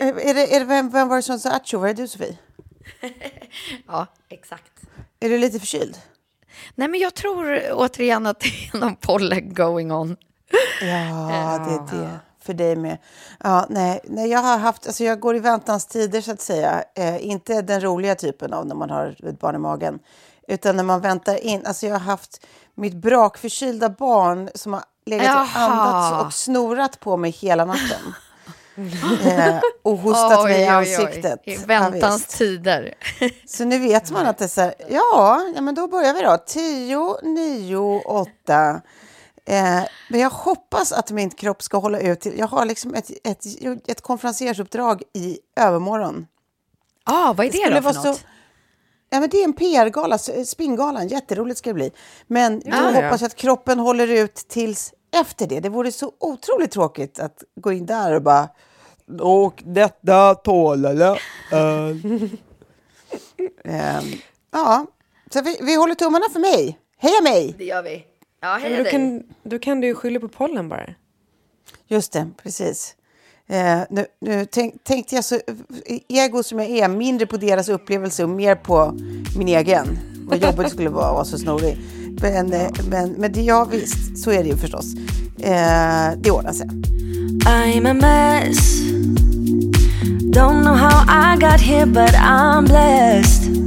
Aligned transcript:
Är, 0.00 0.34
det, 0.34 0.54
är 0.56 0.60
det, 0.60 0.66
vem, 0.66 0.90
vem 0.90 1.08
var 1.08 1.16
det 1.16 1.22
som 1.22 1.38
sa 1.38 1.50
acho? 1.50 1.78
Var 1.78 1.88
det 1.88 1.94
du 1.94 2.08
Sofie? 2.08 2.38
Ja, 3.86 4.06
exakt. 4.28 4.72
Är 5.20 5.28
du 5.28 5.38
lite 5.38 5.60
förkyld? 5.60 5.98
Nej, 6.74 6.88
men 6.88 7.00
jag 7.00 7.14
tror 7.14 7.60
återigen 7.72 8.26
att 8.26 8.40
det 8.40 8.48
är 8.48 8.78
någon 8.78 8.96
pollen 8.96 9.54
going 9.54 9.92
on. 9.92 10.16
Ja, 10.80 11.58
det 11.68 11.96
är 11.96 12.00
det. 12.00 12.18
För 12.42 12.54
dig 12.54 12.76
med. 12.76 12.98
Ja, 13.40 13.66
nej, 13.68 14.00
nej, 14.04 14.30
jag 14.30 14.38
har 14.38 14.58
haft, 14.58 14.86
alltså 14.86 15.04
jag 15.04 15.20
går 15.20 15.36
i 15.36 15.38
väntans 15.38 15.86
tider 15.86 16.20
så 16.20 16.32
att 16.32 16.40
säga. 16.40 16.84
Eh, 16.94 17.26
inte 17.26 17.62
den 17.62 17.80
roliga 17.80 18.14
typen 18.14 18.52
av 18.52 18.66
när 18.66 18.74
man 18.74 18.90
har 18.90 19.28
ett 19.28 19.40
barn 19.40 19.54
i 19.54 19.58
magen. 19.58 19.98
Utan 20.48 20.76
när 20.76 20.84
man 20.84 21.00
väntar 21.00 21.44
in. 21.44 21.66
Alltså 21.66 21.86
jag 21.86 21.94
har 21.94 22.00
haft 22.00 22.46
mitt 22.74 22.94
brakförkylda 22.94 23.88
barn 23.88 24.50
som 24.54 24.72
har 24.72 24.82
legat 25.06 25.48
och 25.54 25.60
andats 25.60 26.26
och 26.26 26.32
snorat 26.32 27.00
på 27.00 27.16
mig 27.16 27.30
hela 27.30 27.64
natten. 27.64 28.14
Eh, 29.26 29.60
och 29.82 29.98
hostat 29.98 30.44
mig 30.44 30.60
i 30.62 30.66
ansiktet. 30.66 31.40
I 31.44 31.54
Ja, 31.54 31.60
väntans 31.66 32.20
visst. 32.22 32.38
tider. 32.38 32.94
Så 33.46 33.64
nu 33.64 33.78
vet 33.78 34.10
man 34.10 34.26
att 34.26 34.38
det 34.38 34.44
är 34.44 34.48
så 34.48 34.60
här, 34.60 34.74
ja, 34.88 35.40
ja 35.54 35.60
men 35.60 35.74
då 35.74 35.86
börjar 35.88 36.14
vi 36.14 36.20
då. 36.22 36.38
10, 36.46 37.16
9, 37.22 37.76
8. 38.04 38.80
Eh, 39.46 39.80
men 40.10 40.20
jag 40.20 40.30
hoppas 40.30 40.92
att 40.92 41.10
min 41.10 41.30
kropp 41.30 41.62
ska 41.62 41.78
hålla 41.78 42.00
ut 42.00 42.26
jag 42.36 42.46
har 42.46 42.64
liksom 42.64 42.94
ett, 42.94 43.10
ett, 43.24 43.44
ett 43.88 44.00
konferensersuppdrag 44.00 45.02
i 45.12 45.38
övermorgon. 45.56 46.26
ah, 47.04 47.32
vad 47.32 47.46
är 47.46 47.50
det, 47.50 47.58
skulle 47.58 47.80
då 47.80 47.92
för 47.92 48.08
något? 48.08 48.16
så- 48.18 48.22
Ja, 49.12 49.20
men 49.20 49.28
det 49.28 49.36
är 49.40 49.44
en 49.44 49.52
PR-gala, 49.52 50.18
Spingalan, 50.18 51.08
jätteroligt 51.08 51.58
ska 51.58 51.70
det 51.70 51.74
bli. 51.74 51.90
Men 52.26 52.60
då 52.60 52.66
Ja, 52.70 52.76
ja. 52.76 53.02
hoppas 53.02 53.20
jag 53.20 53.26
att 53.28 53.34
kroppen 53.36 53.78
håller 53.78 54.06
ut 54.08 54.34
tills 54.34 54.92
efter 55.20 55.46
det. 55.46 55.60
Det 55.60 55.68
vore 55.68 55.92
så 55.92 56.12
otroligt 56.20 56.70
tråkigt 56.70 57.18
att 57.18 57.42
gå 57.60 57.72
in 57.72 57.86
där 57.86 58.12
och 58.14 58.22
bara... 58.22 58.48
Och 59.20 59.62
detta 59.66 60.34
tålade 60.34 61.18
öl. 61.52 62.00
Ehm, 63.64 64.04
ja, 64.50 64.86
så 65.32 65.42
vi, 65.42 65.58
vi 65.60 65.74
håller 65.76 65.94
tummarna 65.94 66.24
för 66.32 66.40
mig. 66.40 66.78
Heja 66.98 67.20
mig! 67.22 67.54
Det 67.58 67.64
gör 67.64 67.82
vi. 67.82 68.04
Ja, 68.40 68.52
Men 68.52 68.60
hej 68.62 68.76
då, 68.76 68.82
dig. 68.82 68.92
kan, 68.92 69.22
då 69.42 69.58
kan 69.58 69.80
du 69.80 69.86
ju 69.86 69.94
skylla 69.94 70.20
på 70.20 70.28
pollen 70.28 70.68
bara. 70.68 70.86
Just 71.86 72.12
det, 72.12 72.28
precis. 72.42 72.96
Eh, 73.46 73.80
nu 73.90 74.06
nu 74.20 74.46
tänk, 74.46 74.84
tänkte 74.84 75.14
jag 75.14 75.24
så 75.24 75.40
ego 76.08 76.42
som 76.42 76.58
jag 76.58 76.68
är, 76.70 76.88
mindre 76.88 77.26
på 77.26 77.36
deras 77.36 77.68
upplevelse 77.68 78.22
och 78.24 78.30
mer 78.30 78.54
på 78.54 78.94
min 79.38 79.48
egen. 79.48 79.98
Vad 80.28 80.38
jobbigt 80.38 80.64
det 80.64 80.70
skulle 80.70 80.88
vara 80.88 81.06
att 81.06 81.14
vara 81.14 81.24
så 81.24 81.38
snorig. 81.38 81.78
Men, 82.22 82.52
eh, 82.52 82.70
men, 82.90 83.12
men 83.12 83.32
det, 83.32 83.42
ja, 83.42 83.68
visst, 83.70 84.18
så 84.18 84.30
är 84.30 84.42
det 84.42 84.48
ju 84.48 84.56
förstås. 84.56 84.94
Eh, 85.38 86.18
det 86.18 86.30
ordnar 86.30 86.52
sig. 86.52 86.68
I'm 87.46 87.90
a 87.90 87.94
mess. 87.94 88.80
Don't 90.32 90.62
know 90.62 90.74
how 90.74 91.04
I 91.08 91.36
got 91.36 91.60
here, 91.60 91.86
but 91.86 92.14
I'm 92.14 92.66
blessed. 92.66 93.60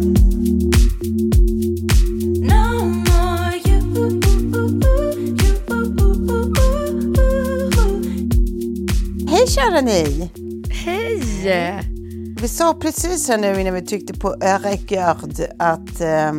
Hej 9.29 9.47
kära 9.47 9.81
ni! 9.81 10.29
Hej! 10.69 11.21
Vi 12.41 12.47
sa 12.47 12.73
precis 12.73 13.29
här 13.29 13.37
nu 13.37 13.61
innan 13.61 13.73
vi 13.73 13.81
tryckte 13.81 14.13
på 14.13 14.29
record 14.29 15.33
att 15.59 16.01
eh, 16.01 16.33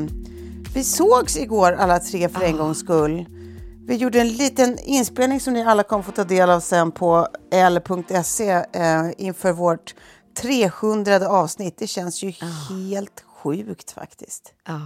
vi 0.75 0.85
sågs 0.85 1.37
igår 1.37 1.73
alla 1.73 2.01
tre 2.01 2.29
för 2.29 2.43
en 2.43 2.57
gångs 2.57 2.79
skull. 2.79 3.27
Vi 3.87 3.97
gjorde 3.97 4.21
en 4.21 4.29
liten 4.29 4.79
inspelning 4.79 5.41
som 5.41 5.55
ni 5.55 5.63
alla 5.63 5.83
kommer 5.83 6.03
få 6.03 6.13
ta 6.13 6.25
del 6.25 6.51
av 6.51 6.61
sen 6.61 6.93
på 6.93 7.29
l.se 7.51 8.51
eh, 8.51 9.11
inför 9.19 9.53
vårt 9.53 9.95
300 10.37 11.29
avsnitt. 11.29 11.79
Det 11.79 11.87
känns 11.87 12.23
ju 12.23 12.33
helt 12.71 13.25
sjukt 13.27 13.91
faktiskt. 13.91 14.53
Ja. 14.67 14.81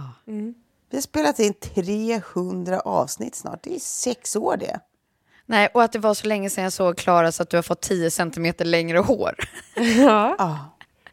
Vi 0.89 0.97
har 0.97 1.01
spelat 1.01 1.39
in 1.39 1.53
300 1.53 2.79
avsnitt 2.79 3.35
snart. 3.35 3.63
Det 3.63 3.75
är 3.75 3.79
sex 3.79 4.35
år 4.35 4.57
det. 4.57 4.79
Nej, 5.45 5.69
och 5.73 5.83
att 5.83 5.91
det 5.91 5.99
var 5.99 6.13
så 6.13 6.27
länge 6.27 6.49
sedan 6.49 6.63
jag 6.63 6.73
såg 6.73 6.97
Klara 6.97 7.31
så 7.31 7.43
att 7.43 7.49
du 7.49 7.57
har 7.57 7.61
fått 7.61 7.81
10 7.81 8.11
centimeter 8.11 8.65
längre 8.65 8.97
hår. 8.97 9.35
Ja. 9.97 10.35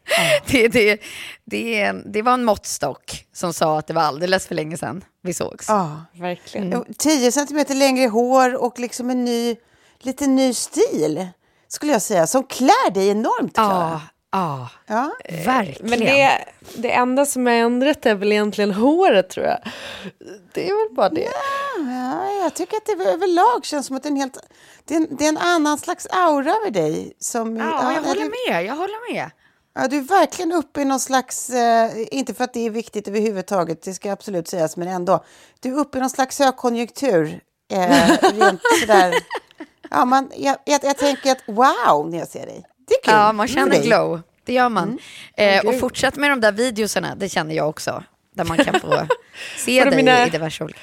Det, 0.47 0.67
det, 0.67 1.01
det, 1.45 1.91
det 2.05 2.21
var 2.21 2.33
en 2.33 2.43
måttstock 2.45 3.25
som 3.33 3.53
sa 3.53 3.79
att 3.79 3.87
det 3.87 3.93
var 3.93 4.01
alldeles 4.01 4.47
för 4.47 4.55
länge 4.55 4.77
sedan 4.77 5.03
vi 5.23 5.33
sågs. 5.33 5.65
Ja. 5.69 6.01
Verkligen. 6.13 6.85
10 6.97 7.31
centimeter 7.31 7.75
längre 7.75 8.07
hår 8.07 8.55
och 8.55 8.79
liksom 8.79 9.09
en 9.09 9.25
ny, 9.25 9.55
lite 9.99 10.27
ny 10.27 10.53
stil 10.53 11.27
skulle 11.67 11.91
jag 11.91 12.01
säga, 12.01 12.27
som 12.27 12.43
klär 12.43 12.91
dig 12.91 13.09
enormt. 13.09 13.53
Clara. 13.53 14.01
Ja, 14.31 14.67
ja, 14.87 15.09
Ja. 15.25 15.35
verkligen. 15.45 15.89
Men 15.89 15.99
det, 15.99 16.45
det 16.75 16.91
enda 16.93 17.25
som 17.25 17.45
har 17.45 17.53
ändrat 17.53 18.05
är 18.05 18.15
väl 18.15 18.31
egentligen 18.31 18.73
håret 18.73 19.29
tror 19.29 19.45
jag. 19.45 19.59
Det 20.53 20.69
är 20.69 20.87
väl 20.87 20.95
bara 20.95 21.09
det. 21.09 21.27
Ja, 21.77 22.31
jag 22.43 22.53
tycker 22.53 22.77
att 22.77 22.85
det 22.85 22.91
överlag 23.09 23.65
känns 23.65 23.87
som 23.87 23.95
att 23.95 24.03
det 24.03 24.09
är 24.09 24.11
en, 24.11 24.17
helt, 24.17 24.37
det 24.85 24.93
är 24.93 24.97
en, 24.97 25.07
det 25.17 25.25
är 25.25 25.29
en 25.29 25.37
annan 25.37 25.77
slags 25.77 26.07
aura 26.11 26.51
över 26.51 26.71
dig. 26.71 27.13
Som, 27.19 27.57
Ja, 27.57 27.93
jag 27.93 28.01
håller 28.03 28.51
med. 28.51 28.65
Jag 28.65 28.75
håller 28.75 29.13
med. 29.13 29.29
Ja, 29.79 29.87
du 29.87 29.97
är 29.97 30.01
verkligen 30.01 30.51
uppe 30.51 30.81
i 30.81 30.85
någon 30.85 30.99
slags, 30.99 31.49
eh, 31.49 31.91
inte 32.11 32.33
för 32.33 32.43
att 32.43 32.53
det 32.53 32.65
är 32.65 32.69
viktigt 32.69 33.07
överhuvudtaget, 33.07 33.81
det 33.81 33.93
ska 33.93 34.11
absolut 34.11 34.47
sägas, 34.47 34.77
men 34.77 34.87
ändå. 34.87 35.23
Du 35.59 35.69
är 35.73 35.77
uppe 35.79 35.97
i 35.97 36.01
någon 36.01 36.09
slags 36.09 36.39
högkonjunktur. 36.39 37.39
Eh, 37.71 38.07
rent 38.33 38.61
sådär. 38.81 39.13
Ja, 39.89 40.05
man, 40.05 40.31
jag, 40.35 40.57
jag, 40.65 40.79
jag 40.83 40.97
tänker 40.97 41.31
att 41.31 41.43
wow, 41.47 42.09
när 42.09 42.17
jag 42.17 42.27
ser 42.27 42.45
dig. 42.45 42.63
Det 42.87 42.93
är 42.93 43.03
kul. 43.03 43.13
Ja, 43.13 43.31
man 43.33 43.47
känner 43.47 43.81
glow. 43.83 44.21
Det 44.45 44.53
gör 44.53 44.69
man. 44.69 44.99
Eh, 45.37 45.65
och 45.65 45.79
fortsätt 45.79 46.15
med 46.15 46.29
de 46.29 46.41
där 46.41 46.51
videosarna, 46.51 47.15
det 47.15 47.29
känner 47.29 47.55
jag 47.55 47.69
också. 47.69 48.03
Där 48.35 48.43
man 48.43 48.57
kan 48.57 48.79
få 48.79 49.07
se 49.57 49.83
dig 49.83 49.95
mina- 49.95 50.27
i 50.27 50.29
diverse 50.29 50.63
olika... 50.63 50.79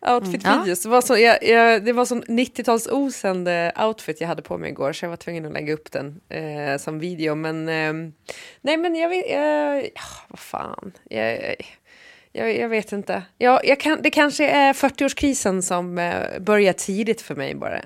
Outfit-videos. 0.00 0.82
Det 0.82 0.88
var, 0.88 1.00
så, 1.00 1.16
jag, 1.18 1.44
jag, 1.44 1.84
det 1.84 1.92
var 1.92 2.04
sån 2.04 2.22
90-tals 2.24 2.88
osande 2.88 3.72
outfit 3.78 4.20
jag 4.20 4.28
hade 4.28 4.42
på 4.42 4.58
mig 4.58 4.70
igår 4.70 4.92
så 4.92 5.04
jag 5.04 5.10
var 5.10 5.16
tvungen 5.16 5.46
att 5.46 5.52
lägga 5.52 5.74
upp 5.74 5.92
den 5.92 6.20
eh, 6.28 6.78
som 6.78 6.98
video. 6.98 7.34
Men 7.34 7.68
ehm, 7.68 8.12
nej 8.60 8.76
men 8.76 8.94
jag 8.96 9.08
vet, 9.08 9.24
ja, 9.30 9.82
vad 10.28 10.38
fan. 10.38 10.92
Jag, 11.10 11.54
jag, 12.32 12.56
jag 12.56 12.68
vet 12.68 12.92
inte. 12.92 13.22
Jag, 13.38 13.66
jag 13.66 13.80
kan, 13.80 14.02
det 14.02 14.10
kanske 14.10 14.48
är 14.48 14.72
40-årskrisen 14.72 15.60
som 15.60 15.98
eh, 15.98 16.38
börjar 16.40 16.72
tidigt 16.72 17.20
för 17.20 17.34
mig 17.34 17.54
bara. 17.54 17.80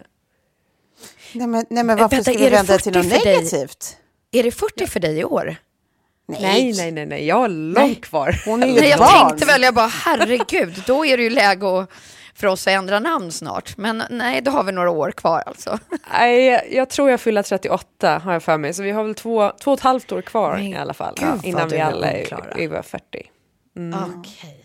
Nej, 1.32 1.46
men, 1.46 1.64
nej, 1.70 1.84
men 1.84 1.98
varför 1.98 2.16
Vänta, 2.16 2.32
ska 2.32 2.44
du 2.44 2.50
vända 2.50 2.78
till 2.78 2.92
40 2.92 3.08
något 3.08 3.24
dig? 3.24 3.34
negativt? 3.34 3.96
Är 4.32 4.42
det 4.42 4.50
40 4.50 4.86
för 4.86 5.00
dig 5.00 5.18
i 5.18 5.24
år? 5.24 5.56
Nej, 6.40 6.72
nej, 6.76 6.90
nej, 6.92 7.06
nej, 7.06 7.26
jag 7.26 7.36
har 7.36 7.48
långt 7.48 8.00
kvar. 8.00 8.40
Hon 8.44 8.62
är 8.62 8.66
ju 8.66 8.80
Nej, 8.80 8.88
jag 8.90 8.98
barn. 8.98 9.28
tänkte 9.28 9.46
väl, 9.46 9.62
jag 9.62 9.74
bara 9.74 9.86
herregud, 9.86 10.82
då 10.86 11.06
är 11.06 11.16
det 11.16 11.22
ju 11.22 11.30
läge 11.30 11.78
att, 11.80 11.90
för 12.34 12.46
oss 12.46 12.66
att 12.66 12.72
ändra 12.72 12.98
namn 13.00 13.32
snart. 13.32 13.76
Men 13.76 14.02
nej, 14.10 14.40
då 14.40 14.50
har 14.50 14.64
vi 14.64 14.72
några 14.72 14.90
år 14.90 15.10
kvar 15.10 15.42
alltså. 15.46 15.78
Nej, 16.12 16.68
jag 16.70 16.88
tror 16.90 17.10
jag 17.10 17.20
fyller 17.20 17.42
38 17.42 18.18
har 18.24 18.32
jag 18.32 18.42
för 18.42 18.56
mig, 18.58 18.74
så 18.74 18.82
vi 18.82 18.90
har 18.90 19.04
väl 19.04 19.14
två, 19.14 19.52
två 19.60 19.70
och 19.72 19.78
ett 19.78 19.84
halvt 19.84 20.12
år 20.12 20.22
kvar 20.22 20.52
Men 20.56 20.66
i 20.66 20.76
alla 20.76 20.94
fall. 20.94 21.14
gud, 21.18 21.28
vad 21.28 21.44
innan 21.44 21.68
vi 21.68 21.76
är 21.76 21.84
alla 21.84 22.12
är 22.12 22.58
över 22.58 22.82
40. 22.82 23.02
Okej. 24.18 24.64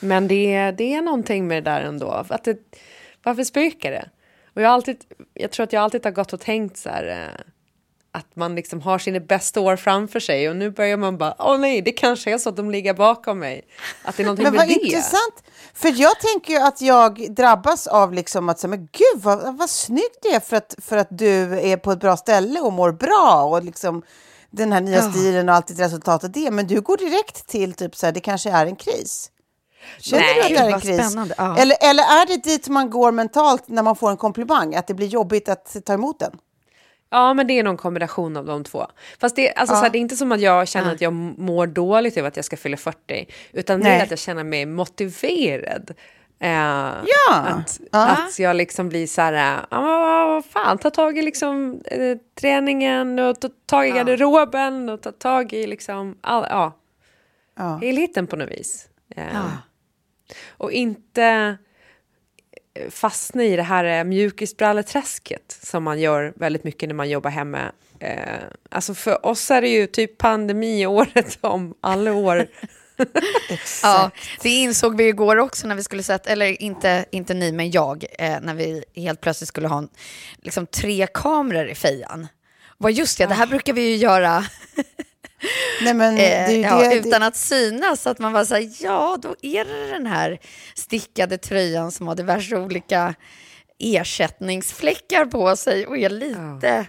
Men 0.00 0.28
det, 0.28 0.70
det 0.70 0.94
är 0.94 1.02
någonting 1.02 1.46
med 1.48 1.64
det 1.64 1.70
där 1.70 1.80
ändå. 1.80 2.10
Att 2.28 2.44
det, 2.44 2.56
varför 3.22 3.44
spökar 3.44 3.90
det? 3.90 4.08
Och 4.54 4.62
jag, 4.62 4.70
alltid, 4.70 4.96
jag 5.34 5.50
tror 5.50 5.64
att 5.64 5.72
jag 5.72 5.82
alltid 5.82 6.04
har 6.04 6.12
gått 6.12 6.32
och 6.32 6.40
tänkt 6.40 6.76
så 6.76 6.88
här, 6.88 7.08
eh, 7.08 7.40
att 8.14 8.36
man 8.36 8.54
liksom 8.54 8.80
har 8.80 8.98
sina 8.98 9.20
bästa 9.20 9.60
år 9.60 9.76
framför 9.76 10.20
sig 10.20 10.48
och 10.48 10.56
nu 10.56 10.70
börjar 10.70 10.96
man 10.96 11.18
bara, 11.18 11.34
åh 11.38 11.58
nej, 11.58 11.82
det 11.82 11.92
kanske 11.92 12.32
är 12.32 12.38
så 12.38 12.48
att 12.48 12.56
de 12.56 12.70
ligger 12.70 12.94
bakom 12.94 13.38
mig. 13.38 13.62
Att 14.04 14.16
det 14.16 14.22
är 14.22 14.24
någonting 14.24 14.44
Men 14.44 14.52
med 14.52 14.60
vad 14.60 14.68
det. 14.68 14.74
intressant. 14.74 15.42
För 15.74 16.00
jag 16.00 16.20
tänker 16.20 16.52
ju 16.52 16.60
att 16.60 16.80
jag 16.80 17.34
drabbas 17.34 17.86
av 17.86 18.12
liksom 18.12 18.48
att 18.48 18.64
men 18.64 18.78
gud 18.92 19.22
vad, 19.22 19.56
vad 19.56 19.70
snyggt 19.70 20.18
det 20.22 20.28
är 20.28 20.40
för 20.40 20.56
att, 20.56 20.74
för 20.82 20.96
att 20.96 21.08
du 21.10 21.58
är 21.60 21.76
på 21.76 21.92
ett 21.92 22.00
bra 22.00 22.16
ställe 22.16 22.60
och 22.60 22.72
mår 22.72 22.92
bra 22.92 23.44
och 23.44 23.64
liksom 23.64 24.02
den 24.50 24.72
här 24.72 24.80
nya 24.80 25.02
stilen 25.10 25.48
och 25.48 25.54
allt 25.54 25.70
ett 25.70 25.80
resultat 25.80 26.24
av 26.24 26.30
det. 26.30 26.50
Men 26.50 26.66
du 26.66 26.80
går 26.80 26.96
direkt 26.96 27.46
till 27.46 27.72
typ 27.74 27.96
så 27.96 28.06
här, 28.06 28.12
det 28.12 28.20
kanske 28.20 28.50
är 28.50 28.66
en 28.66 28.76
kris. 28.76 29.30
Känner 29.98 30.22
Nej, 30.22 30.34
du 30.34 30.40
att 30.40 30.48
det 30.48 30.70
är 30.70 30.74
en 30.74 30.80
kris? 30.80 31.34
ja. 31.36 31.56
Eller, 31.58 31.76
eller 31.80 32.02
är 32.02 32.26
det 32.26 32.36
dit 32.44 32.68
man 32.68 32.90
går 32.90 33.12
mentalt 33.12 33.68
när 33.68 33.82
man 33.82 33.96
får 33.96 34.10
en 34.10 34.16
komplimang? 34.16 34.74
Att 34.74 34.86
det 34.86 34.94
blir 34.94 35.06
jobbigt 35.06 35.48
att 35.48 35.76
ta 35.84 35.92
emot 35.92 36.18
den? 36.18 36.32
Ja, 37.14 37.34
men 37.34 37.46
det 37.46 37.58
är 37.58 37.62
någon 37.62 37.76
kombination 37.76 38.36
av 38.36 38.44
de 38.46 38.64
två. 38.64 38.86
Fast 39.20 39.36
det, 39.36 39.52
alltså, 39.54 39.74
så 39.76 39.82
här, 39.82 39.90
det 39.90 39.98
är 39.98 40.00
inte 40.00 40.16
som 40.16 40.32
att 40.32 40.40
jag 40.40 40.68
känner 40.68 40.92
att 40.92 41.00
jag 41.00 41.12
mår 41.12 41.66
dåligt 41.66 42.16
över 42.16 42.28
att 42.28 42.36
jag 42.36 42.44
ska 42.44 42.56
fylla 42.56 42.76
40, 42.76 43.26
utan 43.52 43.80
det 43.80 43.88
Nej. 43.88 43.98
är 43.98 44.02
att 44.02 44.10
jag 44.10 44.18
känner 44.18 44.44
mig 44.44 44.66
motiverad. 44.66 45.90
Eh, 46.40 46.50
Ja. 46.50 47.02
Att, 47.30 47.80
Ja. 47.92 48.06
att 48.06 48.38
jag 48.38 48.56
liksom 48.56 48.88
blir 48.88 49.06
så 49.06 49.20
här, 49.20 49.32
ja 49.70 49.80
men 49.80 50.28
vad- 50.28 50.44
fan, 50.44 50.78
ta 50.78 50.90
tag 50.90 51.18
i 51.18 51.22
liksom 51.22 51.80
eh, 51.84 52.16
träningen 52.40 53.18
och 53.18 53.40
ta 53.40 53.48
tag 53.66 53.88
i 53.88 53.90
garderoben 53.90 54.88
och 54.88 55.00
ta 55.02 55.12
tag 55.12 55.52
i 55.52 55.66
liksom, 55.66 56.18
all, 56.20 56.46
ja, 56.50 56.72
Ja. 57.56 57.78
helheten 57.82 58.26
på 58.26 58.36
något 58.36 58.50
vis. 58.50 58.88
Eh, 59.16 59.46
Och 60.48 60.72
inte 60.72 61.22
eh, 61.24 61.52
fastna 62.90 63.44
i 63.44 63.56
det 63.56 63.62
här 63.62 63.84
eh, 63.84 64.04
mjukisbralleträsket 64.04 65.58
som 65.62 65.84
man 65.84 66.00
gör 66.00 66.32
väldigt 66.36 66.64
mycket 66.64 66.88
när 66.88 66.94
man 66.94 67.10
jobbar 67.10 67.30
hemma. 67.30 67.72
Eh, 68.00 68.42
alltså 68.70 68.94
för 68.94 69.26
oss 69.26 69.50
är 69.50 69.60
det 69.60 69.68
ju 69.68 69.86
typ 69.86 70.18
pandemiåret 70.18 71.38
om 71.40 71.74
alla 71.80 72.12
år. 72.12 72.46
Ja, 73.82 74.10
det 74.42 74.48
insåg 74.48 74.96
vi 74.96 75.08
igår 75.08 75.36
också 75.36 75.66
när 75.66 75.74
vi 75.74 75.82
skulle 75.82 76.02
sätta, 76.02 76.30
eller 76.30 76.62
inte, 76.62 77.04
inte 77.10 77.34
ni 77.34 77.52
men 77.52 77.70
jag, 77.70 78.04
eh, 78.18 78.40
när 78.42 78.54
vi 78.54 78.84
helt 78.94 79.20
plötsligt 79.20 79.48
skulle 79.48 79.68
ha 79.68 79.78
en, 79.78 79.88
liksom, 80.42 80.66
tre 80.66 81.06
kameror 81.14 81.68
i 81.68 81.74
fejan. 81.74 82.28
Vad 82.78 82.92
just 82.92 83.18
det, 83.18 83.26
det 83.26 83.34
här 83.34 83.46
brukar 83.46 83.72
vi 83.72 83.82
ju 83.82 83.96
göra 83.96 84.44
Nej, 85.82 85.94
men 85.94 86.16
det 86.16 86.34
eh, 86.34 86.50
ju 86.50 86.60
ja, 86.60 86.88
det, 86.88 86.94
utan 86.94 87.22
att 87.22 87.36
synas. 87.36 88.02
Så 88.02 88.10
att 88.10 88.18
man 88.18 88.32
bara 88.32 88.44
säger 88.44 88.70
ja, 88.78 89.18
då 89.22 89.34
är 89.42 89.64
det 89.64 89.86
den 89.86 90.06
här 90.06 90.38
stickade 90.74 91.38
tröjan 91.38 91.92
som 91.92 92.08
har 92.08 92.14
diverse 92.14 92.56
olika 92.56 93.14
ersättningsfläckar 93.78 95.24
på 95.24 95.56
sig 95.56 95.86
och 95.86 95.98
är 95.98 96.10
lite... 96.10 96.86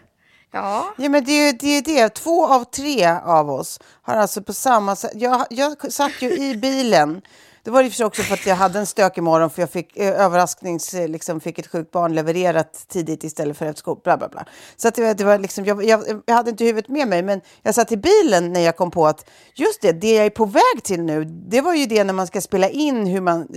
Ja. 0.52 0.94
Ja, 0.98 1.10
men 1.10 1.26
det 1.26 1.32
är 1.32 1.46
ju 1.46 1.58
det, 1.58 1.68
är 1.68 1.76
ju 1.76 1.82
det. 1.82 2.10
Två 2.10 2.48
av 2.48 2.64
tre 2.64 3.08
av 3.24 3.50
oss 3.50 3.80
har 4.02 4.16
alltså 4.16 4.42
på 4.42 4.54
samma 4.54 4.96
sätt... 4.96 5.12
Jag, 5.16 5.46
jag 5.50 5.92
satt 5.94 6.22
ju 6.22 6.32
i 6.32 6.56
bilen. 6.56 7.22
Det 7.66 7.72
var 7.72 7.84
för 7.84 7.90
sig 7.90 8.06
också 8.06 8.22
för 8.22 8.34
att 8.34 8.46
jag 8.46 8.56
hade 8.56 8.80
en 8.80 8.86
stökig 8.86 9.24
morgon 9.24 9.50
för 9.50 9.62
jag 9.62 9.70
fick 9.70 9.98
eh, 9.98 10.22
överrasknings... 10.22 10.94
eh, 10.94 11.08
Liksom, 11.08 11.40
fick 11.40 11.60
ett 11.60 11.68
sjukt 11.68 11.92
barn 11.92 12.16
levererat 12.16 12.86
tidigt 12.88 13.24
istället 13.24 13.58
för 13.58 13.66
efter 13.66 13.80
skol. 13.80 14.00
Bla, 14.04 14.18
bla, 14.18 14.28
bla. 14.28 14.46
Så 14.76 14.88
att 14.88 14.96
det, 14.96 15.14
det 15.14 15.24
var 15.24 15.40
liksom, 15.40 15.66
jag, 15.66 15.84
jag, 15.84 16.22
jag 16.26 16.36
hade 16.36 16.50
inte 16.50 16.64
huvudet 16.64 16.90
med 16.90 17.08
mig, 17.08 17.24
men 17.24 17.42
jag 17.62 17.76
satt 17.76 17.92
i 17.92 17.98
bilen 17.98 18.54
när 18.54 18.60
jag 18.62 18.78
kom 18.78 18.92
på 18.92 19.08
att 19.08 19.30
just 19.56 19.82
det, 19.82 19.92
det 19.92 20.16
jag 20.16 20.26
är 20.26 20.30
på 20.30 20.46
väg 20.46 20.84
till 20.84 21.02
nu, 21.04 21.26
det 21.26 21.62
var 21.62 21.74
ju 21.74 21.86
det 21.86 22.04
när 22.04 22.14
man 22.14 22.28
ska 22.28 22.42
spela 22.42 22.70
in 22.70 23.06
hur 23.06 23.22
man... 23.22 23.48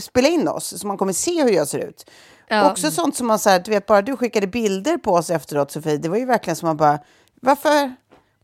Spela 0.00 0.28
in 0.28 0.48
oss, 0.48 0.80
så 0.80 0.86
man 0.86 0.98
kommer 0.98 1.12
se 1.12 1.42
hur 1.42 1.50
jag 1.52 1.68
ser 1.68 1.78
ut. 1.78 2.10
Ja. 2.48 2.70
Också 2.70 2.90
sånt 2.90 3.16
som 3.16 3.26
man 3.26 3.38
så 3.38 3.50
här, 3.50 3.58
du 3.58 3.70
vet, 3.70 3.86
bara 3.86 4.02
du 4.02 4.16
skickade 4.16 4.46
bilder 4.46 4.96
på 4.96 5.12
oss 5.12 5.30
efteråt 5.30 5.70
Sofie, 5.70 5.96
det 5.96 6.08
var 6.08 6.16
ju 6.16 6.24
verkligen 6.24 6.56
som 6.56 6.66
man 6.66 6.76
bara, 6.76 6.98
varför, 7.42 7.94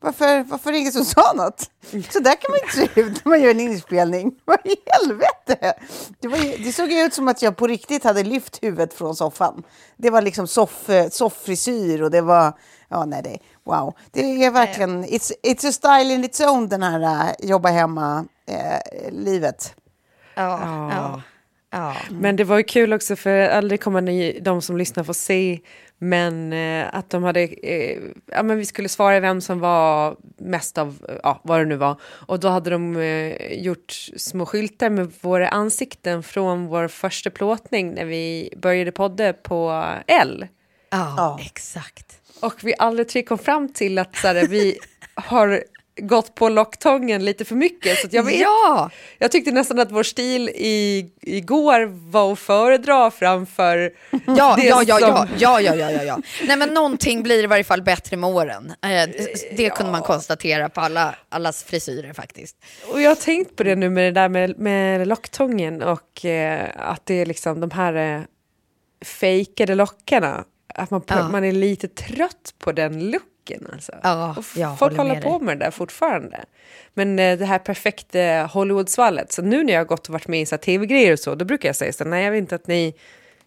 varför, 0.02 0.42
varför 0.42 0.70
är 0.70 0.72
det 0.72 0.78
ingen 0.78 0.92
som 0.92 1.04
sa 1.04 1.32
något? 1.32 1.70
Så 2.10 2.20
där 2.20 2.34
kan 2.34 2.50
man 2.50 2.58
inte 2.62 2.72
se 2.72 2.88
ut 3.00 3.24
när 3.24 3.30
man 3.30 3.42
gör 3.42 3.50
en 3.50 3.60
inspelning. 3.60 4.34
Vad 4.44 4.66
i 4.66 4.76
helvete? 4.86 5.74
Det, 6.20 6.28
var 6.28 6.38
ju, 6.38 6.56
det 6.64 6.72
såg 6.72 6.92
ju 6.92 7.00
ut 7.00 7.14
som 7.14 7.28
att 7.28 7.42
jag 7.42 7.56
på 7.56 7.66
riktigt 7.66 8.04
hade 8.04 8.22
lyft 8.22 8.62
huvudet 8.62 8.94
från 8.94 9.16
soffan. 9.16 9.62
Det 9.96 10.10
var 10.10 10.22
liksom 10.22 10.46
soff, 10.46 10.90
sofffrisyr 11.10 12.02
och 12.02 12.10
det 12.10 12.20
var, 12.20 12.52
ja 12.88 13.04
nej 13.04 13.22
det, 13.22 13.38
wow. 13.64 13.94
Det 14.10 14.44
är 14.44 14.50
verkligen, 14.50 15.04
it's, 15.04 15.32
it's 15.42 15.68
a 15.68 15.72
style 15.72 16.14
in 16.14 16.24
its 16.24 16.40
own 16.40 16.68
den 16.68 16.82
här 16.82 17.00
äh, 17.00 17.30
jobba 17.48 17.68
hemma-livet. 17.68 19.74
Ja, 20.34 20.90
ja. 20.90 21.22
ja. 21.70 21.96
Men 22.10 22.36
det 22.36 22.44
var 22.44 22.56
ju 22.56 22.64
kul 22.64 22.92
också 22.92 23.16
för 23.16 23.48
aldrig 23.48 23.80
kommer 23.80 24.00
ni, 24.00 24.40
de 24.40 24.62
som 24.62 24.76
lyssnar 24.76 25.04
få 25.04 25.14
se 25.14 25.60
men 26.02 26.52
eh, 26.52 26.94
att 26.94 27.10
de 27.10 27.22
hade, 27.22 27.40
eh, 27.42 27.98
ja 28.26 28.42
men 28.42 28.58
vi 28.58 28.66
skulle 28.66 28.88
svara 28.88 29.20
vem 29.20 29.40
som 29.40 29.60
var 29.60 30.16
mest 30.38 30.78
av, 30.78 31.18
ja 31.22 31.40
vad 31.44 31.60
det 31.60 31.64
nu 31.64 31.76
var. 31.76 32.00
Och 32.02 32.40
då 32.40 32.48
hade 32.48 32.70
de 32.70 32.96
eh, 32.96 33.62
gjort 33.62 33.92
små 34.16 34.46
skyltar 34.46 34.90
med 34.90 35.12
våra 35.20 35.48
ansikten 35.48 36.22
från 36.22 36.66
vår 36.66 36.88
första 36.88 37.30
plåtning 37.30 37.94
när 37.94 38.04
vi 38.04 38.54
började 38.56 38.92
podda 38.92 39.32
på 39.32 39.84
L. 40.06 40.46
ja, 41.16 41.38
exakt. 41.46 42.20
Och 42.40 42.54
vi 42.62 42.74
alla 42.78 43.04
tre 43.04 43.22
kom 43.22 43.38
fram 43.38 43.72
till 43.72 43.98
att 43.98 44.16
så 44.16 44.28
här, 44.28 44.46
vi 44.46 44.78
har 45.14 45.64
gått 46.00 46.34
på 46.34 46.48
locktången 46.48 47.24
lite 47.24 47.44
för 47.44 47.54
mycket. 47.54 47.98
Så 47.98 48.06
att 48.06 48.12
jag, 48.12 48.22
vet, 48.22 48.40
Ja! 48.40 48.90
jag 49.18 49.32
tyckte 49.32 49.50
nästan 49.50 49.78
att 49.78 49.90
vår 49.92 50.02
stil 50.02 50.48
i, 50.48 51.10
igår 51.22 51.84
var 52.10 52.32
att 52.32 52.38
föredra 52.38 53.10
framför 53.10 53.92
Ja, 54.26 54.54
det 54.56 54.64
ja, 54.66 54.82
ja, 54.86 54.98
som- 54.98 55.08
ja, 55.38 55.60
ja, 55.60 55.60
ja, 55.60 55.74
ja, 55.74 55.90
ja, 55.90 56.02
ja. 56.02 56.18
Nej, 56.46 56.56
men 56.56 56.68
någonting 56.68 57.22
blir 57.22 57.44
i 57.44 57.46
varje 57.46 57.64
fall 57.64 57.82
bättre 57.82 58.16
med 58.16 58.30
åren. 58.30 58.72
Eh, 58.82 59.10
det- 59.56 59.70
kunde 59.70 59.92
man 59.92 60.02
konstatera 60.02 60.68
på 60.68 60.80
alla, 60.80 61.14
allas 61.28 61.64
frisyrer 61.64 62.12
faktiskt. 62.12 62.56
Och 62.92 63.00
jag 63.02 63.10
har 63.10 63.14
tänkt 63.16 63.56
på 63.56 63.62
det 63.62 63.76
nu 63.76 63.90
med 63.90 64.04
det 64.14 64.20
där 64.20 64.28
med, 64.28 64.58
med 64.58 65.08
locktången 65.08 65.82
och 65.82 66.24
eh, 66.24 66.68
att 66.76 67.06
det 67.06 67.14
är 67.14 67.26
liksom 67.26 67.60
de 67.60 67.70
här 67.70 67.94
eh, 68.16 68.20
fejkade 69.04 69.74
lockarna. 69.74 70.44
Att 70.74 70.90
man, 70.90 71.02
Ja. 71.06 71.28
man 71.28 71.44
är 71.44 71.52
lite 71.52 71.88
trött 71.88 72.54
på 72.58 72.72
den 72.72 73.10
looken. 73.10 73.28
Alltså. 73.72 73.92
Ja, 74.02 74.34
och 74.38 74.44
jag 74.54 74.78
folk 74.78 74.96
håller 74.96 75.10
håller 75.14 75.22
på 75.22 75.38
med 75.38 75.58
det 75.58 75.64
där 75.64 75.70
fortfarande. 75.70 76.44
Men 76.94 77.18
eh, 77.18 77.38
det 77.38 77.44
här 77.44 77.58
perfekta 77.58 78.18
Hollywood-svallet. 78.52 79.32
Så 79.32 79.42
nu 79.42 79.64
när 79.64 79.72
jag 79.72 79.80
har 79.80 79.84
gått 79.84 80.06
och 80.06 80.12
varit 80.12 80.28
med 80.28 80.42
i 80.42 80.46
tv-grejer 80.46 81.12
och 81.12 81.18
så, 81.18 81.34
då 81.34 81.44
brukar 81.44 81.68
jag 81.68 81.76
säga 81.76 81.92
så 81.92 82.04
nej 82.04 82.24
jag 82.24 82.30
vill 82.30 82.40
inte 82.40 82.54
att 82.54 82.66
ni, 82.66 82.94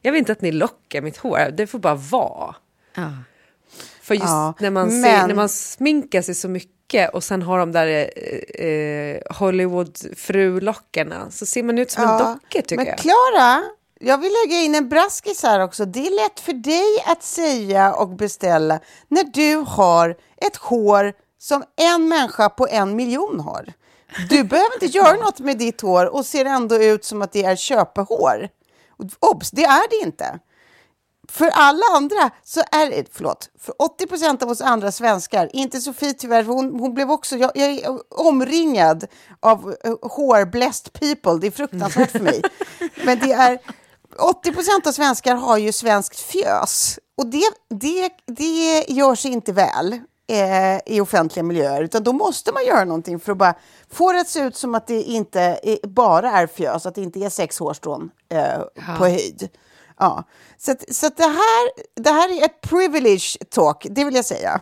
jag 0.01 0.11
vill 0.11 0.19
inte 0.19 0.31
att 0.31 0.41
ni 0.41 0.51
lockar 0.51 1.01
mitt 1.01 1.17
hår, 1.17 1.51
det 1.57 1.67
får 1.67 1.79
bara 1.79 1.95
vara. 1.95 2.55
Ja. 2.95 3.11
För 4.01 4.15
just 4.15 4.25
Ja, 4.27 4.53
när, 4.59 4.71
man 4.71 4.91
ser, 4.91 5.01
men- 5.01 5.27
när 5.27 5.35
man 5.35 5.49
sminkar 5.49 6.21
sig 6.21 6.35
så 6.35 6.47
mycket 6.49 7.13
och 7.13 7.23
sen 7.23 7.41
har 7.41 7.59
de 7.59 7.71
där 7.71 7.87
eh, 7.87 8.65
eh, 8.67 9.17
Hollywood-frulockarna 9.29 11.31
så 11.31 11.45
ser 11.45 11.63
man 11.63 11.77
ut 11.77 11.91
som 11.91 12.03
en 12.03 12.09
docka 12.19 12.61
tycker 12.61 12.75
men 12.75 12.85
jag. 12.85 12.97
Klara, 12.97 13.63
jag 14.05 14.17
vill 14.17 14.33
lägga 14.43 14.61
in 14.61 14.75
en 14.75 14.89
braskis 14.89 15.43
här 15.43 15.59
också. 15.59 15.85
Det 15.85 16.07
är 16.07 16.23
lätt 16.23 16.39
för 16.39 16.53
dig 16.53 17.03
att 17.05 17.23
säga 17.23 17.93
och 17.93 18.09
beställa 18.09 18.79
när 19.07 19.23
du 19.23 19.55
har 19.55 20.15
ett 20.37 20.55
hår 20.55 21.13
som 21.39 21.63
en 21.75 22.07
människa 22.07 22.49
på 22.49 22.67
en 22.67 22.95
miljon 22.95 23.39
har. 23.39 23.73
Du 24.29 24.43
behöver 24.43 24.73
inte 24.73 24.85
göra 24.97 25.17
något 25.17 25.39
med 25.39 25.57
ditt 25.57 25.81
hår 25.81 26.05
och 26.05 26.25
ser 26.25 26.45
ändå 26.45 26.75
ut 26.75 27.05
som 27.05 27.21
att 27.21 27.31
det 27.31 27.43
är 27.43 27.55
köpehår. 27.55 28.49
Obs, 29.19 29.51
det 29.51 29.63
är 29.63 29.89
det 29.89 30.05
inte. 30.05 30.39
För 31.29 31.49
alla 31.53 31.85
andra 31.95 32.31
så 32.43 32.61
är 32.71 32.89
det, 32.89 33.05
förlåt, 33.11 33.49
för 33.59 33.81
80 33.81 34.07
procent 34.07 34.43
av 34.43 34.49
oss 34.49 34.61
andra 34.61 34.91
svenskar, 34.91 35.49
inte 35.53 35.81
Sofie 35.81 36.13
tyvärr, 36.13 36.43
hon, 36.43 36.79
hon 36.79 36.93
blev 36.93 37.11
också, 37.11 37.35
jag, 37.35 37.51
jag 37.55 37.69
är 37.69 37.99
omringad 38.09 39.05
av 39.39 39.75
uh, 39.87 39.95
hårblessed 40.01 40.93
people, 40.93 41.39
det 41.41 41.47
är 41.47 41.51
fruktansvärt 41.51 42.11
för 42.11 42.19
mig. 42.19 42.41
Men 43.05 43.19
det 43.19 43.31
är, 43.31 43.59
80 44.19 44.51
procent 44.53 44.87
av 44.87 44.91
svenskar 44.91 45.35
har 45.35 45.57
ju 45.57 45.71
svenskt 45.71 46.19
fjös 46.19 46.99
och 47.17 47.27
det, 47.27 47.49
det, 47.69 48.09
det 48.25 48.85
gör 48.87 49.15
sig 49.15 49.31
inte 49.31 49.53
väl 49.53 49.93
eh, 50.27 50.93
i 50.95 51.01
offentliga 51.01 51.43
miljöer, 51.43 51.83
utan 51.83 52.03
då 52.03 52.13
måste 52.13 52.51
man 52.51 52.65
göra 52.65 52.85
någonting 52.85 53.19
för 53.19 53.31
att 53.31 53.37
bara 53.37 53.55
få 53.91 54.11
det 54.11 54.21
att 54.21 54.27
se 54.27 54.39
ut 54.39 54.55
som 54.55 54.75
att 54.75 54.87
det 54.87 55.01
inte 55.01 55.41
är, 55.41 55.87
bara 55.87 56.31
är 56.31 56.47
fjös, 56.47 56.85
att 56.85 56.95
det 56.95 57.01
inte 57.01 57.19
är 57.19 57.29
sex 57.29 57.59
hårstrån 57.59 58.09
eh, 58.29 58.95
på 58.97 59.05
höjd. 59.05 59.49
Ja. 59.99 60.23
Så, 60.57 60.71
att, 60.71 60.95
så 60.95 61.07
att 61.07 61.17
det, 61.17 61.23
här, 61.23 61.71
det 61.95 62.11
här 62.11 62.41
är 62.41 62.45
ett 62.45 62.61
privilege 62.61 63.37
talk, 63.49 63.87
det 63.89 64.03
vill 64.05 64.15
jag 64.15 64.25
säga. 64.25 64.61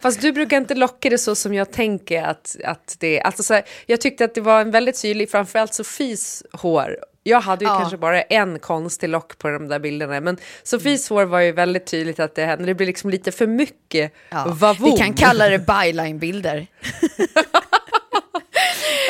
Fast 0.00 0.20
du 0.20 0.32
brukar 0.32 0.56
inte 0.56 0.74
locka 0.74 1.10
det 1.10 1.18
så 1.18 1.34
som 1.34 1.54
jag 1.54 1.72
tänker 1.72 2.22
att, 2.22 2.56
att 2.64 2.96
det 2.98 3.20
alltså 3.20 3.42
så 3.42 3.54
här, 3.54 3.64
Jag 3.86 4.00
tyckte 4.00 4.24
att 4.24 4.34
det 4.34 4.40
var 4.40 4.60
en 4.60 4.70
väldigt 4.70 5.02
tydlig, 5.02 5.30
framförallt 5.30 5.74
Sofies 5.74 6.42
hår. 6.52 6.98
Jag 7.28 7.40
hade 7.40 7.64
ju 7.64 7.70
Ja. 7.70 7.78
kanske 7.78 7.96
bara 7.96 8.22
en 8.22 8.58
konstig 8.58 9.08
lock 9.08 9.38
på 9.38 9.48
de 9.48 9.68
där 9.68 9.78
bilderna, 9.78 10.20
men 10.20 10.36
Sofies 10.62 11.08
hår 11.08 11.24
var 11.24 11.40
ju 11.40 11.52
väldigt 11.52 11.86
tydligt 11.86 12.20
att 12.20 12.34
det, 12.34 12.46
när 12.46 12.66
det 12.66 12.74
blir 12.74 12.86
liksom 12.86 13.10
lite 13.10 13.32
för 13.32 13.46
mycket 13.46 14.12
Ja. 14.30 14.44
vavon. 14.48 14.90
Vi 14.90 14.96
kan 14.98 15.14
kalla 15.14 15.48
det 15.48 15.58
byline-bilder. 15.58 16.66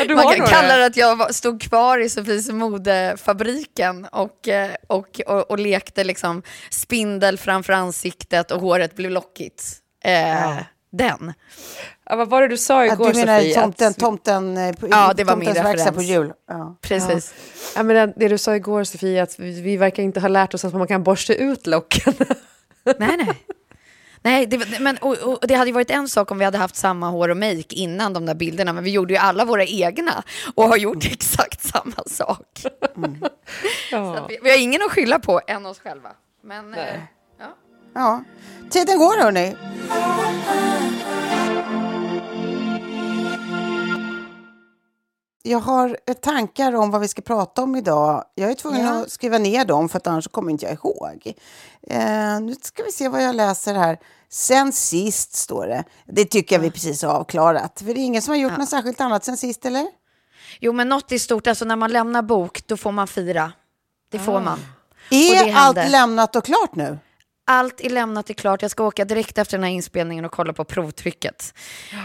Ja, 0.09 0.15
Man 0.15 0.35
kan 0.37 0.47
kalla 0.47 0.77
det 0.77 0.87
att 0.87 0.97
jag 0.97 1.35
stod 1.35 1.63
kvar 1.63 1.99
i 1.99 2.09
Sofies 2.09 2.51
modefabriken 2.51 4.05
och, 4.13 4.49
och, 4.87 5.21
och, 5.27 5.51
och 5.51 5.59
lekte 5.59 6.05
liksom 6.05 6.43
spindel 6.71 7.39
framför 7.39 7.73
ansiktet 7.73 8.51
och 8.51 8.61
håret 8.61 8.97
blev 8.97 9.11
lockigt. 9.11 9.65
Eh, 10.05 10.57
Den. 10.91 11.33
Ja, 12.11 12.17
vad 12.17 12.29
var 12.31 12.43
det 12.43 12.49
du 12.49 12.57
sa 12.57 12.85
igår 12.87 13.13
du 13.13 13.19
menar 13.19 13.39
Sofie? 13.39 13.55
tomten, 13.55 13.89
Att- 13.91 13.99
tomten, 13.99 14.57
eh, 14.57 14.75
på- 14.77 14.89
Ja, 14.91 15.13
det 15.17 15.25
var 15.25 15.37
min 15.37 15.49
referens. 15.55 15.97
på 15.97 16.03
jul. 16.03 16.33
Ja. 16.49 16.77
Precis. 16.81 17.35
Ja, 17.77 17.83
men 17.83 18.13
det, 18.17 18.29
du 18.29 18.39
sa 18.39 18.57
igår 18.57 18.85
Sofie, 18.85 19.23
att 19.23 19.39
vi, 19.41 19.61
vi 19.61 19.77
verkar 19.77 20.03
inte 20.03 20.21
ha 20.21 20.29
lärt 20.29 20.55
oss 20.55 20.65
att 20.65 20.75
man 20.75 20.87
kan 20.87 21.03
borsta 21.03 21.35
ut 21.35 21.67
locken. 21.67 22.15
Nej, 22.99 23.17
nej. 23.17 23.45
Nej, 24.23 24.47
det, 24.47 24.81
men, 24.81 24.97
och, 24.97 25.17
och 25.19 25.39
det 25.49 25.55
hade 25.55 25.67
ju 25.69 25.75
varit 25.75 25.91
en 25.91 26.09
sak 26.09 26.31
om 26.31 26.39
vi 26.39 26.45
hade 26.45 26.59
haft 26.59 26.77
samma 26.77 27.11
hår 27.11 27.29
och 27.29 27.37
make 27.37 27.65
innan 27.75 28.13
de 28.13 28.27
där 28.27 28.35
bilderna, 28.35 28.73
men 28.73 28.85
vi 28.85 28.91
gjorde 28.91 29.13
ju 29.15 29.19
alla 29.19 29.45
våra 29.45 29.65
egna 29.65 30.23
och 30.55 30.65
har 30.69 30.77
gjort 30.77 31.05
exakt 31.05 31.63
samma 31.65 32.05
sak. 32.07 32.47
Så 33.91 33.97
att 34.15 34.31
vi, 34.31 34.39
vi 34.43 34.51
har 34.51 34.59
ingen 34.59 34.83
att 34.83 34.91
skylla 34.93 35.19
på 35.19 35.41
än 35.47 35.67
oss 35.67 35.79
själva. 35.79 36.09
Men, 36.43 36.75
eh, 36.75 36.85
ja. 37.95 38.01
Ja. 38.01 38.25
Tiden 38.71 38.99
går, 38.99 39.21
hörni. 39.23 39.57
Jag 45.43 45.59
har 45.59 45.97
tankar 46.15 46.73
om 46.75 46.91
vad 46.91 47.01
vi 47.01 47.09
ska 47.09 47.23
prata 47.23 47.63
om 47.63 47.77
idag. 47.77 48.25
Jag 48.35 48.51
är 48.51 48.55
tvungen 48.55 48.85
Ja. 48.87 49.01
att 49.03 49.11
skriva 49.11 49.39
ner 49.39 49.65
dem 49.65 49.89
för 49.89 50.01
annars 50.05 50.29
kommer 50.29 50.51
inte 50.51 50.67
jag 50.67 50.75
ihåg. 50.75 51.33
Eh, 51.91 52.41
nu 52.41 52.55
ska 52.63 52.83
vi 52.83 52.93
se 52.93 53.09
vad 53.09 53.23
jag 53.23 53.35
läser 53.37 53.75
här. 53.75 53.99
Sen 54.31 54.73
sist 54.73 55.35
står 55.35 55.67
det. 55.67 55.85
Det 56.07 56.25
tycker 56.25 56.57
jag 56.57 56.61
vi 56.61 56.71
precis 56.71 57.03
har 57.03 57.11
avklarat. 57.11 57.79
För 57.79 57.95
det 57.95 58.01
är 58.01 58.05
ingen 58.05 58.23
som 58.23 58.33
har 58.33 58.39
gjort 58.39 58.57
något 58.59 58.69
särskilt 58.69 59.01
annat 59.01 59.25
sen 59.25 59.37
sist, 59.37 59.67
eller? 59.67 59.87
Jo, 60.61 60.73
men 60.73 60.89
något 60.89 61.13
är 61.13 61.19
stort. 61.19 61.47
Alltså 61.47 61.65
när 61.65 61.77
man 61.77 61.93
lämnar 61.93 62.23
bok, 62.23 62.67
då 62.67 62.77
får 62.77 62.93
man 62.93 63.07
fira. 63.07 63.53
Det 64.11 64.19
får 64.19 64.41
man. 64.41 64.59
Är 65.11 65.45
det 65.45 65.53
allt 65.53 65.91
lämnat 65.91 66.37
och 66.37 66.45
klart 66.45 66.75
nu? 66.75 66.99
Allt 67.51 67.81
är 67.81 67.91
lämnat, 67.91 68.31
är 68.31 68.35
klart. 68.35 68.63
Jag 68.63 68.71
ska 68.71 68.85
åka 68.85 69.05
direkt 69.05 69.39
efter 69.39 69.57
den 69.59 69.65
här 69.65 69.71
inspelningen 69.71 70.25
och 70.25 70.33
kolla 70.33 70.53
på 70.53 70.65
provtrycket. 70.65 71.55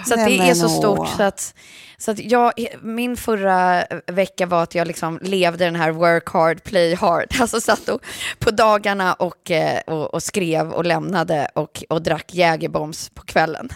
Så 0.05 0.15
det 0.15 0.21
är 0.21 0.53
så 0.53 0.69
stort. 0.69 1.09
Så 1.17 1.23
att, 1.23 1.55
så 1.97 2.11
att 2.11 2.19
jag, 2.19 2.53
min 2.81 3.17
förra 3.17 3.85
vecka 4.07 4.45
var 4.45 4.63
att 4.63 4.75
jag 4.75 4.87
liksom 4.87 5.19
levde 5.21 5.65
den 5.65 5.75
här 5.75 5.91
work 5.91 6.29
hard, 6.29 6.63
play 6.63 6.95
hard. 6.95 7.27
Alltså 7.41 7.61
satt 7.61 7.89
och, 7.89 8.01
på 8.39 8.51
dagarna 8.51 9.13
och, 9.13 9.51
eh, 9.51 9.79
och, 9.87 10.13
och 10.13 10.23
skrev 10.23 10.71
och 10.71 10.85
lämnade 10.85 11.47
och, 11.55 11.83
och 11.89 12.01
drack 12.01 12.33
Jägerbombs 12.33 13.09
på 13.09 13.23
kvällen. 13.23 13.69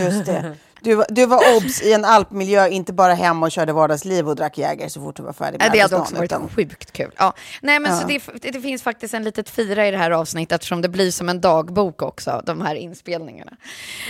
Just 0.00 0.26
det. 0.26 0.56
Du, 0.82 0.94
var- 0.94 1.06
du 1.08 1.26
var 1.26 1.56
obs 1.56 1.82
i 1.82 1.92
en 1.92 2.04
alpmiljö, 2.04 2.68
inte 2.68 2.92
bara 2.92 3.14
hemma 3.14 3.46
och 3.46 3.52
körde 3.52 3.72
vardagsliv 3.72 4.28
och 4.28 4.36
drack 4.36 4.58
Jäger 4.58 4.88
så 4.88 5.00
fort 5.00 5.16
du 5.16 5.22
var 5.22 5.32
färdig 5.32 5.58
med 5.58 5.66
Ja, 5.66 5.72
det 5.72 5.80
hade 5.80 5.96
också 5.96 6.14
varit 6.14 6.24
utan- 6.32 6.48
sjukt 6.48 6.92
kul. 6.92 7.10
Ja. 7.18 7.34
Nej, 7.62 7.80
men 7.80 8.00
Så 8.00 8.06
det, 8.06 8.52
det, 8.52 8.60
finns 8.60 8.82
faktiskt 8.82 9.14
en 9.14 9.24
litet 9.24 9.48
fira 9.50 9.88
i 9.88 9.90
det 9.90 9.96
här 9.98 10.10
avsnittet 10.10 10.52
eftersom 10.56 10.82
det 10.82 10.88
blir 10.88 11.10
som 11.10 11.28
en 11.28 11.40
dagbok 11.40 12.02
också, 12.02 12.42
de 12.46 12.60
här 12.60 12.74
inspelningarna. 12.74 13.56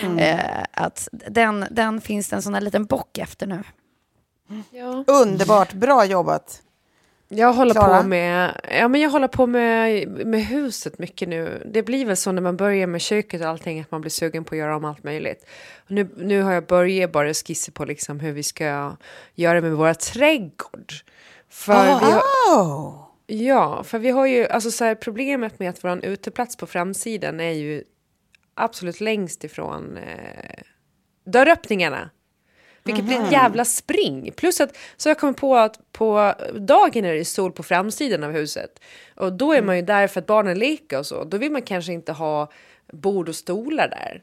Mm. 0.02 0.18
Eh, 0.18 0.64
att 0.72 1.08
den, 1.12 1.66
den 1.70 2.00
finns 2.00 2.28
det 2.28 2.36
en 2.36 2.42
sån 2.42 2.54
här 2.54 2.60
liten 2.60 2.84
bock 2.84 3.18
efter 3.18 3.46
nu. 3.46 3.62
Underbart, 5.06 5.72
bra 5.72 6.04
jobbat. 6.04 6.62
Jag 7.32 7.52
håller 7.52 7.75
Klara? 7.75 8.02
på 8.02 8.08
med, 8.08 8.60
ja, 8.70 8.88
men 8.88 9.00
jag 9.00 9.10
håller 9.10 9.28
på 9.28 9.46
med, 9.46 10.08
med 10.26 10.46
huset 10.46 10.99
mycket 10.99 11.28
nu. 11.28 11.62
Det 11.66 11.82
blir 11.82 12.06
väl 12.06 12.16
så 12.16 12.32
när 12.32 12.42
man 12.42 12.56
börjar 12.56 12.87
med 12.87 13.00
köket 13.00 13.40
och 13.40 13.46
allting 13.46 13.80
att 13.80 13.90
man 13.90 14.00
blir 14.00 14.10
sugen 14.10 14.44
på 14.44 14.54
att 14.54 14.58
göra 14.58 14.76
om 14.76 14.84
allt 14.84 15.04
möjligt. 15.04 15.46
Och 15.84 15.90
nu, 15.90 16.08
nu 16.16 16.42
har 16.42 16.52
jag 16.52 16.66
börjat 16.66 17.12
bara 17.12 17.34
skissa 17.34 17.72
på 17.72 17.84
liksom 17.84 18.20
hur 18.20 18.32
vi 18.32 18.42
ska 18.42 18.96
göra 19.34 19.60
med 19.60 19.72
våra 19.72 19.94
trädgård. 19.94 20.92
För 21.49 21.84
vi 21.84 22.12
har, 22.12 22.22
Oh. 22.56 23.06
ja, 23.26 23.82
för 23.82 23.99
vi 23.99 24.10
har 24.10 24.26
ju, 24.26 24.46
alltså 24.46 24.70
så 24.70 24.84
här, 24.84 24.94
problemet 24.94 25.58
med 25.58 25.70
att 25.70 25.84
vår 25.84 26.04
uteplats 26.04 26.56
på 26.56 26.66
framsidan 26.66 27.40
är 27.40 27.52
ju 27.52 27.84
absolut 28.54 29.00
längst 29.00 29.44
ifrån 29.44 29.96
eh, 29.96 30.62
dörröppningarna. 31.25 32.10
Vilket 32.84 33.04
blir 33.04 33.20
ett 33.20 33.32
jävla 33.32 33.64
spring. 33.64 34.32
Plus 34.37 34.60
att 34.60 34.76
så 34.96 35.08
jag 35.08 35.18
kommit 35.18 35.37
på 35.37 35.56
att 35.56 35.92
på 35.92 36.34
dagen 36.54 37.04
är 37.04 37.14
det 37.14 37.25
sol 37.25 37.52
på 37.52 37.62
framsidan 37.62 38.25
av 38.25 38.32
huset. 38.32 38.80
Och 39.16 39.32
då 39.32 39.52
är 39.52 39.62
man 39.62 39.76
ju 39.76 39.82
där 39.82 40.06
för 40.08 40.20
att 40.20 40.26
barnen 40.26 40.58
leker 40.58 40.99
och 40.99 41.06
så. 41.06 41.25
Då 41.25 41.37
vill 41.38 41.52
man 41.52 41.62
kanske 41.62 41.92
inte 41.92 42.12
ha 42.12 42.50
bord 42.92 43.28
och 43.28 43.37
stolar 43.37 43.88
där. 43.88 44.22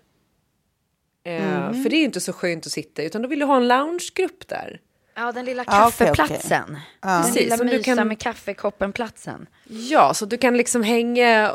Eh, 1.24 1.84
För 1.84 1.90
det 1.90 1.96
är 1.96 2.00
ju 2.00 2.06
inte 2.06 2.22
så 2.22 2.34
skönt 2.34 2.66
att 2.66 2.72
sitta 2.72 3.04
utan 3.04 3.22
då 3.22 3.28
vill 3.28 3.40
du 3.40 3.46
ha 3.46 3.58
en 3.58 3.68
loungegrupp 3.68 4.48
där. 4.48 4.80
Ja, 5.20 5.32
den 5.32 5.46
lilla 5.46 5.64
Ja, 5.68 5.88
okej, 5.88 6.08
kaffeplatsen. 6.08 6.78
Den 7.02 7.22
Precis, 7.22 7.36
lilla 7.36 7.58
som 7.58 7.68
du 7.68 7.78
mysa 7.78 7.96
kan- 7.96 8.08
med 8.08 8.20
kaffekoppen-platsen. 8.20 9.48
Ja, 9.68 10.14
så 10.14 10.26
du 10.26 10.38
kan 10.38 10.58
liksom 10.58 10.84
hänga 10.84 11.52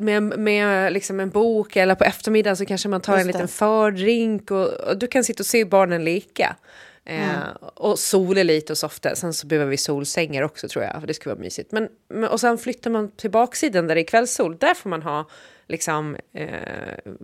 med, 0.00 0.22
med 0.22 0.92
liksom 0.92 1.20
en 1.20 1.30
bok 1.30 1.76
eller 1.76 1.94
på 1.94 2.04
eftermiddagen 2.04 2.56
så 2.56 2.66
kanske 2.66 2.88
man 2.88 3.00
tar 3.00 3.12
Just 3.12 3.20
en 3.20 3.26
liten 3.26 3.40
det. 3.40 3.48
fördrink 3.48 4.50
och, 4.50 4.66
och 4.68 4.98
du 4.98 5.06
kan 5.06 5.24
sitta 5.24 5.40
och 5.42 5.46
se 5.46 5.64
barnen 5.64 6.04
leka. 6.04 6.56
Eh, 7.04 7.38
och 7.74 7.98
sola 7.98 8.42
lite 8.42 8.72
och 8.72 8.78
softa. 8.78 9.16
Sen 9.16 9.32
så 9.34 9.46
behöver 9.46 9.70
vi 9.70 9.76
solsängar 9.76 10.42
också 10.42 10.68
tror 10.68 10.84
jag, 10.84 11.00
för 11.00 11.06
det 11.06 11.14
skulle 11.14 11.34
vara 11.34 11.42
mysigt. 11.42 11.72
Men, 11.72 11.88
men, 12.08 12.30
och 12.30 12.40
sen 12.40 12.58
flyttar 12.58 12.90
man 12.90 13.10
till 13.10 13.30
baksidan 13.30 13.86
där 13.86 13.94
det 13.94 14.00
är 14.00 14.06
kvällssol. 14.06 14.56
Där 14.58 14.74
får 14.74 14.90
man 14.90 15.02
ha 15.02 15.28
liksom 15.68 16.16
eh, 16.34 16.48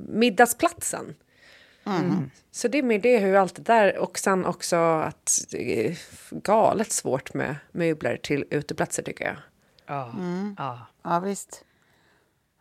middagsplatsen. 0.08 1.14
Så 2.50 2.68
det 2.68 2.78
är 2.78 2.82
med 2.82 3.02
det 3.02 3.18
hur 3.18 3.34
allt 3.34 3.54
det 3.54 3.62
där 3.62 3.98
och 3.98 4.18
sen 4.18 4.44
också 4.46 4.76
att 4.76 5.38
det 5.50 5.88
är 5.88 5.98
galet 6.30 6.92
svårt 6.92 7.34
med 7.34 7.56
möbler 7.72 8.16
till 8.16 8.44
uteplatser 8.50 9.02
tycker 9.02 9.24
jag. 9.24 9.36
Ja, 11.02 11.20
visst. 11.20 11.64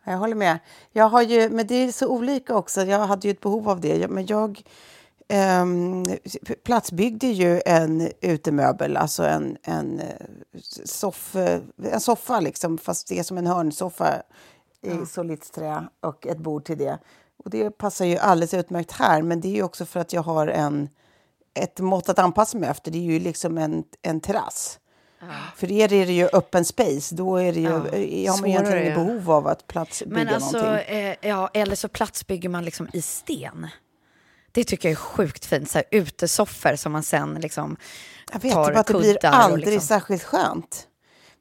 Jag 0.04 0.18
håller 0.18 0.34
med. 0.36 0.58
Jag 0.92 1.08
har 1.08 1.22
ju, 1.22 1.50
men 1.50 1.66
det 1.66 1.74
är 1.74 1.92
så 1.92 2.08
olika 2.08 2.54
också. 2.56 2.82
Jag 2.82 2.98
hade 2.98 3.28
ju 3.28 3.32
ett 3.32 3.40
behov 3.40 3.68
av 3.68 3.80
det. 3.80 4.08
Men 4.08 4.26
jag 4.26 4.62
ehm, 5.28 6.04
platsbyggde 6.64 7.26
ju 7.26 7.62
en 7.66 8.08
utemöbel, 8.20 8.96
alltså 8.96 9.24
en, 9.24 9.56
en, 9.62 10.00
eh, 10.00 10.26
soff, 10.84 11.36
en 11.82 12.00
soffa, 12.00 12.40
liksom, 12.40 12.78
fast 12.78 13.08
det 13.08 13.18
är 13.18 13.22
som 13.22 13.38
en 13.38 13.46
hörnsoffa 13.46 14.22
i 14.82 15.06
solitt 15.06 15.52
trä 15.52 15.88
och 16.00 16.26
ett 16.26 16.38
bord 16.38 16.64
till 16.64 16.78
det. 16.78 16.98
Och 17.44 17.50
det 17.50 17.70
passar 17.70 18.04
ju 18.04 18.18
alldeles 18.18 18.54
utmärkt 18.54 18.92
här, 18.92 19.22
men 19.22 19.40
det 19.40 19.48
är 19.48 19.54
ju 19.54 19.62
också 19.62 19.86
för 19.86 20.00
att 20.00 20.12
jag 20.12 20.22
har 20.22 20.46
en, 20.46 20.88
ett 21.54 21.80
mått 21.80 22.08
att 22.08 22.18
anpassa 22.18 22.58
mig 22.58 22.68
efter. 22.70 22.90
Det 22.90 22.98
är 22.98 23.12
ju 23.12 23.18
liksom 23.18 23.58
en, 23.58 23.84
en 24.02 24.20
terrass. 24.20 24.78
För 25.56 25.72
er 25.72 25.92
är 25.92 26.06
det 26.06 26.12
ju 26.12 26.28
öppen 26.32 26.64
space, 26.64 27.14
då 27.14 27.36
är 27.36 27.52
det 27.52 27.60
ju, 27.60 27.68
ja. 28.24 28.32
har 28.32 28.40
man 28.40 28.50
egentligen 28.50 28.86
ja. 28.86 28.94
behov 28.94 29.30
av 29.30 29.46
att 29.46 29.66
platsbygga 29.66 30.14
Men 30.14 30.28
alltså, 30.28 30.58
någonting. 30.58 30.96
eh, 30.96 31.16
ja, 31.20 31.50
eller 31.54 31.76
så 31.76 31.88
platsbygger 31.88 32.48
man 32.48 32.64
liksom 32.64 32.88
i 32.92 33.02
sten. 33.02 33.66
Det 34.52 34.64
tycker 34.64 34.88
jag 34.88 34.92
är 34.92 34.96
sjukt 34.96 35.44
fint. 35.44 35.70
Så 35.70 35.78
här, 35.78 35.84
utesoffor 35.90 36.76
som 36.76 36.92
man 36.92 37.02
sen 37.02 37.34
liksom 37.34 37.76
Jag 38.32 38.40
vet 38.40 38.52
tar 38.52 38.72
bara 38.72 38.80
att 38.80 38.86
det 38.86 38.98
blir 38.98 39.26
aldrig 39.26 39.66
liksom- 39.66 39.86
särskilt 39.86 40.22
skönt. 40.22 40.88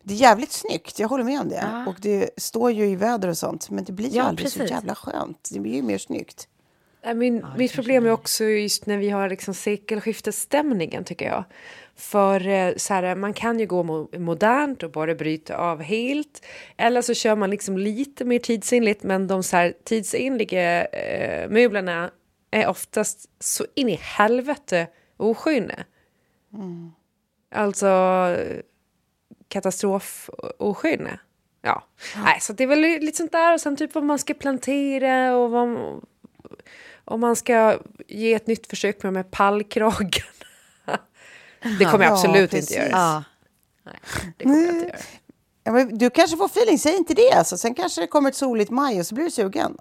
Det 0.03 0.13
är 0.13 0.17
jävligt 0.17 0.51
snyggt, 0.51 0.99
jag 0.99 1.07
håller 1.07 1.23
med 1.23 1.39
om 1.41 1.49
det. 1.49 1.85
Och 1.87 1.95
det 1.99 2.29
står 2.37 2.71
ju 2.71 2.85
i 2.85 2.95
väder 2.95 3.27
och 3.29 3.37
sånt, 3.37 3.69
men 3.69 3.83
det 3.83 3.91
blir 3.91 4.09
ju 4.09 4.17
Ja, 4.17 4.23
aldrig 4.23 4.49
så 4.51 4.59
precis. 4.59 4.71
jävla 4.75 4.95
skönt. 4.95 5.49
Det 5.53 5.59
blir 5.59 5.73
ju 5.75 5.81
mer 5.81 5.97
snyggt. 5.97 6.47
Min, 7.15 7.45
mitt 7.57 7.73
problem 7.73 8.05
är 8.05 8.11
också 8.11 8.43
just 8.43 8.85
när 8.85 8.97
vi 8.97 9.09
har 9.09 9.29
liksom 9.29 9.53
sekelskiftesstämningen 9.53 11.03
tycker 11.03 11.25
jag. 11.25 11.43
För 11.95 12.47
eh, 12.47 12.75
så 12.77 12.93
här, 12.93 13.15
man 13.15 13.33
kan 13.33 13.59
ju 13.59 13.65
gå 13.65 13.83
mo- 13.83 14.19
modernt 14.19 14.83
och 14.83 14.91
bara 14.91 15.15
bryta 15.15 15.57
av 15.57 15.81
helt. 15.81 16.45
Eller 16.77 17.01
så 17.01 17.13
kör 17.13 17.35
man 17.35 17.49
liksom 17.49 17.77
lite 17.77 18.25
mer 18.25 18.39
tidsenligt 18.39 19.03
men 19.03 19.27
de 19.27 19.43
så 19.43 19.57
här, 19.57 19.73
tidsenliga 19.83 20.85
eh, 20.85 21.49
möblerna 21.49 22.11
är 22.51 22.67
oftast 22.67 23.29
så 23.39 23.65
in 23.75 23.89
i 23.89 23.99
helvete 24.01 24.87
osköna. 25.17 25.75
Alltså 27.55 27.87
eh, 29.53 29.61
katastrof 29.61 30.29
osköna. 30.59 31.19
Ja, 31.61 31.83
Nej, 32.23 32.39
så 32.41 32.53
det 32.53 32.63
är 32.63 32.67
väl 32.67 32.79
lite 32.79 33.17
sånt 33.17 33.31
där 33.31 33.53
och 33.53 33.61
sen 33.61 33.75
typ 33.75 33.95
vad 33.95 34.03
man 34.03 34.19
ska 34.19 34.33
plantera 34.33 35.35
och 35.35 35.51
vad, 35.51 35.67
om 37.05 37.19
man 37.19 37.35
ska 37.35 37.77
ge 38.07 38.33
ett 38.33 38.47
nytt 38.47 38.67
försök 38.67 39.03
med 39.03 39.13
de 39.13 39.17
här 39.17 39.23
pallkragarna. 39.23 40.27
Det 41.79 41.85
kommer 41.85 42.05
jag 42.05 42.11
Ja, 42.11 42.13
absolut 42.13 42.51
precis. 42.51 42.71
inte 42.71 42.83
göra. 42.83 42.89
Ja. 42.91 43.23
Nej, 43.85 43.95
det 44.37 44.43
kommer 44.43 44.57
jag 44.57 44.73
inte 44.75 44.85
göra. 44.85 44.97
Ja, 45.63 45.83
du 45.91 46.09
kanske 46.09 46.37
får 46.37 46.45
feeling, 46.45 46.79
säg 46.79 46.95
inte 46.95 47.13
det. 47.13 47.31
Alltså. 47.31 47.57
Sen 47.57 47.73
kanske 47.75 48.01
det 48.01 48.07
kommer 48.07 48.29
ett 48.29 48.35
soligt 48.35 48.71
maj 48.71 48.99
och 48.99 49.05
så 49.07 49.15
blir 49.15 49.25
du 49.25 49.31
sugen. 49.31 49.77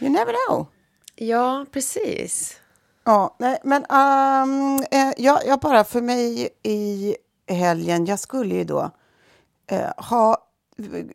You 0.00 0.10
never 0.10 0.34
know. 0.48 0.66
Ja, 1.14 1.66
precis. 1.72 2.60
Ja, 3.04 3.36
nej, 3.38 3.58
men 3.64 3.82
um, 3.82 4.84
eh, 4.90 5.12
jag, 5.16 5.46
jag 5.46 5.60
bara 5.60 5.84
för 5.84 6.00
mig 6.00 6.48
i 6.62 7.16
helgen, 7.54 8.06
jag 8.06 8.18
skulle 8.18 8.54
ju 8.54 8.64
då 8.64 8.90
eh, 9.70 9.90
ha 9.96 10.46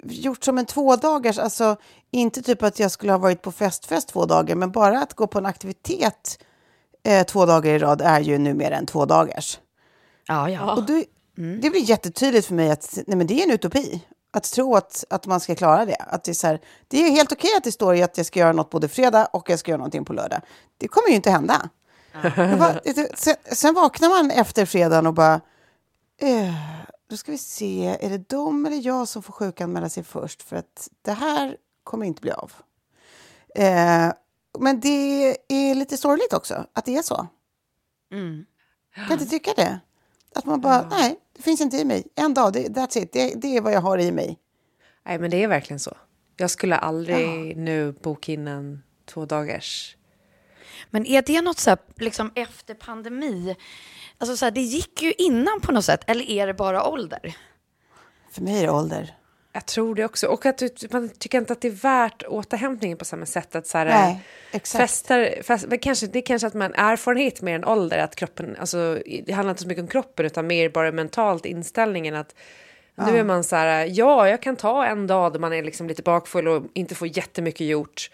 gjort 0.04 0.44
som 0.44 0.58
en 0.58 0.66
tvådagars, 0.66 1.40
alltså 1.40 1.76
inte 2.12 2.42
typ 2.42 2.64
att 2.64 2.80
jag 2.80 2.92
skulle 2.92 3.12
ha 3.12 3.20
varit 3.20 3.42
på 3.42 3.52
festfest 3.52 4.08
två 4.08 4.26
dagar, 4.26 4.56
men 4.56 4.72
bara 4.72 5.00
att 5.00 5.14
gå 5.14 5.28
på 5.28 5.38
en 5.38 5.46
aktivitet 5.46 6.44
eh, 7.04 7.26
två 7.26 7.46
dagar 7.46 7.74
i 7.74 7.80
rad 7.80 8.02
är 8.02 8.20
ju 8.20 8.38
numera 8.38 8.76
en 8.76 8.86
tvådagars. 8.86 9.60
Ja, 10.28 10.50
ja. 10.50 10.76
Och 10.76 10.84
då, 10.84 11.04
Det 11.36 11.70
blir 11.70 11.90
jättetydligt 11.90 12.48
för 12.48 12.54
mig 12.54 12.72
att 12.72 12.98
nej, 13.08 13.18
men 13.18 13.28
det 13.28 13.42
är 13.42 13.44
en 13.44 13.52
utopi. 13.52 14.02
Att 14.34 14.44
tro 14.44 14.76
att, 14.76 15.04
att 15.10 15.26
man 15.28 15.40
ska 15.40 15.56
klara 15.56 15.86
det. 15.86 15.96
Att 16.00 16.24
det, 16.24 16.32
är 16.32 16.34
så 16.34 16.48
här, 16.48 16.60
det 16.88 17.08
är 17.08 17.12
helt 17.12 17.32
okej 17.32 17.50
att 17.58 17.64
det 17.64 17.72
står 17.72 17.96
i 17.96 18.04
att 18.04 18.18
jag 18.18 18.26
ska 18.26 18.40
göra 18.40 18.54
något 18.54 18.70
både 18.70 18.88
fredag 18.88 19.26
och 19.26 19.50
jag 19.50 19.60
ska 19.60 19.72
göra 19.72 19.78
någonting 19.78 20.06
på 20.06 20.14
lördag. 20.14 20.42
Det 20.78 20.88
kommer 20.88 21.10
ju 21.10 21.16
inte 21.16 21.32
hända. 21.32 21.70
Jag 22.24 22.60
Bara, 22.60 22.80
sen, 23.16 23.36
sen 23.52 23.74
vaknar 23.74 24.10
man 24.10 24.32
efter 24.32 24.66
fredagen 24.66 25.08
och 25.08 25.14
bara... 25.14 25.42
Eh, 26.22 26.54
då 27.10 27.18
ska 27.18 27.32
vi 27.32 27.38
se, 27.38 27.98
är 28.02 28.10
det 28.10 28.30
de 28.30 28.66
eller 28.66 28.86
jag 28.88 29.08
som 29.08 29.24
får 29.24 29.34
sjukanmäla 29.34 29.90
sig 29.90 30.04
först? 30.04 30.42
För 30.42 30.56
att 30.56 30.90
det 31.02 31.12
här 31.12 31.58
kommer 31.84 32.06
inte 32.06 32.22
bli 32.22 32.32
av. 32.32 32.52
Eh, 33.56 34.14
men 34.60 34.80
det 34.80 35.38
är 35.48 35.76
lite 35.76 35.98
sorgligt 35.98 36.34
också, 36.34 36.66
att 36.74 36.86
det 36.86 36.96
är 36.98 37.02
så. 37.02 37.28
Kan 38.96 39.12
inte 39.12 39.26
tycka 39.26 39.52
det? 39.56 39.80
Att 40.36 40.46
man 40.46 40.62
bara, 40.62 40.90
nej, 40.90 41.20
det 41.36 41.42
finns 41.42 41.62
inte 41.62 41.78
i 41.78 41.86
mig. 41.86 42.08
En 42.16 42.34
dag, 42.34 42.54
det, 42.54 42.68
that's 42.68 42.98
it. 42.98 43.14
Det, 43.14 43.34
det 43.36 43.58
är 43.58 43.62
vad 43.62 43.74
jag 43.74 43.82
har 43.82 43.98
i 43.98 44.12
mig. 44.12 44.40
Nej, 45.06 45.20
men 45.20 45.32
det 45.32 45.44
är 45.44 45.48
verkligen 45.48 45.80
så. 45.80 45.98
Jag 46.38 46.52
skulle 46.52 46.76
aldrig 46.76 47.58
nu 47.58 47.92
boka 47.92 48.32
in 48.32 48.48
en 48.48 48.84
två 49.06 49.26
dagars. 49.26 49.98
Men 50.90 51.06
är 51.06 51.22
det 51.22 51.42
något 51.42 51.60
så 51.60 51.70
här, 51.70 51.80
liksom 51.96 52.32
efter 52.36 52.74
pandemi? 52.74 53.56
Alltså 54.18 54.38
så 54.38 54.46
här, 54.46 54.52
det 54.52 54.62
gick 54.62 55.02
ju 55.02 55.14
innan 55.14 55.62
på 55.62 55.72
något 55.72 55.86
sätt, 55.86 56.04
eller 56.08 56.30
är 56.30 56.48
det 56.48 56.54
bara 56.54 56.88
ålder? 56.88 57.36
För 58.32 58.42
mig 58.42 58.60
är 58.60 58.64
det 58.64 58.72
ålder. 58.72 59.16
Jag 59.54 59.66
tror 59.66 59.96
det 59.96 60.06
också. 60.06 60.28
Och 60.28 60.46
att 60.46 60.58
du, 60.58 60.70
man 60.92 61.10
tycker 61.10 61.38
inte 61.38 61.54
att 61.54 61.62
det 61.62 61.68
är 61.68 61.72
värt 61.72 62.24
återhämtningen 62.28 62.98
på 62.98 63.06
samma 63.06 63.26
sätt. 63.26 63.56
Att 63.56 63.68
så 63.68 63.78
här, 63.78 63.86
Nej, 63.86 64.20
exakt. 64.52 64.82
Festar, 64.82 65.44
fest, 65.44 65.66
men 65.68 65.80
kanske, 65.80 66.08
det 66.08 66.20
är 66.20 66.26
kanske 66.26 66.48
att 66.48 66.54
man 66.54 66.74
erfarenhet 66.74 67.42
mer 67.42 67.56
än 67.56 67.66
ålder. 67.66 67.98
Att 67.98 68.16
kroppen, 68.16 68.56
alltså, 68.60 69.00
det 69.26 69.34
handlar 69.34 69.52
inte 69.52 69.62
så 69.62 69.68
mycket 69.68 69.82
om 69.82 69.88
kroppen 69.88 70.26
utan 70.26 70.48
mer 70.48 70.70
bara 70.70 70.92
mentalt 70.92 71.46
inställningen. 71.46 72.16
att 72.16 72.36
Nu 72.96 73.18
är 73.18 73.24
man 73.24 73.44
så 73.44 73.56
här, 73.56 73.86
ja 73.86 74.30
jag 74.30 74.42
kan 74.42 74.56
ta 74.56 74.86
en 74.86 75.08
dag 75.08 75.34
då 75.34 75.40
man 75.40 75.54
är 75.54 75.64
liksom 75.64 75.88
lite 75.88 76.02
bakfull 76.02 76.48
och 76.48 76.64
inte 76.74 76.96
får 76.96 77.18
jättemycket 77.18 77.68
gjort. 77.68 78.12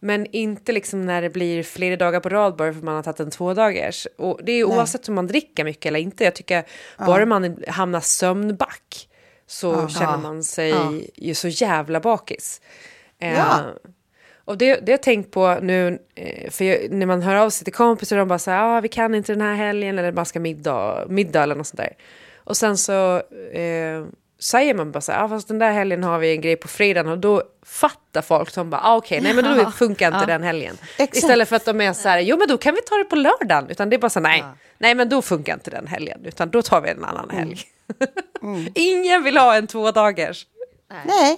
Men 0.00 0.26
inte 0.26 0.72
liksom 0.72 1.06
när 1.06 1.22
det 1.22 1.30
blir 1.30 1.62
flera 1.62 1.96
dagar 1.96 2.20
på 2.20 2.28
rad 2.28 2.56
bara 2.56 2.72
för 2.72 2.78
att 2.78 2.84
man 2.84 2.94
har 2.94 3.02
tagit 3.02 3.20
en 3.20 3.30
två 3.30 3.54
dagars. 3.54 4.06
Och 4.18 4.40
det 4.44 4.52
är 4.52 4.64
oavsett 4.64 5.08
om 5.08 5.14
man 5.14 5.26
dricker 5.26 5.64
mycket 5.64 5.86
eller 5.86 6.00
inte. 6.00 6.24
Jag 6.24 6.34
tycker 6.34 6.64
bara 7.06 7.26
man 7.26 7.56
hamnar 7.68 8.00
sömnback 8.00 9.08
så 9.46 9.88
känner 9.88 10.18
man 10.18 10.42
sig 10.44 10.74
ju 11.16 11.34
så 11.34 11.48
jävla 11.48 12.00
bakis. 12.00 12.60
Eh, 13.18 13.34
Ja. 13.38 13.60
och 14.44 14.58
det, 14.58 14.66
det 14.74 14.80
har 14.86 14.90
jag 14.90 15.02
tänkt 15.02 15.30
på 15.30 15.58
nu, 15.62 15.98
eh, 16.14 16.50
för 16.50 16.64
jag, 16.64 16.90
när 16.92 17.06
man 17.06 17.22
hör 17.22 17.34
av 17.34 17.50
sig 17.50 17.64
till 17.64 17.72
kompisar 17.74 18.16
och 18.16 18.20
de 18.20 18.28
bara 18.28 18.38
säger 18.38 18.58
ah, 18.58 18.80
vi 18.80 18.88
kan 18.88 19.14
inte 19.14 19.32
den 19.32 19.40
här 19.40 19.54
helgen 19.54 19.98
eller 19.98 20.12
man 20.12 20.26
ska 20.26 20.40
middag, 20.40 21.06
middag 21.08 21.42
eller 21.42 21.54
något 21.54 21.66
sånt 21.66 21.76
där. 21.80 21.96
Och 22.36 22.56
sen 22.56 22.76
så 22.78 23.16
eh, 23.52 24.04
säger 24.40 24.74
man 24.74 24.92
bara 24.92 25.00
så 25.00 25.12
här, 25.12 25.24
ah, 25.24 25.28
fast 25.28 25.48
den 25.48 25.58
där 25.58 25.72
helgen 25.72 26.04
har 26.04 26.18
vi 26.18 26.30
en 26.32 26.40
grej 26.40 26.56
på 26.56 26.68
fredagen 26.68 27.12
och 27.12 27.18
då 27.18 27.42
fattar 27.66 28.22
folk 28.22 28.50
som 28.50 28.70
bara, 28.70 28.80
ah, 28.84 28.96
okej, 28.96 29.20
nej 29.20 29.34
men 29.34 29.44
då 29.64 29.70
funkar 29.70 30.14
inte 30.14 30.26
den 30.26 30.42
helgen. 30.42 30.78
Exakt. 30.96 31.16
Istället 31.16 31.48
för 31.48 31.56
att 31.56 31.64
de 31.64 31.80
är 31.80 31.92
så 31.92 32.08
här, 32.08 32.18
jo 32.20 32.36
men 32.36 32.48
då 32.48 32.58
kan 32.58 32.74
vi 32.74 32.82
ta 32.82 32.96
det 32.96 33.04
på 33.04 33.16
lördagen, 33.16 33.70
utan 33.70 33.90
det 33.90 33.96
är 33.96 33.98
bara 33.98 34.10
så 34.10 34.18
här, 34.20 34.28
nej, 34.28 34.44
nej 34.78 34.94
men 34.94 35.08
då 35.08 35.22
funkar 35.22 35.54
inte 35.54 35.70
den 35.70 35.86
helgen, 35.86 36.20
utan 36.24 36.50
då 36.50 36.62
tar 36.62 36.80
vi 36.80 36.90
en 36.90 37.04
annan 37.04 37.30
helg. 37.30 37.60
Ingen 38.74 39.24
vill 39.24 39.36
ha 39.38 39.54
en 39.56 39.66
två 39.66 39.90
dagars. 39.90 40.46
Nej, 41.04 41.36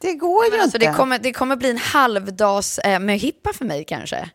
det 0.00 0.14
går 0.14 0.44
ju 0.44 0.50
Men 0.50 0.60
alltså, 0.60 0.76
inte. 0.76 0.86
det, 0.90 0.94
kommer, 0.96 1.18
det 1.18 1.32
kommer 1.32 1.56
bli 1.56 1.70
en 1.70 1.78
halvdags 1.78 2.78
eh, 2.78 2.98
möhippa 2.98 3.52
för 3.52 3.64
mig 3.64 3.84
kanske. 3.84 4.30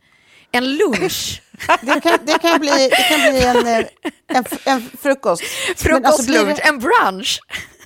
En 0.51 0.75
lunch. 0.77 1.41
Det 1.81 2.01
kan, 2.01 2.17
det 2.23 2.39
kan, 2.41 2.59
bli, 2.59 2.89
det 2.89 3.03
kan 3.09 3.19
bli 3.31 3.43
en, 3.43 3.67
eh, 3.67 3.85
en, 4.27 4.43
en 4.65 4.81
frukost. 5.01 5.43
Alltså 5.69 5.83
Frukostlunch, 5.87 6.55
det- 6.55 6.61
en 6.61 6.79
brunch. 6.79 7.39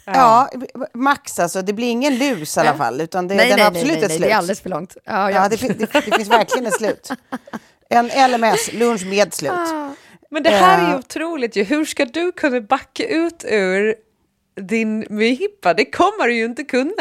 Ja, 0.06 0.50
max 0.94 1.40
alltså. 1.40 1.62
Det 1.62 1.74
blir 1.74 1.90
ingen 1.92 2.18
lus 2.18 2.58
i 2.58 2.60
alla 2.60 2.74
fall. 2.74 3.02
Utan 3.02 3.28
det, 3.28 3.36
nej, 3.36 3.50
den 3.50 3.58
nej, 3.60 3.72
nej, 3.72 3.82
absolut 3.82 3.88
nej, 3.96 4.04
ett 4.04 4.10
nej, 4.10 4.18
slut. 4.18 4.28
det 4.28 4.34
är 4.34 4.38
alldeles 4.38 4.62
för 4.62 4.70
långt. 4.70 4.98
Ja, 5.06 5.32
Ja, 5.32 5.50
det, 5.50 5.58
fin- 5.58 5.76
det, 5.80 5.94
det 5.94 6.02
finns 6.16 6.30
verkligen 6.30 6.66
ett 6.68 6.74
slut. 6.78 7.10
En 7.90 8.32
LMS, 8.32 8.74
lunch 8.74 9.06
med 9.06 9.34
slut. 9.34 9.52
Men 10.30 10.44
det 10.44 10.50
här 10.50 10.78
är 10.84 10.88
ju 10.88 10.94
Eh. 10.94 11.00
otroligt 11.00 11.56
ju. 11.56 11.64
Hur 11.64 11.86
ska 11.86 12.06
du 12.06 12.32
kunna 12.32 12.62
backa 12.62 13.06
ut 13.08 13.46
ur 13.48 13.96
din 14.62 15.06
möhippa? 15.10 15.74
Det 15.74 15.86
kommer 15.86 16.28
du 16.28 16.36
ju 16.36 16.46
inte 16.46 16.64
kunna. 16.64 16.94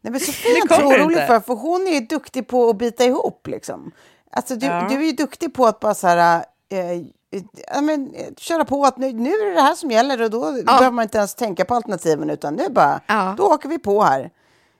Nej, 0.00 0.10
men 0.12 0.20
Sofia 0.20 0.50
är 0.50 0.54
Det 0.62 0.68
kommer 0.68 0.96
orolig 1.04 1.26
för, 1.26 1.40
för 1.40 1.54
hon 1.54 1.86
är 1.86 1.92
ju 1.92 2.00
duktig 2.00 2.48
på 2.48 2.68
att 2.70 2.78
bita 2.78 3.04
ihop. 3.04 3.46
Liksom. 3.46 3.92
Alltså, 4.32 4.56
du, 4.56 4.66
Ja. 4.66 4.86
du 4.90 4.94
är 4.96 5.00
ju 5.04 5.12
duktig 5.12 5.54
på 5.54 5.66
att 5.66 5.80
bara 5.80 5.94
så 5.94 6.06
här, 6.06 6.44
eh, 6.72 7.02
ja, 7.74 7.80
men, 7.80 8.14
eh, 8.14 8.26
köra 8.36 8.64
på 8.64 8.84
att 8.84 8.98
nu, 8.98 9.12
nu 9.12 9.30
är 9.30 9.46
det 9.46 9.54
det 9.54 9.60
här 9.60 9.74
som 9.74 9.90
gäller 9.90 10.22
och 10.22 10.30
då 10.30 10.40
behöver 10.62 10.90
man 10.90 11.02
inte 11.02 11.18
ens 11.18 11.34
tänka 11.34 11.64
på 11.64 11.74
alternativen 11.74 12.30
utan 12.30 12.54
nu 12.54 12.68
bara, 12.68 13.00
Ja. 13.06 13.34
då 13.38 13.44
åker 13.44 13.68
vi 13.68 13.78
på 13.78 14.02
här. 14.02 14.30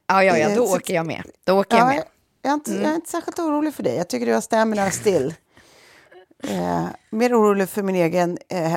Ja, 0.07 0.25
ja, 0.25 0.39
ja, 0.39 0.49
då 0.49 0.63
Eh, 0.63 0.69
så- 0.69 0.77
åker 0.77 0.95
jag 0.95 1.07
med. 1.07 1.23
Då 1.45 1.61
åker 1.61 1.77
jag 1.77 1.83
Ja, 1.85 1.89
med. 1.89 1.97
jag, 1.97 2.05
jag, 2.43 2.51
är 2.51 2.55
inte, 2.55 2.73
jag 2.73 2.91
är 2.91 2.95
inte 2.95 3.11
särskilt 3.11 3.39
orolig 3.39 3.75
för 3.75 3.83
dig. 3.83 3.97
Jag 3.97 4.09
tycker 4.09 4.27
du 4.27 4.35
har 4.35 4.41
stamina 4.41 4.91
still. 4.91 5.35
Eh, 6.49 6.85
mer 7.11 7.39
orolig 7.41 7.69
för 7.69 7.83
min 7.83 7.95
egen 7.97 8.39
eh, 8.49 8.73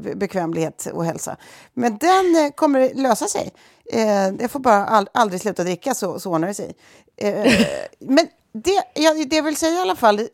be- 0.00 0.14
bekvämlighet 0.14 0.86
och 0.92 1.04
hälsa. 1.04 1.36
Men 1.74 1.98
den 1.98 2.36
eh, 2.44 2.50
kommer 2.50 2.90
lösa 2.94 3.26
sig. 3.26 3.52
Eh, 3.92 4.28
jag 4.40 4.50
får 4.50 4.60
bara 4.60 4.86
all, 4.86 5.08
aldrig 5.14 5.40
sluta 5.40 5.64
dricka 5.64 5.94
så, 5.94 6.20
så 6.20 6.32
ordnar 6.32 6.48
det 6.48 6.54
sig. 6.54 6.74
Eh, 7.16 7.52
men 7.98 8.26
det, 8.64 8.84
jag, 8.94 9.28
det 9.28 9.36
jag 9.36 9.42
vill 9.42 9.56
säga 9.56 9.78
i 9.78 9.80
alla 9.80 9.96
fall 9.96 10.18
eh, 10.18 10.26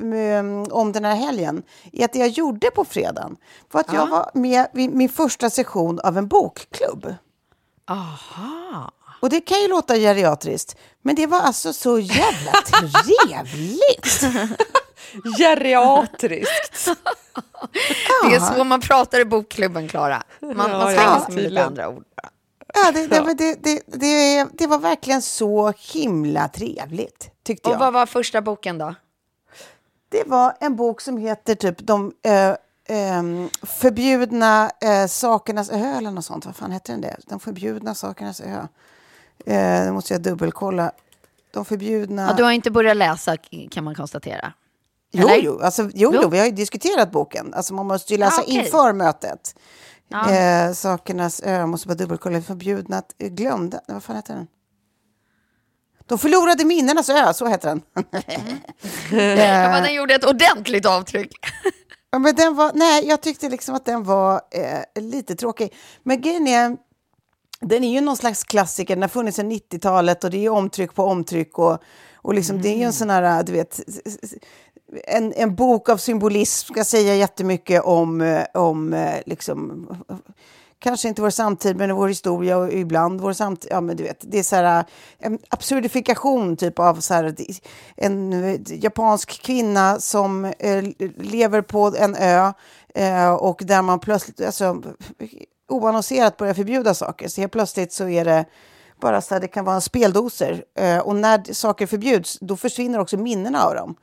mm, 0.00 0.62
om 0.70 0.92
den 0.92 1.04
här 1.04 1.14
helgen 1.16 1.62
är 1.92 2.04
att 2.04 2.12
det 2.12 2.18
jag 2.18 2.28
gjorde 2.28 2.70
på 2.70 2.84
fredagen 2.84 3.36
var 3.72 3.80
att 3.80 3.92
jag 3.92 4.06
var 4.06 4.30
med 4.34 4.66
vid 4.72 4.94
min 4.94 5.08
första 5.08 5.50
session 5.50 6.00
av 6.00 6.18
en 6.18 6.28
bokklubb. 6.28 7.14
Aha. 7.88 8.92
Och 9.20 9.30
det 9.30 9.40
kan 9.40 9.60
ju 9.60 9.68
låta 9.68 9.96
geriatriskt, 9.96 10.76
men 11.02 11.14
det 11.14 11.26
var 11.26 11.40
alltså 11.40 11.72
så 11.72 11.98
jävla 11.98 12.52
trevligt. 12.66 14.20
Geriatriskt. 15.38 16.88
Det 18.28 18.34
är 18.34 18.54
så 18.54 18.64
man 18.64 18.80
pratar 18.80 19.20
i 19.20 19.24
bokklubben, 19.24 19.88
Klara. 19.88 20.22
Man, 20.40 20.56
man 20.56 20.70
Ja, 20.70 20.80
slänger 20.82 21.02
ja, 21.02 21.24
sig 21.26 21.34
med 21.34 21.44
lite 21.44 21.64
andra 21.64 21.88
ord. 21.88 22.04
Ja, 22.74 22.92
det, 22.92 23.06
det, 23.06 23.34
det, 23.34 23.54
det, 23.62 23.82
det, 23.86 24.46
det 24.52 24.66
var 24.66 24.78
verkligen 24.78 25.22
så 25.22 25.72
himla 25.92 26.48
trevligt, 26.48 27.30
tyckte 27.42 27.68
Och 27.68 27.74
jag. 27.74 27.78
vad 27.78 27.92
var 27.92 28.06
första 28.06 28.42
boken 28.42 28.78
då? 28.78 28.94
Det 30.08 30.24
var 30.26 30.56
en 30.60 30.76
bok 30.76 31.00
som 31.00 31.16
heter 31.16 31.54
typ 31.54 31.78
De 31.78 32.12
eh, 32.22 32.54
ehm, 32.88 33.48
förbjudna 33.62 34.70
eh, 34.80 35.06
sakernas 35.06 35.70
ö, 35.70 35.96
eller 35.98 36.10
något 36.10 36.24
sånt. 36.24 36.46
Vad 36.46 36.56
fan 36.56 36.72
heter 36.72 36.92
den 36.92 37.00
det? 37.00 37.16
De 37.26 37.40
förbjudna 37.40 37.94
sakernas 37.94 38.40
ö. 38.40 38.66
Eh, 39.46 39.84
det 39.84 39.92
måste 39.92 40.14
jag 40.14 40.22
dubbelkolla. 40.22 40.92
De 41.50 41.64
förbjudna... 41.64 42.26
Ja, 42.26 42.32
du 42.36 42.42
har 42.42 42.50
inte 42.50 42.70
börjat 42.70 42.96
läsa 42.96 43.36
kan 43.70 43.84
man 43.84 43.94
konstatera. 43.94 44.52
Jo, 45.12 45.28
Eller? 45.28 45.42
jo, 45.42 45.60
alltså, 45.60 45.82
jo, 45.82 46.10
Jo. 46.14 46.20
jo, 46.22 46.28
vi 46.28 46.38
har 46.38 46.46
ju 46.46 46.52
diskuterat 46.52 47.10
boken. 47.12 47.54
Alltså, 47.54 47.74
man 47.74 47.86
måste 47.86 48.12
ju 48.12 48.18
läsa 48.18 48.40
Ah, 48.40 48.44
okej. 48.44 48.54
inför 48.56 48.92
mötet. 48.92 49.54
Ja. 50.10 50.30
Eh, 50.30 50.72
sakernas 50.72 51.40
ö, 51.44 51.50
jag 51.58 51.68
måste 51.68 51.88
bara 51.88 51.94
dubbelkolla. 51.94 52.42
Förbjudna, 52.42 52.98
att- 52.98 53.14
eh, 53.18 53.28
glömda, 53.28 53.80
vad 53.88 54.02
fan 54.02 54.16
heter 54.16 54.34
den? 54.34 54.46
De 56.06 56.18
förlorade 56.18 56.64
minnenas 56.64 57.08
ö, 57.08 57.32
så 57.34 57.46
heter 57.46 57.68
den. 57.68 57.82
Ja, 59.10 59.68
men 59.70 59.82
den 59.82 59.94
gjorde 59.94 60.14
ett 60.14 60.24
ordentligt 60.24 60.86
avtryck. 60.86 61.32
Ja, 62.10 62.18
men 62.18 62.34
den 62.34 62.54
var, 62.56 62.70
nej, 62.74 63.06
jag 63.08 63.20
tyckte 63.20 63.48
liksom 63.48 63.74
att 63.74 63.84
den 63.84 64.04
var 64.04 64.40
eh, 64.50 65.02
lite 65.02 65.34
tråkig. 65.34 65.74
Men 66.02 66.20
grejen 66.20 66.46
är, 66.48 66.76
den 67.60 67.84
är 67.84 67.92
ju 67.92 68.00
någon 68.00 68.16
slags 68.16 68.44
klassiker. 68.44 68.96
Den 68.96 69.02
har 69.02 69.08
funnits 69.08 69.36
sedan 69.36 69.52
90-talet 69.52 70.24
och 70.24 70.30
det 70.30 70.44
är 70.46 70.50
omtryck 70.50 70.94
på 70.94 71.04
omtryck. 71.04 71.58
Och, 71.58 71.78
och 72.14 72.34
liksom, 72.34 72.62
Det 72.62 72.68
är 72.68 72.76
ju 72.76 72.82
en 72.82 72.92
sån 72.92 73.10
här, 73.10 73.42
du 73.42 73.52
vet, 73.52 73.80
en, 75.04 75.32
en 75.36 75.54
bok 75.54 75.88
av 75.88 75.96
symbolism 75.96 76.72
ska 76.72 76.84
säga 76.84 77.14
jättemycket 77.14 77.82
om, 77.82 78.20
eh, 78.20 78.44
om 78.54 78.92
eh, 78.92 79.14
liksom, 79.26 79.88
kanske 80.78 81.08
inte 81.08 81.22
vår 81.22 81.30
samtid, 81.30 81.76
men 81.76 81.94
vår 81.94 82.08
historia 82.08 82.56
och 82.56 82.72
ibland 82.72 83.20
vår 83.20 83.32
samtid. 83.32 83.70
Ja, 83.70 83.80
men 83.80 83.96
du 83.96 84.02
vet, 84.02 84.18
det 84.20 84.38
är 84.38 84.42
så 84.42 84.56
här, 84.56 84.78
eh, 84.78 84.84
en 85.18 85.38
absurdifikation 85.48 86.56
typ 86.56 86.78
av 86.78 87.00
så 87.00 87.14
här, 87.14 87.34
en 87.96 88.64
japansk 88.66 89.42
kvinna 89.42 90.00
som 90.00 90.44
eh, 90.44 90.84
lever 91.16 91.62
på 91.62 91.94
en 91.98 92.16
ö 92.16 92.52
eh, 92.94 93.32
och 93.32 93.62
där 93.64 93.82
man 93.82 94.00
plötsligt... 94.00 94.40
Alltså, 94.40 94.82
oannonserat 95.68 96.36
börjar 96.36 96.54
förbjuda 96.54 96.94
saker. 96.94 97.28
Så 97.28 97.40
helt 97.40 97.52
plötsligt 97.52 97.92
så 97.92 98.08
är 98.08 98.24
det 98.24 98.44
bara 99.00 99.20
så 99.20 99.34
här, 99.34 99.40
det 99.40 99.48
kan 99.48 99.64
vara 99.64 99.80
speldoser. 99.80 100.64
Eh, 100.74 100.98
och 100.98 101.16
när 101.16 101.52
saker 101.52 101.86
förbjuds, 101.86 102.38
då 102.40 102.56
försvinner 102.56 102.98
också 102.98 103.16
minnena 103.16 103.64
av 103.64 103.74
dem. 103.74 103.94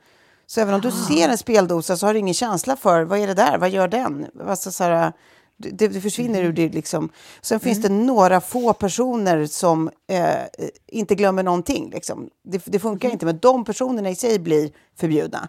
Så 0.50 0.60
även 0.60 0.74
om 0.74 0.80
du 0.80 0.90
ser 0.90 1.28
en 1.28 1.38
speldosa 1.38 1.96
så 1.96 2.06
har 2.06 2.14
du 2.14 2.20
ingen 2.20 2.34
känsla 2.34 2.76
för 2.76 3.02
vad 3.02 3.18
är 3.18 3.26
det 3.26 3.34
där, 3.34 3.58
vad 3.58 3.70
gör 3.70 3.88
den? 3.88 4.26
Alltså, 4.48 4.72
så 4.72 4.84
här, 4.84 5.12
det, 5.56 5.88
det 5.88 6.00
försvinner 6.00 6.42
ur 6.42 6.52
det. 6.52 6.68
Liksom. 6.68 7.08
Sen 7.40 7.60
finns 7.60 7.82
det 7.82 7.88
några 7.88 8.40
få 8.40 8.72
personer 8.72 9.46
som 9.46 9.90
eh, 10.10 10.68
inte 10.86 11.14
glömmer 11.14 11.42
någonting. 11.42 11.90
Liksom. 11.90 12.30
Det, 12.44 12.62
det 12.64 12.78
funkar 12.78 13.10
inte, 13.10 13.26
men 13.26 13.38
de 13.38 13.64
personerna 13.64 14.10
i 14.10 14.14
sig 14.14 14.38
blir 14.38 14.70
förbjudna. 14.98 15.48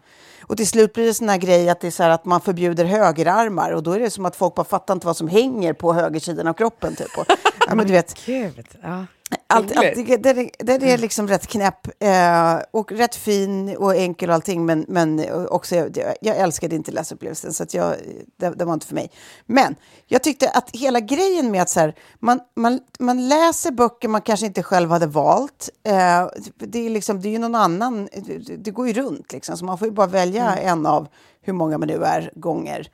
Och 0.49 0.57
till 0.57 0.67
slut 0.67 0.93
blir 0.93 1.05
det 1.05 1.13
sån 1.13 1.29
här 1.29 1.37
grej 1.37 1.69
att, 1.69 1.79
det 1.79 1.87
är 1.87 1.91
så 1.91 2.03
att 2.03 2.25
man 2.25 2.41
förbjuder 2.41 2.85
högerarmar 2.85 3.71
och 3.71 3.83
då 3.83 3.91
är 3.91 3.99
det 3.99 4.09
som 4.09 4.25
att 4.25 4.35
folk 4.35 4.55
bara 4.55 4.63
fattar 4.63 4.93
inte 4.93 5.07
vad 5.07 5.17
som 5.17 5.27
hänger 5.27 5.73
på 5.73 5.93
högersidan 5.93 6.47
av 6.47 6.53
kroppen. 6.53 6.95
Typ. 6.95 7.17
Och, 7.17 7.25
ja, 7.67 7.75
men 7.75 7.87
du 7.87 7.93
vet, 7.93 8.25
Gud, 8.25 8.67
ja. 8.81 9.05
allt, 9.47 9.77
allt, 9.77 9.95
det, 9.95 10.17
det, 10.59 10.91
är 10.91 10.97
liksom 10.97 11.27
rätt 11.27 11.47
knäpp 11.47 11.87
eh, 12.03 12.57
och 12.71 12.91
rätt 12.91 13.15
fin 13.15 13.75
och 13.77 13.95
enkel 13.95 14.29
och 14.29 14.35
allting, 14.35 14.65
men, 14.65 14.85
men 14.87 15.31
också, 15.49 15.75
jag, 15.75 15.97
jag 16.21 16.37
älskade 16.37 16.75
inte 16.75 16.91
läsupplevelsen, 16.91 17.53
så 17.53 17.63
att 17.63 17.73
jag, 17.73 17.95
det, 18.37 18.49
det 18.49 18.65
var 18.65 18.73
inte 18.73 18.87
för 18.87 18.95
mig. 18.95 19.11
Men 19.45 19.75
jag 20.07 20.23
tyckte 20.23 20.49
att 20.49 20.69
hela 20.73 20.99
grejen 20.99 21.51
med 21.51 21.61
att 21.61 21.69
så 21.69 21.79
här, 21.79 21.95
man, 22.19 22.39
man, 22.55 22.79
man 22.99 23.27
läser 23.27 23.71
böcker 23.71 24.07
man 24.07 24.21
kanske 24.21 24.45
inte 24.45 24.63
själv 24.63 24.89
hade 24.89 25.07
valt, 25.07 25.69
eh, 25.83 26.27
det, 26.57 26.85
är 26.85 26.89
liksom, 26.89 27.21
det 27.21 27.27
är 27.27 27.31
ju 27.31 27.39
någon 27.39 27.55
annan, 27.55 28.09
det, 28.13 28.55
det 28.57 28.71
går 28.71 28.87
ju 28.87 28.93
runt, 28.93 29.33
liksom, 29.33 29.38
så 29.45 29.65
man 29.65 29.77
får 29.77 29.87
ju 29.87 29.93
bara 29.93 30.07
välja 30.07 30.55
en 30.55 30.85
av 30.85 31.07
hur 31.41 31.53
många 31.53 31.77
man 31.77 31.87
nu 31.87 32.03
är 32.03 32.31
gånger. 32.35 32.87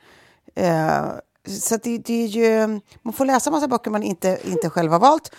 Eh, 0.54 1.04
så 1.48 1.76
det, 1.76 1.98
det 1.98 2.22
är 2.24 2.26
ju, 2.26 2.80
man 3.02 3.12
får 3.12 3.24
läsa 3.24 3.50
massa 3.50 3.68
böcker 3.68 3.90
man 3.90 4.02
inte, 4.02 4.38
inte 4.44 4.70
själv 4.70 4.92
har 4.92 4.98
valt. 4.98 5.32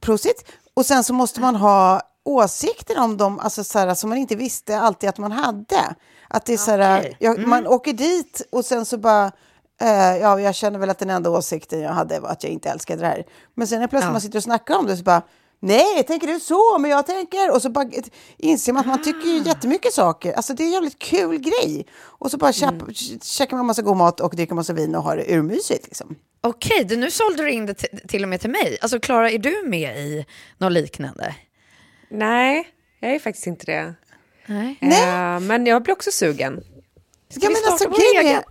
Prosit. 0.00 0.44
Och 0.74 0.86
sen 0.86 1.04
så 1.04 1.12
måste 1.12 1.40
man 1.40 1.56
ha 1.56 2.00
åsikter 2.24 2.98
om 3.00 3.16
dem 3.16 3.38
alltså 3.38 3.64
så 3.64 3.78
här, 3.78 3.94
som 3.94 4.10
man 4.10 4.18
inte 4.18 4.36
visste 4.36 4.80
alltid 4.80 5.08
att 5.08 5.18
man 5.18 5.32
hade. 5.32 5.94
Att 6.28 6.46
det 6.46 6.52
är 6.52 6.56
så 6.56 6.70
här, 6.70 6.98
Okej. 6.98 7.16
jag, 7.20 7.46
man 7.46 7.66
åker 7.66 7.92
dit 7.92 8.42
och 8.52 8.64
sen 8.64 8.84
så 8.84 8.98
bara, 8.98 9.32
eh, 9.80 10.16
ja, 10.16 10.40
jag 10.40 10.54
känner 10.54 10.78
väl 10.78 10.90
att 10.90 10.98
den 10.98 11.10
enda 11.10 11.30
åsikten 11.30 11.80
jag 11.80 11.90
hade 11.92 12.20
var 12.20 12.28
att 12.28 12.44
jag 12.44 12.52
inte 12.52 12.70
älskade 12.70 13.00
det 13.00 13.06
här. 13.06 13.24
Men 13.54 13.66
sen 13.66 13.80
när 13.80 13.86
plötsligt 13.86 14.08
Ja. 14.08 14.12
man 14.12 14.20
sitter 14.20 14.38
och 14.38 14.42
snackar 14.42 14.78
om 14.78 14.86
det 14.86 14.96
så 14.96 15.02
bara, 15.02 15.22
nej, 15.64 16.04
tänker 16.04 16.26
du 16.26 16.40
så? 16.40 16.78
Men 16.78 16.90
jag 16.90 17.06
tänker... 17.06 17.50
Och 17.50 17.62
så 17.62 17.70
bara 17.70 17.90
inser 18.38 18.72
man 18.72 18.80
att 18.80 18.86
man 18.86 19.02
tycker 19.02 19.28
ju 19.28 19.42
jättemycket 19.42 19.92
saker. 19.92 20.32
Alltså 20.32 20.54
det 20.54 20.62
är 20.62 20.66
en 20.66 20.72
jävligt 20.72 20.98
kul 20.98 21.38
grej. 21.38 21.86
Och 22.02 22.30
så 22.30 22.36
bara 22.36 22.52
käpp, 22.52 22.74
käkar 23.22 23.56
man 23.56 23.66
massa 23.66 23.82
god 23.82 23.96
mat 23.96 24.20
och 24.20 24.36
dricker 24.36 24.54
massa 24.54 24.72
vin 24.72 24.94
och 24.94 25.02
har 25.02 25.16
det 25.16 25.34
urmysigt 25.34 25.84
liksom. 25.84 26.16
Okej, 26.40 26.84
du, 26.84 26.96
nu 26.96 27.10
sålde 27.10 27.42
du 27.42 27.50
in 27.50 27.66
det 27.66 27.74
till 28.08 28.22
och 28.22 28.28
med 28.28 28.40
till 28.40 28.50
mig. 28.50 28.78
Alltså 28.80 29.00
Klara, 29.00 29.30
är 29.30 29.38
du 29.38 29.62
med 29.66 29.98
i 29.98 30.26
något 30.58 30.72
liknande? 30.72 31.34
Nej, 32.10 32.68
jag 33.00 33.14
är 33.14 33.18
faktiskt 33.18 33.46
inte 33.46 33.66
det. 33.66 33.94
Nej. 34.46 34.78
Eh, 34.80 35.40
men 35.40 35.66
jag 35.66 35.82
blir 35.82 35.94
också 35.94 36.10
sugen. 36.10 36.62
Ja, 37.28 37.36
vi 37.40 37.48
men 37.48 37.56
starta 37.56 37.70
alltså, 37.70 37.88
vår 37.88 37.96
grejen 37.96 38.26
egen? 38.26 38.36
är, 38.36 38.44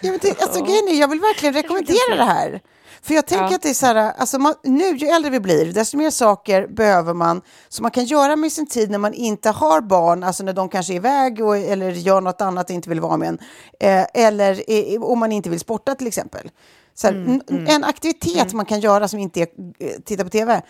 ja, 0.00 0.10
men 0.10 0.18
det, 0.22 0.42
alltså, 0.42 0.64
grejen 0.64 0.88
är, 0.88 1.00
jag 1.00 1.08
vill 1.08 1.20
verkligen 1.20 1.54
rekommendera 1.54 2.16
det 2.16 2.24
här. 2.24 2.60
För 3.04 3.14
jag 3.14 3.26
tänker 3.26 3.44
Ja. 3.44 3.54
att 3.54 3.62
det 3.62 3.70
är 3.70 3.74
så 3.74 3.86
här, 3.86 3.96
alltså 3.96 4.38
man, 4.38 4.54
nu 4.62 4.84
ju 4.96 5.06
äldre 5.06 5.30
vi 5.30 5.40
blir, 5.40 5.72
desto 5.72 5.96
mer 5.96 6.10
saker 6.10 6.66
behöver 6.66 7.14
man 7.14 7.42
som 7.68 7.82
man 7.82 7.90
kan 7.90 8.04
göra 8.04 8.36
med 8.36 8.52
sin 8.52 8.66
tid 8.66 8.90
när 8.90 8.98
man 8.98 9.14
inte 9.14 9.50
har 9.50 9.80
barn, 9.80 10.22
alltså 10.22 10.44
när 10.44 10.52
de 10.52 10.68
kanske 10.68 10.92
är 10.92 10.96
iväg 10.96 11.40
och, 11.44 11.56
eller 11.56 11.90
gör 11.90 12.20
något 12.20 12.40
annat 12.40 12.70
och 12.70 12.74
inte 12.74 12.88
vill 12.88 13.00
vara 13.00 13.16
med 13.16 13.28
en. 13.28 13.38
Eh, 13.80 14.06
eller 14.26 14.62
eh, 14.94 15.02
om 15.02 15.18
man 15.18 15.32
inte 15.32 15.50
vill 15.50 15.60
sporta 15.60 15.94
till 15.94 16.06
exempel. 16.06 16.50
Så 16.94 17.06
här, 17.06 17.14
n- 17.14 17.66
En 17.68 17.84
aktivitet 17.84 18.52
man 18.52 18.66
kan 18.66 18.80
göra 18.80 19.08
som 19.08 19.18
inte 19.18 19.40
är 19.40 19.46
eh, 19.78 19.90
titta 20.04 20.24
på 20.24 20.30
tv. 20.30 20.62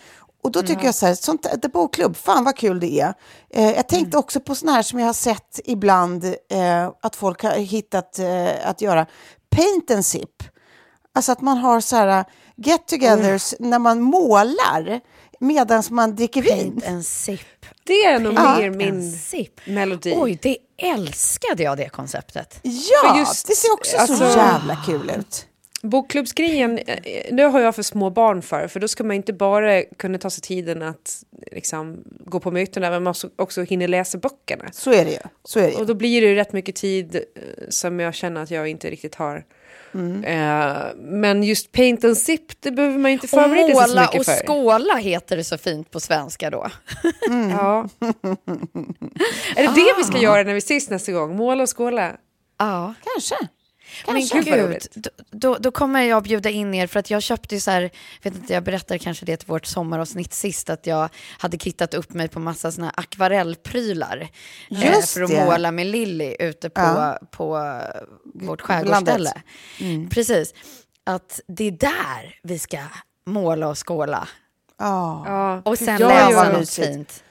Och 0.43 0.51
då 0.51 0.61
tycker 0.61 0.85
jag 0.85 0.95
så 0.95 1.05
här, 1.05 1.15
sånt 1.15 1.61
The 1.61 1.67
Bokklubb, 1.67 2.15
fan 2.15 2.43
vad 2.43 2.55
kul 2.57 2.79
det 2.79 2.99
är. 2.99 3.13
Eh, 3.49 3.71
jag 3.71 3.87
tänkte 3.87 4.17
också 4.17 4.39
på 4.39 4.55
såna 4.55 4.71
här 4.71 4.81
som 4.81 4.99
jag 4.99 5.05
har 5.05 5.13
sett 5.13 5.59
ibland 5.65 6.25
eh, 6.25 6.89
att 7.01 7.15
folk 7.15 7.43
har 7.43 7.51
hittat 7.51 8.19
eh, 8.19 8.69
att 8.69 8.81
göra. 8.81 9.05
Paint 9.55 9.91
and 9.91 10.05
sip. 10.05 10.29
Alltså 11.15 11.31
att 11.31 11.41
man 11.41 11.57
har 11.57 11.79
så 11.81 11.95
här 11.95 12.25
get-togethers 12.55 13.53
när 13.59 13.79
man 13.79 14.01
målar 14.01 15.01
medan 15.39 15.83
man 15.89 16.15
dricker 16.15 16.41
vin. 16.41 16.51
Paint 16.71 16.87
and 16.87 17.05
sip. 17.05 17.39
Det 17.83 18.05
är 18.05 18.19
nog 18.19 18.33
mer 18.33 18.69
min 18.69 19.11
sip. 19.11 19.61
melodi. 19.67 20.13
Oj, 20.17 20.39
det 20.41 20.57
älskade 20.77 21.63
jag 21.63 21.77
det 21.77 21.89
konceptet. 21.89 22.59
Ja, 22.63 23.19
just- 23.19 23.47
det 23.47 23.55
ser 23.55 23.73
också 23.73 23.91
så 23.91 24.01
alltså- 24.01 24.37
jävla 24.39 24.75
kul 24.85 25.11
ut. 25.19 25.45
Bokklubbsgrejen, 25.81 26.77
eh, 26.77 27.35
det 27.35 27.43
har 27.43 27.59
jag 27.59 27.75
för 27.75 27.83
små 27.83 28.09
barn 28.09 28.41
för, 28.41 28.67
för 28.67 28.79
då 28.79 28.87
ska 28.87 29.03
man 29.03 29.15
inte 29.15 29.33
bara 29.33 29.83
kunna 29.83 30.17
ta 30.17 30.29
sig 30.29 30.41
tiden 30.41 30.81
att 30.81 31.23
liksom, 31.51 32.03
gå 32.25 32.39
på 32.39 32.51
mötena, 32.51 32.89
men 32.89 33.03
man 33.03 33.09
måste 33.11 33.29
också 33.35 33.61
hinna 33.61 33.87
läsa 33.87 34.17
böckerna. 34.17 34.65
Så 34.71 34.91
är 34.93 35.05
det 35.05 35.11
ju. 35.11 35.17
Så 35.43 35.59
är 35.59 35.63
det 35.63 35.73
Och 35.73 35.79
ju. 35.79 35.85
då 35.85 35.93
blir 35.93 36.21
det 36.21 36.27
ju 36.27 36.35
rätt 36.35 36.53
mycket 36.53 36.75
tid 36.75 37.15
eh, 37.15 37.21
som 37.69 37.99
jag 37.99 38.13
känner 38.15 38.43
att 38.43 38.51
jag 38.51 38.67
inte 38.67 38.89
riktigt 38.89 39.15
har. 39.15 39.45
Mm. 39.93 40.23
Eh, 40.23 40.77
men 40.95 41.43
just 41.43 41.71
paint 41.71 42.03
and 42.03 42.17
sip, 42.17 42.61
det 42.61 42.71
behöver 42.71 42.97
man 42.97 43.11
inte 43.11 43.25
Och 43.25 43.29
förbereda 43.29 43.65
sig 43.67 43.73
så 43.75 43.79
måla 43.89 44.01
mycket 44.01 44.19
och 44.19 44.25
för. 44.25 44.47
skåla 44.47 44.95
heter 44.95 45.37
det 45.37 45.43
så 45.43 45.57
fint 45.57 45.91
på 45.91 45.99
svenska 45.99 46.49
då. 46.49 46.67
Ja. 47.51 47.89
är 49.55 49.63
det 49.67 49.73
det 49.75 49.93
vi 49.97 50.03
ska 50.03 50.17
göra 50.17 50.43
när 50.43 50.53
vi 50.53 50.57
ses 50.57 50.89
nästa 50.89 51.11
gång? 51.11 51.35
Måla 51.35 51.63
och 51.63 51.77
skåla? 51.77 52.11
Ja. 52.59 52.93
Kanske. 53.13 53.35
Men 54.07 54.15
Kanske. 54.15 54.37
Gud, 54.37 54.47
vad 54.49 54.57
gud, 54.59 54.67
roligt. 54.69 54.87
då, 54.95 55.09
då, 55.31 55.57
då 55.59 55.71
kommer 55.71 56.01
jag 56.01 56.23
bjuda 56.23 56.49
in 56.49 56.73
er 56.73 56.87
för 56.87 56.99
att 56.99 57.09
jag 57.09 57.21
köpte 57.21 57.55
ju 57.55 57.61
så 57.61 57.71
här, 57.71 57.89
vet 58.21 58.35
inte, 58.35 58.53
jag 58.53 58.63
berättade 58.63 58.99
kanske 58.99 59.25
det 59.25 59.37
till 59.37 59.47
vårt 59.47 59.65
sommaravsnitt 59.65 60.33
sist, 60.33 60.69
att 60.69 60.87
jag 60.87 61.09
hade 61.37 61.57
kittat 61.57 61.93
upp 61.93 62.13
mig 62.13 62.27
på 62.27 62.39
massa 62.39 62.71
såna 62.71 62.85
här 62.85 62.93
akvarellprylar. 62.97 64.29
eh, 64.71 65.01
för 65.01 65.21
att 65.21 65.29
det. 65.29 65.45
måla 65.45 65.71
med 65.71 65.87
Lilly 65.87 66.35
ute 66.39 66.69
på, 66.69 66.81
Ja. 66.81 67.17
på 67.31 67.79
vårt 68.33 68.61
skärgårdsställe. 68.61 69.33
Mm. 69.79 70.09
Precis. 70.09 70.53
Att 71.05 71.39
det 71.47 71.63
är 71.67 71.71
där 71.71 72.39
vi 72.43 72.59
ska 72.59 72.77
måla 73.25 73.67
och 73.67 73.87
skåla. 73.87 74.27
Ja. 74.79 75.23
Ja. 75.25 75.61
Och 75.71 75.77
sen 75.77 75.97
Jag 75.99 76.09
läsa 76.09 76.49
något 76.49 76.59
mysigt. 76.59 76.87
fint. 76.87 77.23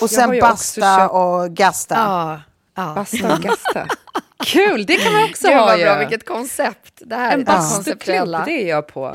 Och 0.00 0.10
sen 0.10 0.38
basta 0.40 0.80
köpt- 0.98 1.12
och 1.14 1.50
gasta. 1.56 1.94
Ja. 1.94 2.40
ja. 2.74 2.94
Basta 2.94 3.34
och 3.34 3.40
gasta. 3.42 3.86
Kul, 4.46 4.86
det 4.86 4.96
kan 4.96 5.12
man 5.12 5.24
också 5.30 5.46
Gud 5.48 5.56
ha 5.56 5.64
vad 5.64 5.78
ju. 5.78 5.84
bra, 5.84 5.98
vilket 5.98 6.24
koncept. 6.26 6.92
Det 7.06 7.14
här 7.16 7.32
En 7.32 7.44
bastuklubb, 7.44 8.28
det 8.46 8.62
är 8.62 8.68
jag 8.68 8.86
på. 8.86 9.14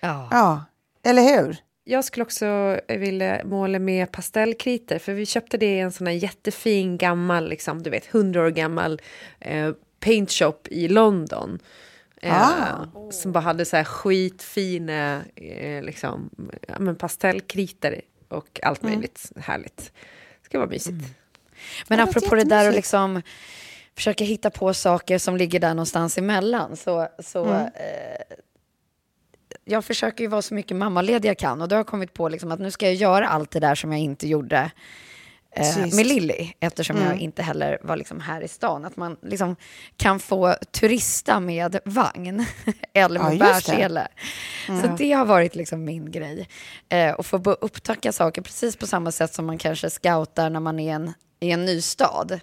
Ja. 0.00 0.28
Ja, 0.30 0.64
eller 1.02 1.22
hur? 1.22 1.56
Jag 1.84 2.04
skulle 2.04 2.24
också 2.24 2.80
vilja 2.88 3.40
måla 3.44 3.78
med 3.78 4.12
pastellkritor, 4.12 4.98
för 4.98 5.12
vi 5.12 5.26
köpte 5.26 5.56
det 5.56 5.66
i 5.66 5.80
en 5.80 5.92
sån 5.92 6.06
här 6.06 6.14
jättefin 6.14 6.98
gammal, 6.98 7.48
liksom, 7.48 7.82
du 7.82 7.90
vet, 7.90 8.06
hundra 8.06 8.42
år 8.42 8.50
gammal 8.50 9.00
eh, 9.40 9.72
paint 10.00 10.30
shop 10.30 10.58
i 10.64 10.88
London. 10.88 11.58
Eh, 12.22 12.42
Ah. 12.42 13.10
Som 13.12 13.32
bara 13.32 13.40
hade 13.40 13.64
så 13.64 13.76
här 13.76 13.84
skitfina 13.84 15.22
eh, 15.36 15.82
liksom, 15.82 16.30
ja, 16.68 16.74
men 16.78 16.96
pastellkritor 16.96 18.00
och 18.28 18.60
allt 18.62 18.82
Mm. 18.82 18.94
möjligt 18.94 19.32
härligt. 19.36 19.76
Det 20.40 20.44
ska 20.44 20.58
vara 20.58 20.68
mysigt. 20.70 21.04
Men 21.88 21.98
Ja, 21.98 22.04
apropå 22.04 22.34
det 22.34 22.40
är 22.40 22.44
det 22.44 22.50
där 22.50 22.56
jättemysigt. 22.64 22.76
liksom 22.76 23.22
försöka 23.96 24.24
hitta 24.24 24.50
på 24.50 24.74
saker 24.74 25.18
som 25.18 25.36
ligger 25.36 25.60
där 25.60 25.68
någonstans 25.74 26.18
emellan. 26.18 26.76
Så, 26.76 27.08
så, 27.18 27.44
Mm. 27.44 27.60
eh, 27.66 28.36
jag 29.64 29.84
försöker 29.84 30.24
ju 30.24 30.28
vara 30.28 30.42
så 30.42 30.54
mycket 30.54 30.76
mammaledig 30.76 31.28
jag 31.28 31.38
kan 31.38 31.62
och 31.62 31.68
då 31.68 31.74
har 31.74 31.78
jag 31.78 31.86
kommit 31.86 32.14
på 32.14 32.28
liksom 32.28 32.52
att 32.52 32.60
nu 32.60 32.70
ska 32.70 32.86
jag 32.86 32.94
göra 32.94 33.28
allt 33.28 33.50
det 33.50 33.60
där 33.60 33.74
som 33.74 33.92
jag 33.92 34.00
inte 34.00 34.28
gjorde 34.28 34.70
eh, 35.50 35.76
med 35.78 36.06
Lilly, 36.06 36.52
eftersom 36.60 36.96
Mm. 36.96 37.08
jag 37.08 37.18
inte 37.18 37.42
heller 37.42 37.78
var 37.82 37.96
liksom 37.96 38.20
här 38.20 38.40
i 38.40 38.48
stan. 38.48 38.84
Att 38.84 38.96
man 38.96 39.16
liksom 39.22 39.56
kan 39.96 40.20
få 40.20 40.54
turista 40.70 41.40
med 41.40 41.78
vagn 41.84 42.44
eller 42.92 43.20
med 43.22 43.34
Ja, 43.34 43.38
bärsele. 43.38 44.08
Så 44.66 44.86
det 44.98 45.12
har 45.12 45.24
varit 45.24 45.54
liksom 45.54 45.84
min 45.84 46.10
grej. 46.10 46.48
Eh, 46.88 47.10
och 47.12 47.26
få 47.26 47.36
upptäcka 47.60 48.12
saker 48.12 48.42
precis 48.42 48.76
på 48.76 48.86
samma 48.86 49.12
sätt 49.12 49.34
som 49.34 49.46
man 49.46 49.58
kanske 49.58 49.90
scoutar 49.90 50.50
när 50.50 50.60
man 50.60 50.78
är 50.80 50.94
en, 50.94 51.12
i 51.40 51.50
en 51.50 51.64
ny 51.64 51.80
stad. 51.82 52.40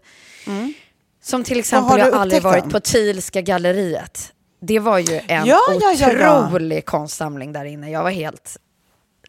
Som 1.23 1.43
till 1.43 1.59
exempel, 1.59 1.99
jag 1.99 2.12
har 2.12 2.19
aldrig 2.19 2.41
varit 2.41 2.63
dem? 2.63 2.71
på 2.71 2.79
Thielska 2.79 3.41
galleriet. 3.41 4.33
Det 4.59 4.79
var 4.79 4.99
ju 4.99 5.21
en 5.27 5.45
Ja, 5.45 5.59
ja, 5.81 5.93
ja, 5.97 6.12
ja. 6.12 6.47
otrolig 6.47 6.86
konstsamling 6.86 7.53
där 7.53 7.65
inne. 7.65 7.91
Jag 7.91 8.03
var 8.03 8.09
helt 8.09 8.57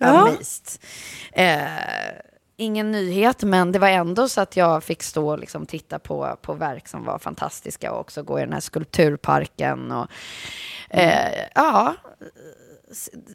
amazed. 0.01 0.67
Eh, 1.33 1.63
ingen 2.57 2.91
nyhet, 2.91 3.43
men 3.43 3.73
det 3.73 3.79
var 3.79 3.89
ändå 3.89 4.29
så 4.29 4.41
att 4.41 4.57
jag 4.57 4.85
fick 4.85 5.03
stå 5.03 5.31
och 5.31 5.39
liksom 5.39 5.67
titta 5.67 5.99
på, 5.99 6.37
på 6.43 6.55
verk 6.55 6.89
som 6.89 7.05
var 7.05 7.19
fantastiska 7.19 7.93
och 7.93 8.01
också 8.01 8.23
gå 8.23 8.39
i 8.39 8.43
den 8.43 8.53
här 8.53 8.61
skulpturparken. 8.61 9.93
Och, 9.93 10.07
eh, 10.91 11.45
ja, 11.55 11.95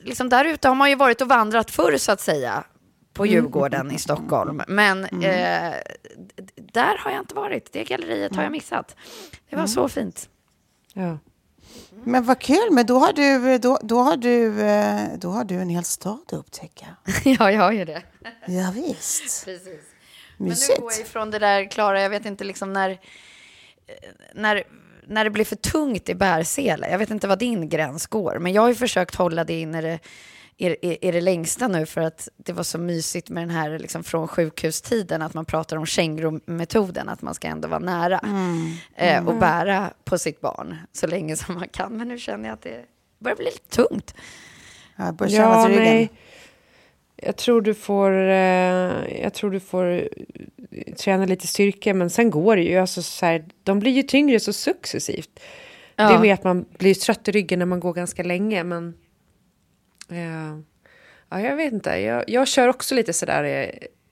liksom 0.01 0.29
där 0.29 0.45
ute 0.45 0.67
har 0.67 0.75
man 0.75 0.89
ju 0.89 0.95
varit 0.95 1.21
och 1.21 1.27
vandrat 1.27 1.71
förr 1.71 1.97
så 1.97 2.11
att 2.11 2.21
säga 2.21 2.63
på 3.19 3.25
Djurgården 3.25 3.91
i 3.91 3.97
Stockholm. 3.99 4.61
Men 4.67 5.03
eh, 5.05 5.73
d- 6.17 6.43
där 6.55 6.97
har 6.97 7.11
jag 7.11 7.19
inte 7.19 7.35
varit. 7.35 7.71
Det 7.73 7.83
galleriet 7.83 8.35
har 8.35 8.43
jag 8.43 8.51
missat. 8.51 8.95
Det 9.49 9.55
var 9.55 9.67
så 9.67 9.89
fint. 9.89 10.29
Ja. 10.93 11.17
Men 12.03 12.23
vad 12.25 12.39
kul, 12.39 12.67
men 12.71 12.85
då 12.85 12.99
har 12.99 13.13
du, 13.13 13.57
då, 13.57 13.79
då 13.83 13.99
har 13.99 14.17
du, 14.17 14.61
eh, 14.61 15.01
då 15.17 15.29
har 15.29 15.43
du 15.43 15.55
en 15.55 15.69
hel 15.69 15.83
stad 15.83 16.19
att 16.27 16.33
upptäcka. 16.33 16.85
ja, 17.23 17.51
jag 17.51 17.61
har 17.61 17.71
ju 17.71 17.85
det. 17.85 18.03
Ja, 18.47 18.71
visst. 18.75 19.45
Precis. 19.45 19.67
Mysigt. 20.37 20.69
Men 20.69 20.77
nu 20.77 20.81
går 20.81 20.91
jag 20.91 21.01
ifrån 21.01 21.31
det 21.31 21.39
där, 21.39 21.71
Klara, 21.71 22.01
jag 22.01 22.09
vet 22.09 22.25
inte 22.25 22.43
liksom 22.43 22.73
när, 22.73 22.89
eh, 22.89 22.97
när, 24.35 24.63
när 25.07 25.23
det 25.23 25.29
blir 25.29 25.45
för 25.45 25.55
tungt 25.55 26.09
i 26.09 26.15
bärsele. 26.15 26.89
Jag 26.91 26.97
vet 26.99 27.09
inte 27.11 27.27
vad 27.27 27.39
din 27.39 27.69
gräns 27.69 28.07
går, 28.07 28.39
men 28.39 28.53
jag 28.53 28.61
har 28.61 28.69
ju 28.69 28.75
försökt 28.75 29.15
hålla 29.15 29.43
det 29.43 29.59
in 29.59 29.75
i 29.75 29.81
det, 29.81 29.99
i, 30.61 30.67
i, 30.67 31.07
i 31.07 31.11
det 31.11 31.21
längsta 31.21 31.67
nu 31.67 31.85
för 31.85 32.01
att 32.01 32.29
det 32.37 32.53
var 32.53 32.63
så 32.63 32.77
mysigt 32.77 33.29
med 33.29 33.43
den 33.43 33.49
här 33.49 33.79
liksom 33.79 34.03
från 34.03 34.27
sjukhustiden 34.27 35.21
att 35.21 35.33
man 35.33 35.45
pratar 35.45 35.77
om 35.77 35.85
kängurumetoden, 35.85 37.09
att 37.09 37.21
man 37.21 37.33
ska 37.33 37.47
ändå 37.47 37.67
vara 37.67 37.79
nära 37.79 38.19
eh, 38.95 39.27
och 39.27 39.35
bära 39.35 39.93
på 40.03 40.17
sitt 40.17 40.41
barn 40.41 40.75
så 40.91 41.07
länge 41.07 41.35
som 41.35 41.55
man 41.55 41.67
kan. 41.67 41.97
Men 41.97 42.07
nu 42.07 42.17
känner 42.17 42.49
jag 42.49 42.53
att 42.53 42.61
det 42.61 42.85
börjar 43.19 43.35
bli 43.35 43.45
lite 43.45 43.69
tungt. 43.69 44.15
Jag 44.95 45.13
börjar 45.15 45.31
känna 45.31 45.65
till 45.65 45.79
ryggen. 45.79 46.07
Jag 47.15 47.35
tror 47.35 47.61
du 47.61 47.73
får, 47.73 48.11
eh, 48.11 49.21
jag 49.23 49.33
tror 49.33 49.51
du 49.51 49.59
får 49.59 49.85
eh, 50.71 50.93
träna 50.93 51.25
lite 51.25 51.47
styrka, 51.47 51.93
men 51.93 52.09
sen 52.09 52.29
går 52.29 52.55
det 52.55 52.63
ju. 52.63 52.77
Alltså, 52.77 53.01
så 53.01 53.25
här, 53.25 53.45
de 53.63 53.79
blir 53.79 53.91
ju 53.91 54.03
tyngre 54.03 54.39
så 54.39 54.53
successivt. 54.53 55.29
Det 55.95 56.03
är 56.03 56.11
Ja. 56.11 56.21
mer 56.21 56.33
att 56.33 56.43
man 56.43 56.65
blir 56.77 56.93
trött 56.93 57.27
i 57.27 57.31
ryggen 57.31 57.59
när 57.59 57.65
man 57.65 57.79
går 57.79 57.93
ganska 57.93 58.23
länge, 58.23 58.63
men... 58.63 58.93
Eh, 60.09 60.57
ja, 61.29 61.41
jag 61.41 61.55
vet 61.55 61.73
inte. 61.73 61.89
Jag, 61.89 62.23
jag 62.27 62.47
kör 62.47 62.67
också 62.67 62.95
lite 62.95 63.13
sådär... 63.13 63.43
Eh, 63.43 63.69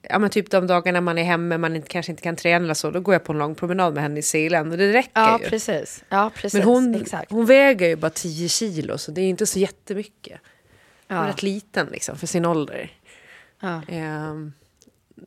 ja, 0.10 0.20
men 0.20 0.30
typ 0.30 0.52
de 0.52 0.68
dagarna 0.68 1.02
man 1.02 1.18
är 1.18 1.24
hemma, 1.24 1.58
man 1.58 1.76
inte, 1.76 1.88
kanske 1.88 2.12
inte 2.12 2.22
kan 2.24 2.36
träna 2.36 2.64
eller 2.66 2.74
så, 2.74 2.92
då 2.92 3.00
går 3.00 3.16
jag 3.16 3.24
på 3.24 3.32
en 3.34 3.38
lång 3.40 3.56
promenad 3.56 3.94
med 3.94 4.04
henne 4.04 4.20
i 4.20 4.22
Seeland 4.24 4.72
och 4.72 4.78
det 4.78 4.94
räcker 4.94 5.12
Ja, 5.22 5.40
ju. 5.44 5.50
precis. 5.50 6.04
Ja, 6.10 6.32
precis. 6.36 6.54
Men 6.54 6.64
hon, 6.64 6.96
Exakt. 6.96 7.32
hon 7.32 7.46
väger 7.46 7.88
ju 7.88 7.96
bara 7.96 8.10
10 8.10 8.50
kilo, 8.50 8.98
så 8.98 9.12
det 9.12 9.22
är 9.22 9.30
inte 9.30 9.46
så 9.46 9.60
jättemycket. 9.60 10.40
Hon 11.08 11.18
är 11.18 11.24
Ja. 11.24 11.30
rätt 11.30 11.44
liten 11.44 11.88
liksom, 11.92 12.18
för 12.18 12.28
sin 12.28 12.46
ålder. 12.46 12.92
Ja. 13.60 13.82
Ehm, 13.88 14.54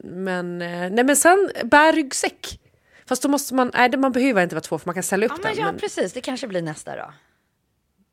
men, 0.04 0.62
eh, 0.62 0.90
nej, 0.90 1.04
men 1.04 1.16
sen 1.16 1.50
bär 1.64 1.92
ryggsäck. 1.92 2.60
Fast 3.06 3.22
då 3.22 3.28
måste 3.28 3.54
man, 3.54 3.70
nej 3.74 3.96
man 3.96 4.12
behöver 4.12 4.42
inte 4.42 4.54
vara 4.54 4.62
två 4.62 4.78
för 4.78 4.86
man 4.88 4.94
kan 4.94 5.02
ställa 5.02 5.26
upp 5.26 5.32
Ja, 5.32 5.38
men 5.42 5.52
den. 5.54 5.60
ja, 5.64 5.72
Men, 5.72 5.80
precis. 5.80 6.12
Det 6.12 6.20
kanske 6.20 6.48
blir 6.48 6.62
nästa 6.62 6.96
då. 6.96 7.12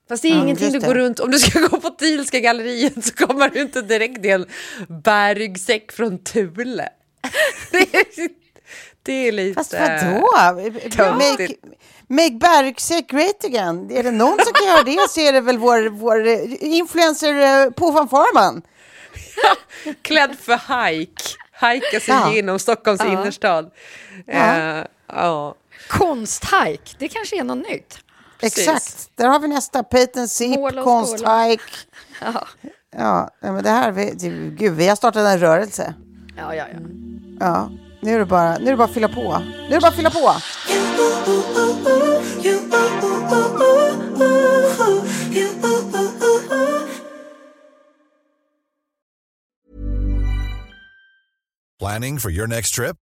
Fast 0.09 0.21
det 0.23 0.29
är 0.29 0.35
Ja, 0.35 0.41
ingenting 0.41 0.71
du 0.71 0.79
går 0.79 0.95
runt, 0.95 1.19
om 1.19 1.31
du 1.31 1.39
ska 1.39 1.59
gå 1.67 1.79
på 1.79 1.89
Thielska 1.89 2.39
galleriet 2.39 3.05
så 3.05 3.13
kommer 3.13 3.49
du 3.49 3.61
inte 3.61 3.81
direkt 3.81 4.25
i 4.25 4.29
en 4.29 4.45
bärryggsäck 4.87 5.91
från 5.91 6.23
Thule. 6.23 6.89
det, 7.71 7.77
är, 7.77 8.05
det 9.03 9.27
är 9.27 9.31
lite... 9.31 9.53
Fast 9.53 9.73
vadå? 9.73 10.29
Make, 11.13 11.55
make 12.07 12.31
bärryggsäck 12.39 13.09
great 13.09 13.45
again. 13.45 13.91
Är 13.91 14.03
det 14.03 14.11
någon 14.11 14.37
som 14.43 14.53
kan 14.53 14.67
göra 14.67 14.83
det 14.83 15.09
så 15.09 15.19
är 15.19 15.33
det 15.33 15.41
väl 15.41 15.57
vår, 15.57 15.89
vår 15.89 16.27
eh, 16.27 16.39
influencer 16.59 17.33
eh, 17.65 17.69
på 17.71 17.91
van 17.91 18.09
Farman. 18.09 18.61
Klädd 20.01 20.35
för 20.41 20.87
hike. 20.89 21.23
Hajka 21.51 21.99
sig 21.99 22.13
Ja. 22.13 22.33
genom 22.33 22.59
Stockholms 22.59 23.01
innerstad. 23.05 23.71
Ja. 24.25 24.33
Eh, 24.79 24.85
ja. 25.07 25.55
Konsthajk, 25.89 26.95
det 26.99 27.07
kanske 27.07 27.39
är 27.39 27.43
något 27.43 27.69
nytt. 27.69 27.99
Precis. 28.39 28.67
Exakt, 28.67 29.09
där 29.15 29.27
har 29.27 29.39
vi 29.39 29.47
nästa. 29.47 29.83
Patent 29.83 30.31
och 30.77 30.83
konsthajk. 30.83 31.61
Ja, 32.21 32.47
Ja, 32.97 33.29
men 33.41 33.63
det 33.63 33.69
här, 33.69 33.91
vi, 33.91 34.11
det, 34.13 34.29
gud, 34.29 34.73
vi 34.73 34.87
har 34.87 34.95
startat 34.95 35.23
en 35.25 35.39
rörelse. 35.39 35.93
ja, 36.37 36.55
ja. 36.55 36.65
ja. 36.73 36.79
Ja, 37.39 37.69
nu 38.01 38.13
är 38.15 38.19
det 38.19 38.25
bara, 38.25 38.57
nu 38.57 38.65
är 38.65 38.71
det 38.71 38.77
bara 38.77 38.83
att 38.87 38.93
fylla 38.93 39.07
på. 39.07 39.39
Nu 39.39 39.65
är 39.67 39.69
det 39.71 39.79
bara 39.79 39.87
att 39.87 39.95
fylla 39.95 40.09
på. 40.11 40.33
Planning 51.79 52.19
for 52.19 52.31
your 52.31 52.47
next 52.47 52.73
trip? 52.75 52.95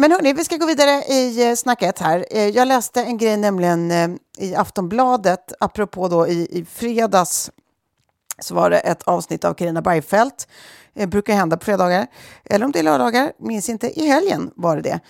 Men 0.00 0.12
hörni, 0.12 0.32
vi 0.32 0.44
ska 0.44 0.56
gå 0.56 0.66
vidare 0.66 0.90
i 1.04 1.48
eh, 1.48 1.54
snacket 1.54 1.98
här. 1.98 2.26
Eh, 2.30 2.48
Jag 2.48 2.68
läste 2.68 3.02
en 3.02 3.18
grej 3.18 3.36
nämligen 3.36 3.90
eh, 3.90 4.08
i 4.38 4.54
Aftonbladet, 4.54 5.52
apropå 5.60 6.08
då 6.08 6.28
i, 6.28 6.58
i 6.58 6.64
fredags 6.64 7.50
så 8.38 8.54
var 8.54 8.70
det 8.70 8.78
ett 8.78 9.02
avsnitt 9.02 9.44
av 9.44 9.54
Carina 9.54 9.82
Bergfeldt. 9.82 10.48
Det 10.94 11.06
brukar 11.06 11.34
hända 11.34 11.56
på 11.56 11.64
fredagar, 11.64 12.06
eller 12.44 12.66
om 12.66 12.72
det 12.72 12.78
är 12.78 12.82
lördagar, 12.82 13.32
minns 13.38 13.68
inte. 13.68 14.00
I 14.00 14.06
helgen 14.06 14.50
var 14.56 14.76
det 14.76 14.82
det. 14.82 15.00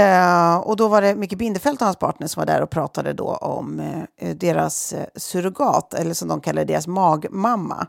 Eh, 0.00 0.56
och 0.56 0.76
då 0.76 0.88
var 0.88 1.02
det 1.02 1.14
Micke 1.14 1.34
Bindefeld 1.38 1.78
och 1.80 1.84
hans 1.84 1.96
partner 1.98 2.26
som 2.26 2.40
var 2.40 2.46
där 2.46 2.62
och 2.62 2.70
pratade 2.70 3.12
då 3.12 3.28
om 3.36 3.80
eh, 4.20 4.34
deras 4.36 4.94
surrogat, 5.16 5.94
eller 5.94 6.14
som 6.14 6.28
de 6.28 6.40
kallar 6.40 6.64
deras 6.64 6.86
magmamma. 6.86 7.86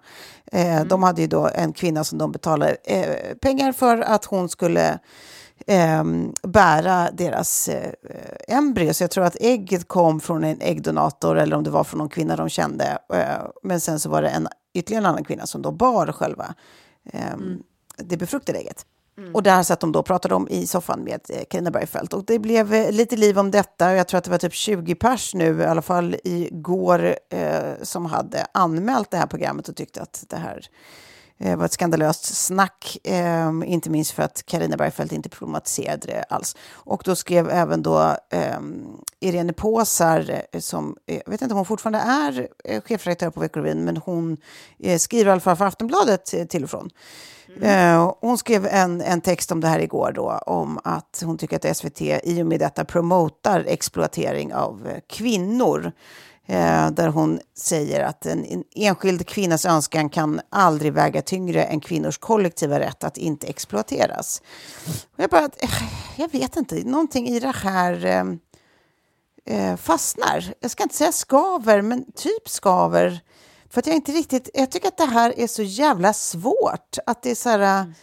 Eh, 0.52 0.84
De 0.84 1.04
hade 1.04 1.22
ju 1.22 1.28
då 1.28 1.50
en 1.56 1.74
kvinna 1.74 2.04
som 2.04 2.18
de 2.18 2.32
betalade 2.32 2.76
pengar 3.42 3.72
för 3.72 3.98
att 4.02 4.26
hon 4.26 4.50
skulle 4.50 5.00
eh, 5.68 6.04
bära 6.44 7.12
deras 7.12 7.70
eh, 7.70 7.94
embryo. 8.48 8.94
Så 8.94 9.04
jag 9.04 9.12
tror 9.12 9.24
att 9.24 9.38
ägget 9.40 9.88
kom 9.88 10.20
från 10.20 10.44
en 10.44 10.62
äggdonator 10.62 11.38
eller 11.38 11.56
om 11.56 11.64
det 11.64 11.70
var 11.70 11.84
från 11.84 11.98
någon 11.98 12.10
kvinna 12.10 12.36
de 12.36 12.50
kände. 12.50 12.98
Eh, 13.14 13.48
men 13.64 13.80
sen 13.80 14.00
så 14.00 14.10
var 14.10 14.22
det 14.22 14.30
en, 14.30 14.48
ytterligare 14.74 15.04
en 15.04 15.10
annan 15.10 15.24
kvinna 15.24 15.46
som 15.48 15.62
då 15.62 15.72
bar 15.72 16.12
själva 16.12 16.56
eh, 17.14 17.38
det 17.98 18.18
befruktade 18.18 18.60
ägget. 18.60 18.86
Och 19.34 19.44
där 19.44 19.64
satt 19.64 19.80
de 19.80 19.92
då 19.92 20.00
och 20.00 20.06
pratade 20.06 20.36
om 20.36 20.48
i 20.50 20.68
soffan 20.68 21.04
med 21.04 21.22
eh, 21.30 21.44
Carina 21.50 21.72
Bergfeldt. 21.72 22.14
Och 22.14 22.26
det 22.26 22.40
blev 22.40 22.74
eh, 22.74 22.92
lite 22.92 23.16
liv 23.16 23.40
om 23.40 23.52
detta. 23.52 23.94
Jag 23.94 24.08
tror 24.08 24.18
att 24.18 24.24
det 24.24 24.32
var 24.32 24.38
typ 24.38 24.54
20 24.54 24.96
pers 24.96 25.34
nu, 25.34 25.62
i 25.62 25.66
alla 25.66 25.82
fall 25.82 26.16
igår, 26.24 27.16
eh, 27.30 27.74
som 27.82 28.06
hade 28.06 28.46
anmält 28.52 29.12
det 29.12 29.18
här 29.18 29.28
programmet 29.28 29.70
och 29.70 29.76
tyckte 29.76 30.02
att 30.02 30.26
det 30.28 30.38
här 30.38 30.66
Det 31.38 31.56
var 31.56 31.66
ett 31.66 31.72
skandalöst 31.72 32.36
snack, 32.36 32.98
eh, 33.04 33.52
inte 33.66 33.90
minst 33.90 34.12
för 34.12 34.24
att 34.24 34.46
Karina 34.46 34.78
Bergfeldt 34.78 35.14
inte 35.14 35.30
problematiserade 35.30 36.08
det 36.08 36.24
alls. 36.24 36.56
Och 36.72 37.02
då 37.06 37.16
skrev 37.16 37.50
även 37.50 37.84
då 37.84 38.16
eh, 38.30 38.60
Irene 39.20 39.54
Påsar, 39.54 40.42
eh, 40.52 40.60
som 40.60 40.98
eh, 41.08 41.20
jag 41.26 41.32
vet 41.32 41.42
inte 41.42 41.54
om 41.54 41.58
hon 41.58 41.66
fortfarande 41.66 42.00
är 42.00 42.48
eh, 42.64 42.82
chefredaktör 42.82 43.30
på 43.30 43.40
Veckorevyn, 43.40 43.86
men 43.86 43.98
hon 43.98 44.38
eh, 44.80 44.98
skriver 44.98 45.26
i 45.26 45.32
alla 45.32 45.42
fall 45.42 45.56
för 45.56 45.66
Aftonbladet 45.66 46.34
eh, 46.34 46.46
till 46.46 46.64
och 46.64 46.70
från. 46.70 46.90
Mm. 47.62 48.12
hon 48.20 48.38
skrev 48.38 48.66
en, 48.66 49.02
en 49.02 49.22
text 49.22 49.52
om 49.52 49.62
det 49.62 49.68
här 49.68 49.80
igår 49.80 50.12
då, 50.16 50.32
om 50.32 50.80
att 50.84 51.24
hon 51.26 51.38
tycker 51.38 51.56
att 51.56 51.78
SVT 51.78 52.02
i 52.02 52.42
och 52.42 52.46
med 52.46 52.60
detta 52.60 52.86
promotar 52.86 53.66
exploatering 53.68 54.54
av 54.54 54.90
kvinnor. 55.10 55.92
Eh, 56.50 56.92
där 56.92 57.08
hon 57.08 57.40
säger 57.58 58.04
att 58.04 58.26
en, 58.26 58.46
en, 58.46 58.64
enskild 58.76 59.28
kvinnas 59.28 59.66
önskan 59.66 60.10
kan 60.10 60.42
aldrig 60.50 60.94
väga 60.94 61.22
tyngre 61.22 61.64
än 61.64 61.80
kvinnors 61.80 62.18
kollektiva 62.18 62.80
rätt 62.80 63.04
att 63.04 63.18
inte 63.18 63.48
exploateras. 63.48 64.42
Och 65.16 65.24
jag, 65.24 65.30
bara, 65.30 65.44
eh, 65.44 65.70
jag 66.16 66.32
vet 66.32 66.56
inte, 66.56 66.76
någonting 66.76 67.28
i 67.28 67.40
det 67.40 67.56
här 67.56 68.06
eh, 68.06 68.24
eh, 69.58 69.76
fastnar. 69.76 70.54
Jag 70.60 70.72
ska 70.72 70.84
inte 70.84 70.96
säga 70.96 71.12
skaver, 71.12 71.82
men 71.82 72.12
typ 72.12 72.50
skaver. 72.50 73.20
För 73.70 73.80
att 73.80 73.88
jag 73.88 73.96
inte 73.96 74.12
riktigt, 74.12 74.50
jag 74.54 74.72
tycker 74.72 74.88
att 74.88 74.98
det 74.98 75.06
här 75.06 75.40
är 75.40 75.48
så 75.48 75.64
jävla 75.64 76.14
svårt. 76.14 76.98
Att 77.06 77.24
det 77.24 77.32
är 77.32 77.36
så 77.36 77.50
här. 77.50 77.94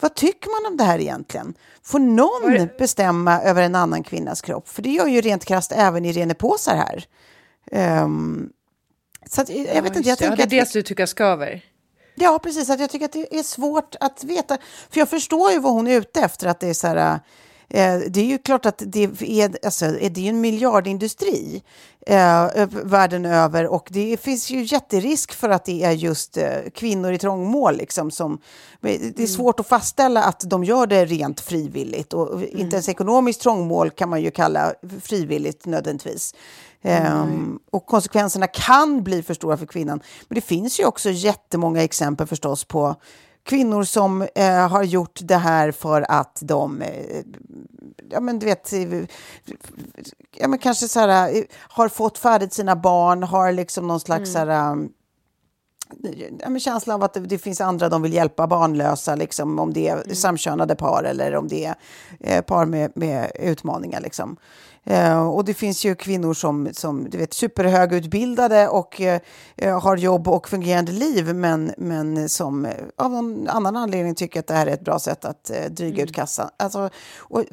Vad 0.00 0.14
tycker 0.14 0.62
man 0.62 0.72
om 0.72 0.76
det 0.76 0.84
här 0.84 0.98
egentligen? 0.98 1.54
Får 1.82 1.98
någon 1.98 2.68
bestämma 2.78 3.40
över 3.42 3.62
en 3.62 3.74
annan 3.74 4.02
kvinnas 4.02 4.42
kropp? 4.42 4.68
För 4.68 4.82
det 4.82 4.90
gör 4.90 5.06
ju 5.06 5.20
rent 5.20 5.44
krasst 5.44 5.72
även 5.72 6.04
Irene 6.04 6.34
Påsar 6.34 6.76
här. 6.76 7.06
Um, 7.72 8.50
så 9.30 9.40
att, 9.40 9.48
jag 9.48 9.82
vet 9.82 9.96
inte, 9.96 10.08
jag 10.08 10.18
tänker 10.18 10.36
det 10.36 10.58
är 10.58 10.64
det 10.64 10.72
du 10.72 10.82
tycker 10.82 11.06
skaver. 11.06 11.62
Ja, 12.14 12.40
precis. 12.42 12.70
Att 12.70 12.80
jag 12.80 12.90
tycker 12.90 13.04
att 13.04 13.12
det 13.12 13.38
är 13.38 13.42
svårt 13.42 13.96
att 14.00 14.24
veta. 14.24 14.58
För 14.90 14.98
jag 14.98 15.08
förstår 15.08 15.52
ju 15.52 15.58
vad 15.58 15.72
hon 15.72 15.86
är 15.86 15.98
ute 15.98 16.20
efter. 16.20 16.46
Att 16.46 16.60
det 16.60 16.68
är 16.68 16.74
så 16.74 16.86
här, 16.86 17.20
eh, 17.68 17.98
det 18.08 18.20
är 18.20 18.24
ju 18.24 18.38
klart 18.38 18.66
att 18.66 18.82
det 18.86 19.04
är, 19.20 19.64
alltså, 19.64 19.86
det 19.86 20.26
är 20.26 20.28
en 20.28 20.40
miljardindustri 20.40 21.62
eh, 22.06 22.48
världen 22.84 23.24
över 23.24 23.66
och 23.66 23.88
det 23.90 24.16
finns 24.20 24.50
ju 24.50 24.62
jätterisk 24.62 25.32
för 25.32 25.48
att 25.48 25.64
det 25.64 25.82
är 25.82 25.92
just 25.92 26.36
eh, 26.36 26.58
kvinnor 26.74 27.12
i 27.12 27.18
trångmål. 27.18 27.76
Liksom, 27.76 28.10
som, 28.10 28.38
det 28.80 28.94
är 28.94 29.00
mm. 29.00 29.26
svårt 29.26 29.60
att 29.60 29.68
fastställa 29.68 30.22
att 30.22 30.40
de 30.40 30.64
gör 30.64 30.86
det 30.86 31.04
rent 31.04 31.40
frivilligt 31.40 32.12
och 32.12 32.32
mm. 32.32 32.48
inte 32.52 32.76
ens 32.76 32.88
ekonomiskt 32.88 33.40
trångmål 33.40 33.90
kan 33.90 34.08
man 34.08 34.22
ju 34.22 34.30
kalla 34.30 34.74
frivilligt 35.02 35.66
nödvändigtvis. 35.66 36.34
Mm. 36.84 37.58
och 37.70 37.86
konsekvenserna 37.86 38.46
kan 38.46 39.02
bli 39.02 39.22
för 39.22 39.34
stora 39.34 39.56
för 39.56 39.66
kvinnan. 39.66 40.00
Men 40.28 40.34
det 40.34 40.40
finns 40.40 40.80
ju 40.80 40.84
också 40.84 41.10
jättemånga 41.10 41.82
exempel 41.82 42.26
förstås 42.26 42.64
på 42.64 42.96
kvinnor 43.44 43.84
som 43.84 44.26
eh, 44.34 44.68
har 44.68 44.82
gjort 44.82 45.18
det 45.22 45.36
här 45.36 45.72
för 45.72 46.06
att 46.08 46.38
de, 46.42 46.82
eh, 46.82 47.22
ja 48.10 48.20
men 48.20 48.38
du 48.38 48.46
vet, 48.46 48.72
ja 50.36 50.48
men 50.48 50.58
kanske 50.58 50.88
så 50.88 51.00
här, 51.00 51.36
eh, 51.36 51.42
har 51.56 51.88
fått 51.88 52.18
färdigt 52.18 52.52
sina 52.52 52.76
barn, 52.76 53.22
har 53.22 53.52
liksom 53.52 53.86
någon 53.86 54.00
slags 54.00 54.30
mm. 54.30 54.32
så 54.32 54.38
här, 54.38 54.88
ja, 56.40 56.48
men 56.48 56.60
känsla 56.60 56.94
av 56.94 57.02
att 57.02 57.14
det, 57.14 57.20
det, 57.20 57.38
finns 57.38 57.60
andra 57.60 57.88
de 57.88 58.02
vill 58.02 58.12
hjälpa 58.12 58.46
barnlösa, 58.46 59.14
liksom, 59.14 59.58
om 59.58 59.72
det 59.72 59.88
är 59.88 59.94
mm. 59.94 60.14
samkönade 60.14 60.74
par 60.74 61.04
eller 61.04 61.36
om 61.36 61.48
det 61.48 61.64
är 61.64 61.74
eh, 62.20 62.42
par 62.42 62.66
med, 62.66 62.92
med 62.94 63.32
utmaningar. 63.34 64.00
Liksom. 64.00 64.36
Eh, 64.86 65.28
och 65.28 65.44
det 65.44 65.54
finns 65.54 65.84
ju 65.84 65.94
kvinnor 65.94 66.34
som, 66.34 66.68
som 66.72 67.10
du 67.10 67.18
vet, 67.18 67.34
superhögutbildade 67.34 68.68
och 68.68 69.00
eh, 69.00 69.20
har 69.80 69.96
jobb 69.96 70.28
och 70.28 70.48
fungerande 70.48 70.92
liv 70.92 71.34
men, 71.34 71.72
men 71.78 72.28
som 72.28 72.64
eh, 72.64 72.72
av 72.96 73.10
någon 73.10 73.48
annan 73.48 73.76
anledning 73.76 74.14
tycker 74.14 74.40
att 74.40 74.46
det 74.46 74.54
här 74.54 74.66
är 74.66 74.70
ett 74.74 74.84
bra 74.84 74.98
sätt 74.98 75.24
att 75.24 75.50
eh, 75.50 75.70
dryga 75.70 75.94
mm. 75.94 76.04
ut 76.04 76.14
kassan. 76.14 76.50
Alltså, 76.56 76.90
och, 77.18 77.44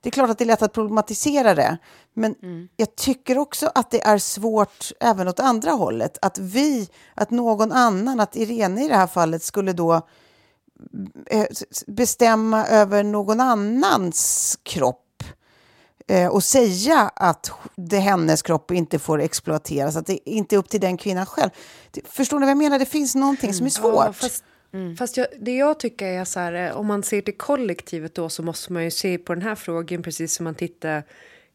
det 0.00 0.08
är 0.08 0.10
klart 0.10 0.30
att 0.30 0.38
det 0.38 0.44
är 0.44 0.46
lätt 0.46 0.62
att 0.62 0.72
problematisera 0.72 1.54
det 1.54 1.78
men 2.14 2.34
mm. 2.42 2.68
jag 2.76 2.96
tycker 2.96 3.38
också 3.38 3.70
att 3.74 3.90
det 3.90 4.02
är 4.02 4.18
svårt 4.18 4.92
även 5.00 5.28
åt 5.28 5.40
andra 5.40 5.70
hållet. 5.70 6.18
Att 6.22 6.38
vi, 6.38 6.88
att 7.14 7.30
någon 7.30 7.72
annan, 7.72 8.20
att 8.20 8.36
Irene 8.36 8.84
i 8.84 8.88
det 8.88 8.96
här 8.96 9.06
fallet 9.06 9.42
skulle 9.42 9.72
då 9.72 9.94
eh, 11.26 11.46
bestämma 11.86 12.66
över 12.66 13.02
någon 13.02 13.40
annans 13.40 14.58
kropp 14.62 14.98
eh, 16.12 16.28
och 16.28 16.44
säga 16.44 17.10
att 17.16 17.50
det 17.76 17.98
hennes 17.98 18.42
kropp 18.42 18.70
inte 18.70 18.98
får 18.98 19.20
exploateras, 19.20 19.96
att 19.96 20.06
det 20.06 20.30
inte 20.30 20.56
är 20.56 20.58
upp 20.58 20.68
till 20.68 20.80
den 20.80 20.96
kvinnan 20.96 21.26
själv. 21.26 21.50
Förstår 22.04 22.38
ni 22.38 22.46
vad 22.46 22.50
jag 22.50 22.58
menar? 22.58 22.78
Det 22.78 22.86
finns 22.86 23.14
någonting 23.14 23.54
som 23.54 23.66
är 23.66 23.70
svårt. 23.70 24.04
Ja, 24.06 24.12
fast, 24.12 24.44
mm. 24.72 24.96
fast 24.96 25.16
jag, 25.16 25.26
det 25.40 25.56
jag 25.56 25.80
tycker 25.80 26.06
är 26.06 26.24
så 26.24 26.40
här, 26.40 26.52
eh, 26.52 26.76
om 26.76 26.86
man 26.86 27.02
ser 27.02 27.20
till 27.20 27.36
kollektivet 27.36 28.14
då 28.14 28.28
så 28.28 28.42
måste 28.42 28.72
man 28.72 28.84
ju 28.84 28.90
se 28.90 29.18
på 29.18 29.34
den 29.34 29.42
här 29.42 29.54
frågan 29.54 30.02
precis 30.02 30.34
som 30.34 30.44
man 30.44 30.54
tittar 30.54 31.04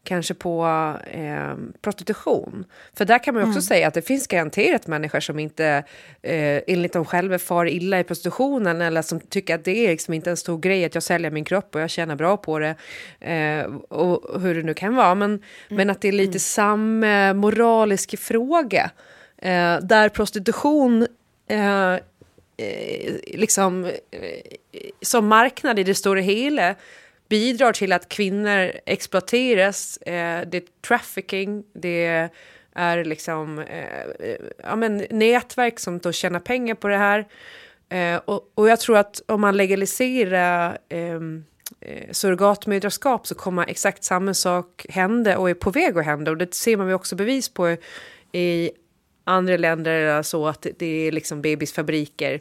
kanske 0.04 0.34
på 0.34 0.66
eh, 1.10 1.54
prostitution. 1.80 2.64
För 2.94 3.04
där 3.04 3.24
kan 3.24 3.34
man 3.34 3.42
också 3.42 3.50
mm. 3.50 3.62
säga 3.62 3.88
att 3.88 3.94
det 3.94 4.02
finns 4.02 4.26
garanterat 4.26 4.86
människor 4.86 5.20
som 5.20 5.38
inte 5.38 5.84
eh, 6.22 6.62
enligt 6.66 6.92
dem 6.92 7.04
själva 7.04 7.38
far 7.38 7.66
illa 7.66 8.00
i 8.00 8.04
prostitutionen 8.04 8.80
eller 8.80 9.02
som 9.02 9.20
tycker 9.20 9.54
att 9.54 9.64
det 9.64 9.86
är 9.86 9.90
liksom 9.90 10.14
inte 10.14 10.30
en 10.30 10.36
stor 10.36 10.58
grej 10.58 10.84
att 10.84 10.94
jag 10.94 11.02
säljer 11.02 11.30
min 11.30 11.44
kropp 11.44 11.74
och 11.74 11.80
jag 11.80 11.90
tjänar 11.90 12.16
bra 12.16 12.36
på 12.36 12.58
det. 12.58 12.74
Eh, 13.20 13.64
och 13.74 14.40
hur 14.40 14.54
det 14.54 14.62
nu 14.62 14.74
kan 14.74 14.96
vara. 14.96 15.14
Men, 15.14 15.30
mm. 15.30 15.42
men 15.68 15.90
att 15.90 16.00
det 16.00 16.08
är 16.08 16.12
lite 16.12 16.28
mm. 16.28 16.38
samma 16.38 17.34
moralisk 17.34 18.18
fråga. 18.18 18.90
Eh, 19.38 19.78
där 19.80 20.08
prostitution 20.08 21.06
eh, 21.48 21.92
eh, 21.92 23.14
liksom 23.26 23.90
som 25.02 25.26
marknad 25.26 25.78
i 25.78 25.84
det 25.84 25.94
stora 25.94 26.20
hela 26.20 26.74
bidrar 27.28 27.72
till 27.72 27.92
att 27.92 28.08
kvinnor 28.08 28.72
exploateras. 28.86 29.96
Eh, 29.96 30.48
det 30.48 30.56
är 30.56 30.62
trafficking, 30.86 31.64
det 31.74 32.30
är 32.72 33.04
liksom 33.04 33.58
eh, 33.58 34.36
ja, 34.62 34.76
men 34.76 35.06
nätverk 35.10 35.78
som 35.78 35.98
då 35.98 36.12
tjänar 36.12 36.40
pengar 36.40 36.74
på 36.74 36.88
det 36.88 36.96
här. 36.96 37.28
Eh, 37.88 38.16
och, 38.24 38.52
och, 38.54 38.68
jag 38.68 38.80
tror 38.80 38.96
att 38.96 39.22
om 39.26 39.40
man 39.40 39.56
legaliserar 39.56 40.78
ehm, 40.88 41.44
eh, 41.80 42.10
surrogatmödraskap 42.10 43.26
så 43.26 43.34
kommer 43.34 43.66
exakt 43.66 44.04
samma 44.04 44.34
sak 44.34 44.86
hända 44.88 45.38
och 45.38 45.50
är 45.50 45.54
på 45.54 45.70
väg 45.70 45.98
att 45.98 46.04
hända. 46.04 46.30
Och 46.30 46.36
det 46.36 46.54
ser 46.54 46.76
man 46.76 46.88
ju 46.88 46.94
också 46.94 47.16
bevis 47.16 47.48
på 47.48 47.76
i 48.32 48.70
andra 49.24 49.56
länder 49.56 50.22
så 50.22 50.46
att 50.46 50.66
det 50.78 50.86
är 50.86 51.12
liksom 51.12 51.42
bebisfabriker 51.42 52.40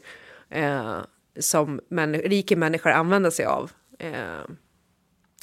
eh, 0.49 0.97
som 1.39 1.79
män, 1.89 2.13
rika 2.13 2.55
människor 2.55 2.89
använder 2.89 3.29
sig 3.29 3.45
av. 3.45 3.71
Eh, 3.99 4.43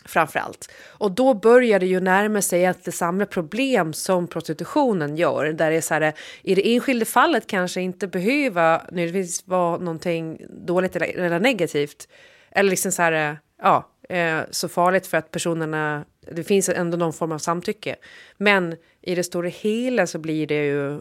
framför 0.05 0.39
allt. 0.39 0.71
Och 0.87 1.13
då 1.13 1.35
börjar 1.35 1.81
det 1.81 1.87
ju 1.87 2.01
närma 2.01 2.43
sig 2.43 2.65
ett 2.65 2.95
samma 2.95 3.27
problem 3.27 3.93
som 3.93 4.27
prostitutionen 4.27 5.17
gör. 5.17 5.53
Där 5.53 5.71
det 5.71 5.77
är 5.77 5.81
så 5.81 5.95
här, 5.95 6.13
i 6.43 6.55
det 6.55 6.75
enskilda 6.75 7.05
fallet 7.05 7.47
kanske 7.47 7.81
inte 7.81 8.07
behöva 8.07 8.83
nödvändigtvis 8.91 9.47
vara 9.47 9.79
någonting 9.79 10.41
dåligt 10.49 10.97
eller, 10.97 11.19
eller 11.19 11.41
negativt. 11.41 12.09
Eller 12.51 12.71
liksom 12.71 12.93
så 12.93 13.03
här, 13.03 13.39
ja, 13.63 13.91
eh, 14.09 14.41
så 14.51 14.69
farligt 14.69 15.07
för 15.07 15.19
att 15.19 15.31
personerna, 15.31 16.05
det 16.33 16.45
finns 16.45 16.69
ändå 16.69 16.97
någon 16.97 17.13
form 17.13 17.33
av 17.33 17.39
samtycke. 17.39 17.97
Men 18.37 18.77
i 19.03 19.15
det 19.15 19.25
stora 19.25 19.49
hela 19.49 20.07
så 20.07 20.19
blir 20.19 20.47
det 20.47 20.65
ju 20.67 20.95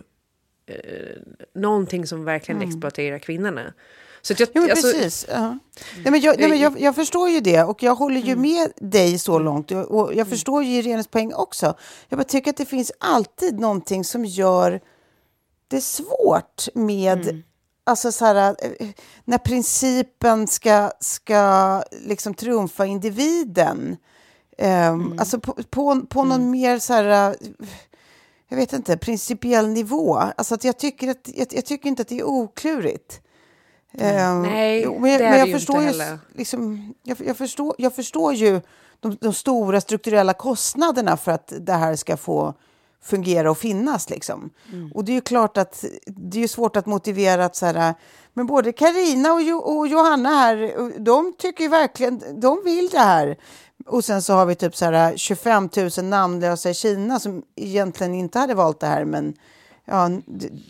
eh, 0.65 1.17
någonting 1.55 2.07
som 2.07 2.25
verkligen 2.25 2.61
mm. 2.61 2.69
exploaterar 2.69 3.19
kvinnorna. 3.19 3.73
Så 4.25 4.33
jag, 4.37 4.49
jo, 4.53 4.63
alltså, 4.69 4.87
precis. 4.87 5.25
Ja. 5.29 5.57
Nej, 5.95 6.11
men 6.11 6.21
jag, 6.21 6.39
nej, 6.39 6.49
men 6.49 6.59
jag, 6.59 6.79
jag, 6.79 6.95
förstår 6.95 7.29
ju 7.29 7.39
det 7.39 7.63
och 7.63 7.83
jag 7.83 7.95
håller 7.95 8.21
ju 8.21 8.31
mm. 8.31 8.41
med 8.41 8.71
dig 8.91 9.19
så 9.19 9.39
långt. 9.39 9.71
Och, 9.71 9.77
och 9.77 10.09
jag 10.09 10.13
mm. 10.13 10.29
förstår 10.29 10.63
ju 10.63 10.71
Irenes 10.71 11.07
poäng 11.07 11.33
också. 11.33 11.75
Jag 12.09 12.19
bara 12.19 12.23
tycker 12.23 12.49
att 12.49 12.57
det 12.57 12.65
finns 12.65 12.91
alltid 12.99 13.59
någonting 13.59 14.03
som 14.03 14.25
gör 14.25 14.81
det 15.67 15.81
svårt 15.81 16.67
med 16.73 17.29
mm. 17.29 17.43
Alltså 17.85 18.11
så 18.11 18.25
här, 18.25 18.55
eh, 18.59 18.87
när 19.25 19.37
principen 19.37 20.47
ska, 20.47 20.91
ska 20.99 21.83
liksom 21.91 22.33
trumfa 22.33 22.85
individen. 22.85 23.97
Um, 24.57 24.67
mm. 24.67 25.19
Alltså 25.19 25.39
på, 25.39 25.53
på, 25.53 26.01
på 26.09 26.23
någon 26.23 26.41
mm. 26.41 26.51
mer 26.51 26.79
så 26.79 26.93
här, 26.93 27.35
jag 28.49 28.57
vet 28.57 28.73
inte, 28.73 28.97
principiell 28.97 29.67
nivå. 29.67 30.15
Alltså 30.15 30.55
att 30.55 30.63
jag, 30.63 30.79
tycker 30.79 31.07
att, 31.09 31.29
jag, 31.33 31.47
jag 31.51 31.65
tycker 31.65 31.89
inte 31.89 32.01
att 32.01 32.07
det 32.07 32.19
är 32.19 32.23
oklurigt. 32.23 33.21
Mm. 33.97 34.41
Nej, 34.41 34.85
men, 34.85 35.01
det 35.01 35.09
är 35.09 35.29
men 35.29 35.39
jag 35.39 35.47
det 35.47 35.53
förstår 35.53 35.81
ju 35.81 35.87
inte 35.87 36.03
heller. 36.03 36.19
Liksom, 36.33 36.93
jag, 37.03 37.17
jag, 37.25 37.37
förstår, 37.37 37.75
jag 37.77 37.95
förstår 37.95 38.33
ju 38.33 38.61
de, 38.99 39.17
de, 39.21 39.33
stora 39.33 39.81
strukturella 39.81 40.33
kostnaderna 40.33 41.17
för 41.17 41.31
att 41.31 41.53
det 41.59 41.73
här 41.73 41.95
ska 41.95 42.17
få 42.17 42.53
fungera 43.03 43.51
och 43.51 43.57
finnas. 43.57 44.09
Liksom. 44.09 44.49
Mm. 44.73 44.91
Och 44.91 45.05
det 45.05 45.11
är 45.11 45.13
ju 45.13 45.21
klart 45.21 45.57
att 45.57 45.85
det 46.05 46.43
är 46.43 46.47
svårt 46.47 46.75
att 46.75 46.85
motivera 46.85 47.45
att 47.45 47.55
så 47.55 47.65
här, 47.65 47.93
men 48.33 48.47
både 48.47 48.71
Karina 48.71 49.33
och, 49.33 49.41
jo, 49.41 49.57
och 49.57 49.87
Johanna 49.87 50.29
här, 50.29 50.73
de 50.99 51.33
tycker 51.37 51.69
verkligen, 51.69 52.39
de 52.39 52.61
vill 52.65 52.89
det 52.89 52.99
här. 52.99 53.37
Och 53.85 54.05
sen 54.05 54.21
så 54.21 54.33
har 54.33 54.45
vi 54.45 54.55
typ 54.55 54.75
så 54.75 54.85
här 54.85 55.17
25 55.17 55.69
000 55.97 56.05
namnlösa 56.05 56.69
i 56.69 56.73
Kina 56.73 57.19
som 57.19 57.43
egentligen 57.55 58.13
inte 58.13 58.39
hade 58.39 58.53
valt 58.53 58.79
det 58.79 58.87
här 58.87 59.05
men 59.05 59.33
ja, 59.85 60.09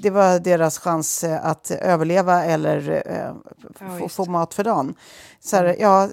det 0.01 0.09
var 0.09 0.39
deras 0.39 0.79
chans 0.79 1.23
eh, 1.23 1.45
att 1.45 1.71
överleva 1.71 2.45
eller 2.45 3.03
eh, 3.05 3.35
Ja, 3.79 4.09
få, 4.09 4.25
mat 4.25 4.53
för 4.53 4.63
dagen. 4.63 4.95
Så 5.39 5.55
här, 5.55 5.75
ja, 5.79 6.09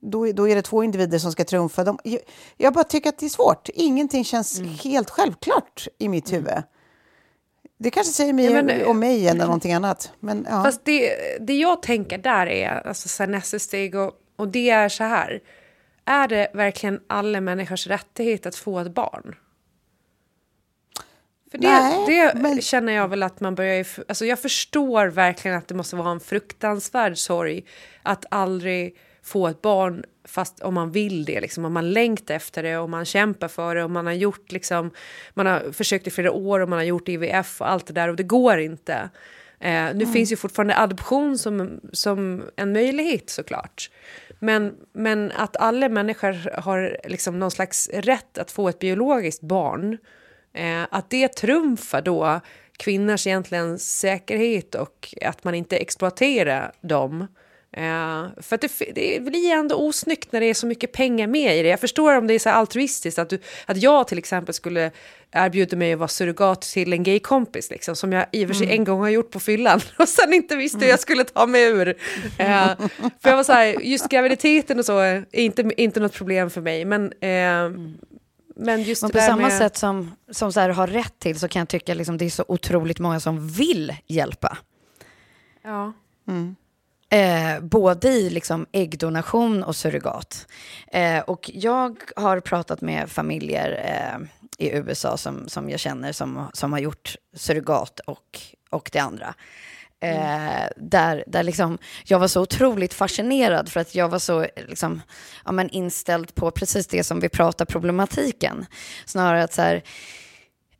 då, 0.00 0.32
då 0.32 0.48
är 0.48 0.54
det 0.54 0.62
två 0.62 0.84
individer 0.84 1.18
som 1.18 1.32
ska 1.32 1.44
trumfa. 1.44 1.84
De, 1.84 1.98
jag, 2.04 2.20
jag 2.56 2.72
bara 2.72 2.84
tycker 2.84 3.08
att 3.08 3.18
det 3.18 3.26
är 3.26 3.30
svårt. 3.30 3.68
Ingenting 3.74 4.24
känns 4.24 4.60
helt 4.60 5.10
självklart 5.10 5.88
i 5.98 6.08
mitt 6.08 6.32
huvud. 6.32 6.62
Det 7.78 7.90
kanske 7.90 8.12
säger 8.12 8.32
mig 8.32 8.44
Ja, 8.44 8.62
men, 8.62 8.86
om 8.86 8.98
mig 8.98 9.28
eller 9.28 9.44
någonting 9.44 9.72
annat. 9.72 10.12
Men, 10.20 10.46
ja. 10.50 10.64
Fast 10.64 10.84
det, 10.84 11.10
det 11.40 11.54
jag 11.54 11.82
tänker 11.82 12.18
där 12.18 12.46
är 12.46 12.86
alltså, 12.86 13.08
så 13.08 13.22
här, 13.22 13.30
nästa 13.30 13.58
steg 13.58 13.94
och, 13.94 14.12
och 14.36 14.48
det 14.48 14.70
är 14.70 14.88
så 14.88 15.04
här. 15.04 15.40
Är 16.04 16.28
det 16.28 16.50
verkligen 16.54 17.00
alla 17.06 17.40
människors 17.40 17.86
rättighet 17.86 18.46
att 18.46 18.56
få 18.56 18.78
ett 18.78 18.94
barn? 18.94 19.34
För 21.50 21.58
det, 21.58 21.68
Nej, 21.68 22.04
det 22.06 22.40
men- 22.40 22.60
känner 22.62 22.92
jag 22.92 23.08
väl 23.08 23.22
att 23.22 23.40
man 23.40 23.54
börjar... 23.54 23.86
Alltså 24.08 24.26
jag 24.26 24.38
förstår 24.38 25.06
verkligen 25.06 25.56
att 25.56 25.68
det 25.68 25.74
måste 25.74 25.96
vara 25.96 26.10
en 26.10 26.20
fruktansvärd 26.20 27.18
sorg 27.18 27.64
att 28.02 28.24
aldrig 28.30 28.96
få 29.22 29.48
ett 29.48 29.62
barn 29.62 30.04
fast 30.24 30.60
om 30.60 30.74
man 30.74 30.92
vill 30.92 31.24
det, 31.24 31.40
liksom, 31.40 31.64
om 31.64 31.72
man 31.72 31.90
längtar 31.92 32.34
efter 32.34 32.62
det 32.62 32.78
och 32.78 32.90
man 32.90 33.04
kämpar 33.04 33.48
för 33.48 33.74
det 33.74 33.84
och 33.84 33.90
man 33.90 34.06
har 34.06 34.12
gjort 34.12 34.52
liksom, 34.52 34.90
man 35.34 35.46
har 35.46 35.72
försökt 35.72 36.06
i 36.06 36.10
flera 36.10 36.32
år 36.32 36.60
och 36.60 36.68
man 36.68 36.78
har 36.78 36.84
gjort 36.84 37.08
IVF 37.08 37.60
och 37.60 37.70
allt 37.70 37.86
det 37.86 37.92
där 37.92 38.08
och 38.08 38.16
det 38.16 38.22
går 38.22 38.58
inte. 38.58 39.10
Eh, 39.60 39.94
nu 39.94 40.06
finns 40.06 40.32
ju 40.32 40.36
fortfarande 40.36 40.76
adoption 40.76 41.38
som, 41.38 41.80
som 41.92 42.42
en 42.56 42.72
möjlighet 42.72 43.30
såklart. 43.30 43.90
Men, 44.38 44.74
men 44.92 45.32
att 45.32 45.56
alla 45.56 45.88
människor 45.88 46.60
har 46.60 46.98
liksom 47.04 47.38
någon 47.38 47.50
slags 47.50 47.88
rätt 47.92 48.38
att 48.38 48.50
få 48.50 48.68
ett 48.68 48.78
biologiskt 48.78 49.42
barn, 49.42 49.98
eh, 50.58 50.86
att 50.90 51.10
det 51.10 51.28
trumfar 51.28 52.02
då 52.02 52.40
kvinnors 52.76 53.26
egentligen 53.26 53.78
säkerhet 53.78 54.74
och 54.74 55.14
att 55.22 55.44
man 55.44 55.54
inte 55.54 55.76
exploaterar 55.76 56.72
dem. 56.80 57.26
Eh, 57.72 58.26
för 58.42 58.54
att 58.54 58.60
det, 58.60 58.92
det 58.94 59.22
blir 59.22 59.52
ändå 59.52 59.76
osnyggt 59.76 60.32
när 60.32 60.40
det 60.40 60.46
är 60.46 60.54
så 60.54 60.66
mycket 60.66 60.92
pengar 60.92 61.26
med 61.26 61.58
i 61.58 61.62
det. 61.62 61.68
Jag 61.68 61.80
förstår 61.80 62.16
om 62.16 62.26
det 62.26 62.34
är 62.34 62.38
så 62.38 62.50
altruistiskt, 62.50 63.18
att, 63.18 63.30
du, 63.30 63.38
att 63.66 63.82
jag 63.82 64.08
till 64.08 64.18
exempel 64.18 64.54
skulle 64.54 64.90
erbjuda 65.32 65.76
mig 65.76 65.92
att 65.92 65.98
vara 65.98 66.08
surrogat 66.08 66.62
till 66.62 66.92
en 66.92 67.02
gaykompis, 67.02 67.70
liksom, 67.70 67.96
som 67.96 68.12
jag 68.12 68.26
i 68.32 68.44
och 68.44 68.48
för 68.48 68.54
sig 68.54 68.70
en 68.72 68.84
gång 68.84 69.00
har 69.00 69.08
gjort 69.08 69.30
på 69.30 69.40
fyllan 69.40 69.80
och 69.98 70.08
sen 70.08 70.32
inte 70.32 70.56
visste 70.56 70.78
hur 70.78 70.88
jag 70.88 71.00
skulle 71.00 71.24
ta 71.24 71.46
mig 71.46 71.62
ur. 71.62 71.88
Eh, 72.38 72.68
för 73.20 73.30
jag 73.30 73.36
var 73.36 73.44
så 73.44 73.52
här, 73.52 73.80
just 73.80 74.08
graviditeten 74.08 74.78
och 74.78 74.84
så 74.84 74.98
är 74.98 75.24
inte, 75.32 75.70
inte 75.76 76.00
något 76.00 76.14
problem 76.14 76.50
för 76.50 76.60
mig, 76.60 76.84
men 76.84 77.12
eh, 77.20 77.70
men 78.58 78.82
just 78.82 79.02
Men 79.02 79.10
på 79.10 79.18
samma 79.18 79.42
med... 79.42 79.58
sätt 79.58 79.76
som, 79.76 80.14
som 80.30 80.52
så 80.52 80.60
här 80.60 80.68
har 80.68 80.86
rätt 80.86 81.18
till 81.18 81.38
så 81.38 81.48
kan 81.48 81.60
jag 81.60 81.68
tycka 81.68 81.94
liksom 81.94 82.18
det 82.18 82.24
är 82.24 82.30
så 82.30 82.44
otroligt 82.48 82.98
många 82.98 83.20
som 83.20 83.48
vill 83.48 83.96
hjälpa. 84.06 84.58
Ja. 85.62 85.92
Eh, 87.10 87.60
både 87.60 88.08
i 88.08 88.30
liksom 88.30 88.66
äggdonation 88.72 89.62
och 89.62 89.76
surrogat. 89.76 90.46
Eh, 90.92 91.20
och 91.20 91.50
jag 91.54 91.96
har 92.16 92.40
pratat 92.40 92.80
med 92.80 93.10
familjer 93.10 93.80
eh, 93.84 94.26
i 94.66 94.76
USA 94.76 95.16
som, 95.16 95.48
som 95.48 95.70
jag 95.70 95.80
känner 95.80 96.12
som, 96.12 96.50
som 96.52 96.72
har 96.72 96.80
gjort 96.80 97.16
surrogat 97.36 98.00
och, 98.00 98.40
och 98.70 98.90
det 98.92 98.98
andra. 98.98 99.34
Eh, 100.00 100.64
där 100.76 101.24
där 101.26 101.42
liksom, 101.42 101.78
jag 102.04 102.18
var 102.18 102.28
så 102.28 102.42
otroligt 102.42 102.94
fascinerad 102.94 103.68
för 103.68 103.80
att 103.80 103.94
jag 103.94 104.08
var 104.08 104.18
så 104.18 104.46
liksom, 104.68 105.02
ja, 105.44 105.52
men 105.52 105.70
inställd 105.70 106.34
på 106.34 106.50
precis 106.50 106.86
det 106.86 107.04
som 107.04 107.20
vi 107.20 107.28
pratar 107.28 107.64
problematiken. 107.64 108.66
Snarare 109.06 109.44
att 109.44 109.52
så 109.52 109.62
här, 109.62 109.82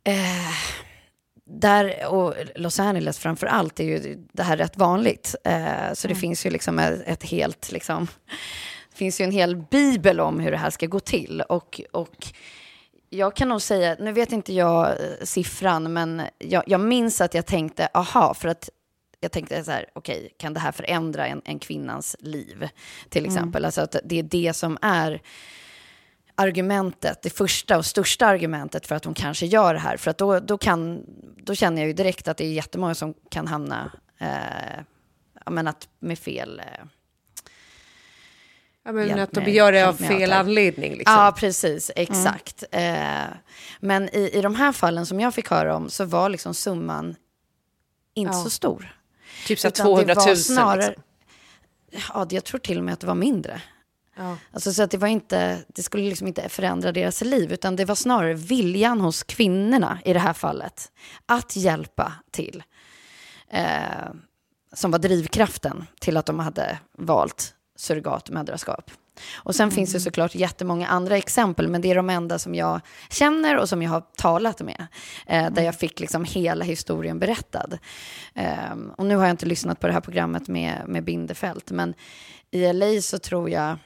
eh, 0.03 0.53
där, 1.45 2.05
och 2.07 2.33
Los 2.55 2.79
Angeles 2.79 3.19
framför 3.19 3.47
allt, 3.47 3.79
är 3.79 3.83
ju 3.83 4.25
det 4.33 4.43
här 4.43 4.57
rätt 4.57 4.77
vanligt. 4.77 5.35
Eh, 5.43 5.93
så 5.93 6.07
det 6.07 6.15
finns 6.15 6.45
ju 6.45 6.49
liksom 6.49 6.79
ett, 6.79 7.01
ett 7.05 7.23
helt, 7.23 7.71
liksom, 7.71 8.07
det 8.91 8.97
finns 8.97 9.21
ju 9.21 9.23
en 9.23 9.31
hel 9.31 9.55
bibel 9.55 10.19
om 10.19 10.39
hur 10.39 10.51
det 10.51 10.57
här 10.57 10.69
ska 10.69 10.85
gå 10.85 10.99
till. 10.99 11.41
Och, 11.41 11.81
och 11.91 12.27
jag 13.09 13.35
kan 13.35 13.49
nog 13.49 13.61
säga, 13.61 13.95
nu 13.99 14.11
vet 14.11 14.31
inte 14.31 14.53
jag 14.53 14.87
eh, 14.87 14.95
siffran, 15.23 15.93
men 15.93 16.21
jag, 16.37 16.63
jag 16.67 16.81
minns 16.81 17.21
att 17.21 17.33
jag 17.33 17.45
tänkte, 17.45 17.89
aha, 17.93 18.33
för 18.33 18.47
att 18.47 18.69
jag 19.19 19.31
tänkte 19.31 19.63
så 19.63 19.71
här, 19.71 19.85
okej, 19.93 20.33
kan 20.37 20.53
det 20.53 20.59
här 20.59 20.71
förändra 20.71 21.27
en, 21.27 21.41
en 21.45 21.59
kvinnans 21.59 22.15
liv? 22.19 22.69
Till 23.09 23.25
exempel, 23.25 23.65
alltså 23.65 23.81
att 23.81 23.95
det 24.03 24.19
är 24.19 24.23
det 24.23 24.53
som 24.53 24.77
är 24.81 25.21
argumentet, 26.35 27.21
det 27.21 27.29
första 27.29 27.77
och 27.77 27.85
största 27.85 28.25
argumentet 28.25 28.87
för 28.87 28.95
att 28.95 29.05
hon 29.05 29.13
kanske 29.13 29.45
gör 29.45 29.73
det 29.73 29.79
här. 29.79 29.97
För 29.97 30.11
att 30.11 30.17
då, 30.17 30.39
då, 30.39 30.57
kan, 30.57 31.03
då 31.43 31.55
känner 31.55 31.81
jag 31.81 31.87
ju 31.87 31.93
direkt 31.93 32.27
att 32.27 32.37
det 32.37 32.45
är 32.45 32.51
jättemånga 32.53 32.95
som 32.95 33.13
kan 33.31 33.47
hamna 33.47 33.91
eh, 34.17 34.83
ja, 35.45 35.51
men 35.51 35.67
att 35.67 35.87
med 35.99 36.19
fel... 36.19 36.59
Eh, 36.59 36.85
Ja, 38.83 38.91
men 38.91 39.19
att 39.19 39.31
de 39.31 39.51
gör 39.51 39.71
det 39.71 39.87
av 39.87 39.93
fel 39.93 40.31
anledning. 40.31 40.91
Liksom. 40.95 41.15
Ja, 41.15 41.35
precis. 41.37 41.91
Exakt. 41.95 42.63
Eh, 42.71 43.27
men 43.79 44.09
i, 44.15 44.29
i 44.33 44.41
de 44.41 44.55
här 44.55 44.71
fallen 44.71 45.05
som 45.05 45.19
jag 45.19 45.33
fick 45.33 45.49
höra 45.49 45.75
om 45.75 45.89
så 45.89 46.05
var 46.05 46.29
liksom 46.29 46.53
summan 46.53 47.15
inte 48.13 48.37
Ja. 48.37 48.43
så 48.43 48.49
stor. 48.49 48.98
Typ 49.47 49.59
så 49.59 49.67
här 49.67 49.71
Utan 49.71 49.85
det 49.85 49.89
200 49.91 50.13
000. 50.15 50.25
var 50.27 50.35
snarare- 50.35 50.87
Liksom. 51.91 52.11
Ja, 52.13 52.27
jag 52.29 52.43
tror 52.43 52.59
till 52.59 52.77
och 52.77 52.83
med 52.83 52.93
att 52.93 52.99
det 52.99 53.07
var 53.07 53.15
mindre. 53.15 53.61
Ja. 54.15 54.37
Alltså 54.53 54.73
så 54.73 54.83
att 54.83 54.91
det 54.91 54.97
var 54.97 55.07
inte, 55.07 55.59
det 55.67 55.83
skulle 55.83 56.03
liksom 56.03 56.27
inte 56.27 56.49
förändra 56.49 56.91
deras 56.91 57.21
liv, 57.21 57.51
utan 57.53 57.75
det 57.75 57.85
var 57.85 57.95
snarare 57.95 58.33
viljan 58.33 59.01
hos 59.01 59.23
kvinnorna 59.23 59.99
i 60.05 60.13
det 60.13 60.19
här 60.19 60.33
fallet 60.33 60.91
att 61.25 61.55
hjälpa 61.55 62.13
till. 62.31 62.63
Eh, 63.51 63.63
som 64.73 64.91
var 64.91 64.99
drivkraften 64.99 65.85
till 66.01 66.17
att 66.17 66.25
de 66.25 66.39
hade 66.39 66.79
valt 66.97 67.53
surrogatmödraskap. 67.75 68.91
Och 69.35 69.55
sen 69.55 69.71
finns 69.71 69.93
det 69.93 69.99
såklart 69.99 70.35
jättemånga 70.35 70.87
andra 70.87 71.17
exempel, 71.17 71.67
men 71.67 71.81
det 71.81 71.91
är 71.91 71.95
de 71.95 72.09
enda 72.09 72.39
som 72.39 72.55
jag 72.55 72.81
känner 73.09 73.57
och 73.57 73.69
som 73.69 73.81
jag 73.81 73.89
har 73.89 74.03
talat 74.15 74.61
med. 74.61 74.87
Eh, 75.27 75.51
där 75.51 75.63
jag 75.63 75.75
fick 75.75 75.99
liksom 75.99 76.23
hela 76.23 76.65
historien 76.65 77.19
berättad. 77.19 77.77
Eh, 78.33 78.73
och 78.97 79.05
nu 79.05 79.15
har 79.15 79.23
jag 79.23 79.33
inte 79.33 79.45
lyssnat 79.45 79.79
på 79.79 79.87
det 79.87 79.93
här 79.93 80.01
programmet 80.01 80.47
med, 80.47 80.83
med 80.87 81.03
Bindefält, 81.03 81.71
men 81.71 81.93
i 82.51 82.73
LA 82.73 83.01
så 83.01 83.19
tror 83.19 83.49
jag 83.49 83.77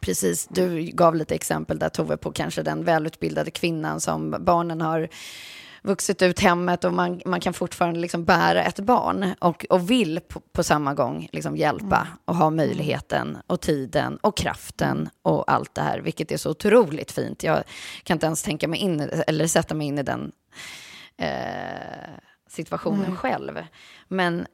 Precis, 0.00 0.46
du 0.50 0.82
gav 0.82 1.14
lite 1.14 1.34
exempel 1.34 1.78
där 1.78 1.88
Tove 1.88 2.16
på 2.16 2.32
kanske 2.32 2.62
den 2.62 2.84
välutbildade 2.84 3.50
kvinnan 3.50 4.00
som 4.00 4.36
barnen 4.40 4.80
har 4.80 5.08
vuxit 5.86 6.22
ut 6.22 6.40
hemmet 6.40 6.84
och 6.84 6.92
man, 6.92 7.20
man 7.24 7.40
kan 7.40 7.54
fortfarande 7.54 8.00
liksom 8.00 8.24
bära 8.24 8.64
ett 8.64 8.80
barn 8.80 9.34
och, 9.38 9.66
och 9.70 9.90
vill 9.90 10.20
på, 10.20 10.40
på 10.40 10.62
samma 10.62 10.94
gång 10.94 11.28
liksom 11.32 11.56
hjälpa 11.56 12.08
och 12.24 12.36
ha 12.36 12.50
möjligheten 12.50 13.38
och 13.46 13.60
tiden 13.60 14.16
och 14.16 14.36
kraften 14.36 15.08
och 15.22 15.52
allt 15.52 15.74
det 15.74 15.82
här, 15.82 15.98
vilket 15.98 16.32
är 16.32 16.36
så 16.36 16.50
otroligt 16.50 17.12
fint. 17.12 17.42
Jag 17.42 17.62
kan 18.02 18.14
inte 18.14 18.26
ens 18.26 18.42
tänka 18.42 18.68
mig 18.68 18.80
in 18.80 19.00
eller 19.26 19.46
sätta 19.46 19.74
mig 19.74 19.86
in 19.86 19.98
i 19.98 20.02
den 20.02 20.32
eh, 21.16 21.28
situationen 22.48 23.16
själv. 23.16 23.64
Men 24.08 24.46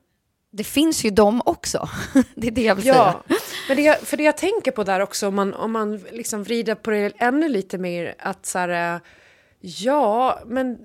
det 0.50 0.64
finns 0.64 1.04
ju 1.04 1.10
dem 1.10 1.42
också. 1.44 1.88
det 2.34 2.46
är 2.46 2.50
det 2.50 2.62
jag 2.62 2.74
vill 2.74 2.84
säga. 2.84 2.94
Ja, 2.94 3.36
men 3.68 3.76
det 3.76 3.82
jag, 3.82 4.00
för 4.00 4.16
det 4.16 4.22
jag 4.22 4.36
tänker 4.36 4.70
på 4.70 4.84
där 4.84 5.00
också, 5.00 5.28
om 5.28 5.34
man, 5.34 5.54
om 5.54 5.72
man 5.72 5.96
liksom 5.96 6.42
vrider 6.42 6.74
på 6.74 6.90
det 6.90 7.12
ännu 7.18 7.48
lite 7.48 7.78
mer, 7.78 8.14
att 8.18 8.46
så 8.46 8.58
här, 8.58 8.94
eh, 8.94 9.00
ja, 9.60 10.40
men 10.46 10.78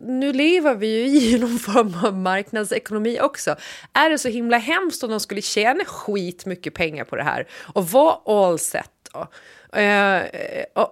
nu 0.00 0.32
lever 0.32 0.74
vi 0.74 0.86
ju 0.86 1.20
i 1.20 1.38
någon 1.40 1.58
form 1.58 1.94
av 2.04 2.14
marknadsekonomi 2.14 3.20
också. 3.20 3.56
Är 3.92 4.10
det 4.10 4.18
så 4.18 4.28
himla 4.28 4.58
hemskt 4.58 5.02
om 5.02 5.10
de 5.10 5.20
skulle 5.20 5.42
tjäna 5.42 5.84
skitmycket 5.84 6.74
pengar 6.74 7.04
på 7.04 7.16
det 7.16 7.22
här 7.22 7.46
och 7.74 7.88
vara 7.88 8.16
all 8.26 8.58
set 8.58 8.90
då? 9.12 9.28
Eh, 9.78 10.22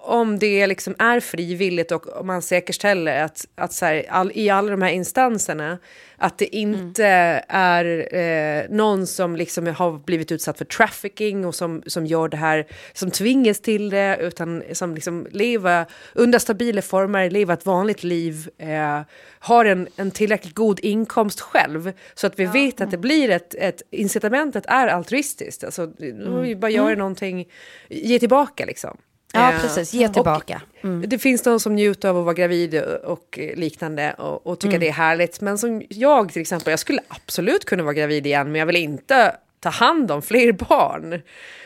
om 0.00 0.38
det 0.38 0.66
liksom 0.66 0.94
är 0.98 1.20
frivilligt 1.20 1.92
och 1.92 2.26
man 2.26 2.42
säkerställer 2.42 3.24
att, 3.24 3.46
att 3.54 3.72
så 3.72 3.84
här, 3.84 4.06
all, 4.08 4.32
i 4.34 4.50
alla 4.50 4.70
de 4.70 4.82
här 4.82 4.90
instanserna 4.90 5.78
att 6.22 6.38
det 6.38 6.56
inte 6.56 7.04
är 7.48 8.14
eh, 8.14 8.64
någon 8.70 9.06
som 9.06 9.36
liksom 9.36 9.66
har 9.66 9.98
blivit 9.98 10.32
utsatt 10.32 10.58
för 10.58 10.64
trafficking 10.64 11.46
och 11.46 11.54
som, 11.54 11.82
som 11.86 12.06
gör 12.06 12.28
det 12.28 12.36
här, 12.36 12.66
som 12.92 13.10
tvingas 13.10 13.60
till 13.60 13.90
det, 13.90 14.18
utan 14.20 14.62
som 14.72 14.94
liksom 14.94 15.26
lever 15.30 15.86
under 16.14 16.38
stabila 16.38 16.82
former, 16.82 17.30
lever 17.30 17.54
ett 17.54 17.66
vanligt 17.66 18.04
liv, 18.04 18.50
eh, 18.58 19.00
har 19.38 19.64
en, 19.64 19.88
en 19.96 20.10
tillräckligt 20.10 20.54
god 20.54 20.80
inkomst 20.80 21.40
själv, 21.40 21.92
så 22.14 22.26
att 22.26 22.38
vi 22.38 22.46
vet 22.46 22.80
att 22.80 22.90
det 22.90 22.98
blir 22.98 23.30
ett, 23.30 23.54
ett 23.54 23.82
incitamentet 23.90 24.66
är 24.66 24.88
altruistiskt. 24.88 25.64
Alltså, 25.64 25.82
mm. 26.00 26.42
vi 26.42 26.56
bara 26.56 26.70
göra 26.70 26.94
någonting, 26.94 27.48
ge 27.88 28.18
tillbaka 28.18 28.64
liksom. 28.64 28.96
Ja, 29.32 29.52
Eh, 29.52 29.60
precis. 29.60 29.94
Ge 29.94 30.08
tillbaka. 30.08 30.62
Det 31.06 31.18
finns 31.18 31.42
de 31.42 31.60
som 31.60 31.74
njuter 31.74 32.08
av 32.08 32.18
att 32.18 32.24
vara 32.24 32.34
gravid 32.34 32.82
och 32.82 33.38
liknande 33.56 34.12
och, 34.12 34.46
och 34.46 34.60
tycker 34.60 34.78
det 34.78 34.88
är 34.88 34.92
härligt. 34.92 35.40
Men 35.40 35.58
som 35.58 35.82
jag 35.88 36.32
till 36.32 36.42
exempel, 36.42 36.70
jag 36.70 36.78
skulle 36.78 37.00
absolut 37.08 37.64
kunna 37.64 37.82
vara 37.82 37.94
gravid 37.94 38.26
igen 38.26 38.52
men 38.52 38.58
jag 38.58 38.66
vill 38.66 38.76
inte 38.76 39.36
ta 39.60 39.68
hand 39.68 40.10
om 40.10 40.22
fler 40.22 40.52
barn. 40.52 41.10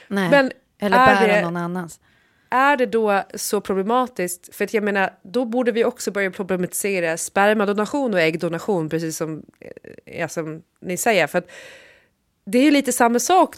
Nej. 0.09 0.31
Men 0.31 0.53
Eller 0.81 0.97
är 0.99 1.07
bära 1.27 1.35
det- 1.37 1.43
någon 1.43 1.57
annans. 1.57 2.01
är 2.51 2.77
det 2.77 2.87
då 2.87 3.23
så 3.35 3.61
problematiskt? 3.61 4.55
För 4.55 4.65
att 4.65 4.75
jag 4.75 4.85
menar, 4.85 5.11
då 5.23 5.45
borde 5.45 5.73
vi 5.73 5.85
också 5.85 6.11
börja 6.11 6.31
problematisera 6.31 7.17
spermadonation 7.17 8.15
och 8.15 8.21
äggdonation, 8.21 8.89
precis 8.89 9.17
som, 9.17 9.43
eh, 9.61 10.19
ja, 10.21 10.29
som 10.29 10.63
ni 10.81 10.97
säger. 10.97 11.27
För 11.27 11.39
att 11.39 11.51
det 12.47 12.59
är 12.59 12.63
ju 12.63 12.71
lite 12.71 12.93
samma 12.93 13.19
sak 13.19 13.57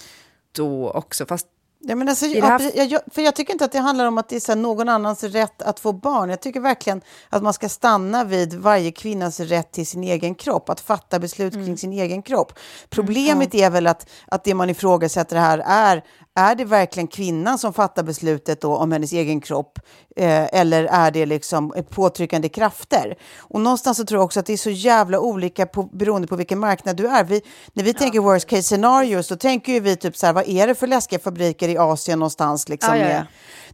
då 0.52 0.90
också, 0.90 1.26
fast 1.26 1.46
Ja, 1.88 1.94
men 1.94 2.08
alltså, 2.08 2.26
ja, 2.26 2.60
jag, 2.74 3.00
för 3.12 3.22
jag 3.22 3.34
tycker 3.34 3.52
inte 3.52 3.64
att 3.64 3.72
det 3.72 3.78
handlar 3.78 4.06
om 4.06 4.18
att 4.18 4.28
det 4.28 4.48
är 4.48 4.56
någon 4.56 4.88
annans 4.88 5.22
rätt 5.24 5.62
att 5.62 5.80
få 5.80 5.92
barn. 5.92 6.30
Jag 6.30 6.40
tycker 6.40 6.60
verkligen 6.60 7.00
att 7.30 7.42
man 7.42 7.52
ska 7.52 7.68
stanna 7.68 8.24
vid 8.24 8.54
varje 8.54 8.92
kvinnas 8.92 9.40
rätt 9.40 9.72
till 9.72 9.86
sin 9.86 10.04
egen 10.04 10.34
kropp, 10.34 10.68
att 10.68 10.80
fatta 10.80 11.18
beslut 11.18 11.54
Mm. 11.54 11.66
kring 11.66 11.78
sin 11.78 11.92
egen 11.92 12.22
kropp. 12.22 12.52
Problemet 12.90 13.54
är 13.54 13.70
väl 13.70 13.86
att, 13.86 14.08
att 14.26 14.44
det 14.44 14.54
man 14.54 14.70
ifrågasätter 14.70 15.36
här 15.36 15.62
är, 15.66 16.04
är 16.34 16.54
det 16.54 16.64
verkligen 16.64 17.06
kvinnan 17.06 17.58
som 17.58 17.72
fattar 17.72 18.02
beslutet 18.02 18.60
då 18.60 18.76
om 18.76 18.92
hennes 18.92 19.12
egen 19.12 19.40
kropp 19.40 19.78
eh, 20.16 20.54
eller 20.60 20.84
är 20.84 21.10
det 21.10 21.26
liksom 21.26 21.74
påtryckande 21.90 22.48
krafter? 22.48 23.16
Och 23.38 23.60
någonstans 23.60 23.96
så 23.96 24.04
tror 24.04 24.18
jag 24.18 24.24
också 24.24 24.40
att 24.40 24.46
det 24.46 24.52
är 24.52 24.56
så 24.56 24.70
jävla 24.70 25.20
olika 25.20 25.66
på, 25.66 25.82
beroende 25.82 26.28
på 26.28 26.36
vilken 26.36 26.58
marknad 26.58 26.96
du 26.96 27.06
är. 27.06 27.24
Vi, 27.24 27.42
när 27.72 27.84
vi 27.84 27.94
tänker 27.94 28.20
worst 28.20 28.46
case 28.46 28.62
scenarios, 28.62 29.28
då 29.28 29.36
tänker 29.36 29.72
ju 29.72 29.80
vi 29.80 29.96
typ 29.96 30.16
så 30.16 30.26
här, 30.26 30.32
vad 30.32 30.48
är 30.48 30.66
det 30.66 30.74
för 30.74 30.86
läskiga 30.86 31.18
fabriker 31.18 31.68
i 31.68 31.75
Asien 31.78 32.18
någonstans 32.18 32.68
liksom 32.68 32.96
Ja, 32.96 33.00
ja, 33.00 33.10
ja. 33.10 33.22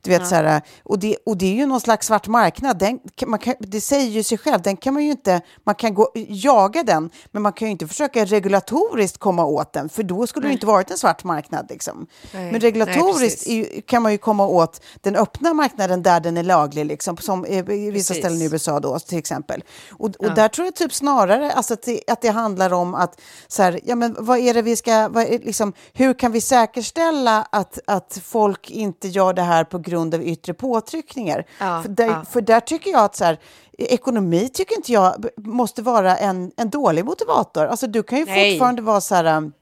Du 0.05 0.11
vet, 0.11 0.29
så 0.29 0.35
här, 0.35 0.63
och, 0.83 0.99
det, 0.99 1.17
och 1.27 1.37
det 1.37 1.47
är 1.47 1.55
ju 1.55 1.67
någon 1.67 1.81
slags 1.81 2.07
svart 2.07 2.29
marknad. 2.29 2.79
Den, 2.79 2.99
man 3.27 3.39
kan, 3.39 3.55
det 3.59 3.81
säger 3.81 4.11
ju 4.11 4.23
sig 4.23 4.39
själv, 4.39 4.63
den 4.63 4.77
kan 4.77 4.95
man 4.95 5.05
ju 5.05 5.11
inte, 5.11 5.41
man 5.65 5.75
kan 5.75 5.95
gå, 5.95 6.13
jaga 6.29 6.83
den, 6.83 7.11
men 7.31 7.43
man 7.43 7.53
kan 7.53 7.69
ju 7.69 7.73
inte 7.73 7.87
försöka 7.87 8.25
regulatoriskt 8.25 9.19
komma 9.19 9.45
åt 9.45 9.73
den, 9.73 9.89
för 9.89 10.03
då 10.03 10.27
skulle 10.27 10.47
det 10.47 10.49
ju 10.49 10.55
inte 10.55 10.67
varit 10.67 10.91
en 10.91 10.99
svart 10.99 11.25
marknad. 11.25 11.67
Liksom. 11.71 12.07
Nej, 12.33 12.53
men 12.53 12.61
regulatoriskt 12.61 13.47
nej, 13.47 13.57
ju, 13.57 13.83
kan 13.83 14.03
man 14.03 14.13
ju 14.13 14.19
komma 14.19 14.47
åt 14.47 14.81
den 15.01 15.17
öppna 15.17 15.55
marknaden 15.55 16.03
där 16.03 16.21
den 16.21 16.37
är 16.37 16.43
laglig, 16.43 16.87
liksom, 16.87 17.17
som 17.17 17.47
i, 17.47 17.63
vissa 17.63 18.15
Precis. 18.15 18.17
ställen 18.17 18.43
i 18.43 18.45
USA 18.45 18.81
då, 18.81 18.99
till 18.99 19.19
exempel. 19.19 19.65
Och, 19.91 20.17
och 20.17 20.35
där 20.35 20.49
tror 20.49 20.65
jag 20.65 20.75
typ 20.75 20.95
snarare 20.95 21.53
alltså, 21.53 21.75
att, 21.75 21.83
det, 21.83 22.01
att 22.07 22.21
det 22.21 22.29
handlar 22.29 22.73
om 22.73 22.95
att, 22.95 23.21
så 23.49 23.63
här, 23.63 23.81
ja, 23.85 23.95
men 23.95 24.17
vad 24.19 24.39
är 24.39 24.55
det 24.55 24.63
vi 24.63 24.77
ska, 24.77 25.09
vad 25.09 25.29
liksom, 25.29 25.73
hur 25.93 26.15
kan 26.15 26.33
vi 26.33 26.41
säkerställa 26.41 27.47
att, 27.53 27.79
att 27.87 28.21
folk 28.25 28.71
inte 28.71 29.09
gör 29.09 29.33
det 29.33 29.43
här 29.43 29.65
på 29.65 29.79
grund 29.79 29.92
av 29.97 30.23
yttre 30.23 30.55
påtryckningar? 30.55 31.47
Ja, 31.59 31.83
för, 31.83 31.89
där, 31.89 32.07
ja. 32.07 32.25
för 32.31 32.41
där 32.41 32.61
tycker 32.61 32.91
jag 32.91 33.05
att 33.05 33.17
så 33.17 33.25
här, 33.25 33.39
ekonomi 33.79 34.49
tycker 34.49 34.77
inte 34.77 34.93
jag 34.93 35.27
måste 35.37 35.83
vara 35.83 36.17
en, 36.17 36.53
en 36.57 36.71
dålig 36.71 37.05
motivator. 37.05 37.67
Alltså 37.67 37.87
du 37.87 38.03
kan 38.03 38.19
ju 38.19 38.25
Nej. 38.25 38.53
fortfarande 38.53 38.83
vara 38.83 39.01
så 39.01 39.15
här... 39.15 39.53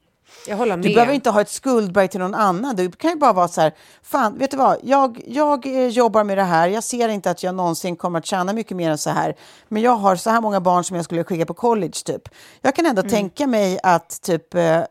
jag 0.47 0.57
håller 0.57 0.77
med. 0.77 0.85
du 0.85 0.93
behöver 0.93 1.13
inte 1.13 1.29
ha 1.29 1.41
ett 1.41 1.49
skuldberg 1.49 2.07
till 2.07 2.19
någon 2.19 2.35
annan. 2.35 2.75
Du 2.75 2.91
kan 2.91 3.09
ju 3.11 3.15
bara 3.17 3.33
vara 3.33 3.47
så 3.47 3.61
här, 3.61 3.73
fan, 4.03 4.37
vet 4.37 4.51
du 4.51 4.57
vad, 4.57 4.77
jag, 4.83 5.21
jag 5.27 5.65
eh, 5.65 5.87
jobbar 5.87 6.23
med 6.23 6.37
det 6.37 6.43
här. 6.43 6.67
Jag 6.67 6.83
ser 6.83 7.09
inte 7.09 7.31
att 7.31 7.43
jag 7.43 7.55
någonsin 7.55 7.95
kommer 7.95 8.19
att 8.19 8.25
tjäna 8.25 8.53
mycket 8.53 8.77
mer 8.77 8.91
än 8.91 8.97
så 8.97 9.09
här. 9.09 9.35
Men 9.67 9.81
jag 9.81 9.95
har 9.95 10.15
så 10.15 10.29
här 10.29 10.41
många 10.41 10.61
barn 10.61 10.83
som 10.83 10.95
jag 10.95 11.05
skulle 11.05 11.23
skicka 11.23 11.45
på 11.45 11.53
college, 11.53 11.93
typ. 12.05 12.29
Jag 12.61 12.75
kan 12.75 12.85
ändå 12.85 13.01
tänka 13.01 13.47
mig 13.47 13.79
att 13.83 14.21
typ 14.21 14.55
eh, 14.55 14.77
eh, 14.77 14.83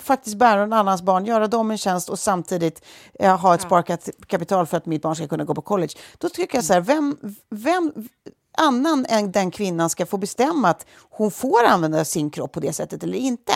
faktiskt 0.00 0.36
bära 0.36 0.60
någon 0.60 0.72
annans 0.72 1.02
barn, 1.02 1.24
göra 1.24 1.46
dem 1.46 1.70
en 1.70 1.78
tjänst 1.78 2.08
och 2.08 2.18
samtidigt 2.18 2.84
eh, 3.14 3.36
ha 3.40 3.54
ett 3.54 3.62
sparkat 3.62 4.08
kapital 4.26 4.66
för 4.66 4.76
att 4.76 4.86
mitt 4.86 5.02
barn 5.02 5.16
ska 5.16 5.28
kunna 5.28 5.44
gå 5.44 5.54
på 5.54 5.62
college. 5.62 5.92
Då 6.18 6.28
tycker 6.28 6.58
jag 6.58 6.64
så 6.64 6.72
här, 6.72 6.80
vem, 6.80 7.16
vem 7.50 7.92
annan 8.58 9.06
än 9.08 9.32
den 9.32 9.50
kvinnan 9.50 9.90
ska 9.90 10.06
få 10.06 10.16
bestämma 10.16 10.68
att 10.68 10.86
hon 11.10 11.30
får 11.30 11.64
använda 11.64 12.04
sin 12.04 12.30
kropp 12.30 12.52
på 12.52 12.60
det 12.60 12.72
sättet 12.72 13.02
eller 13.02 13.18
inte. 13.18 13.52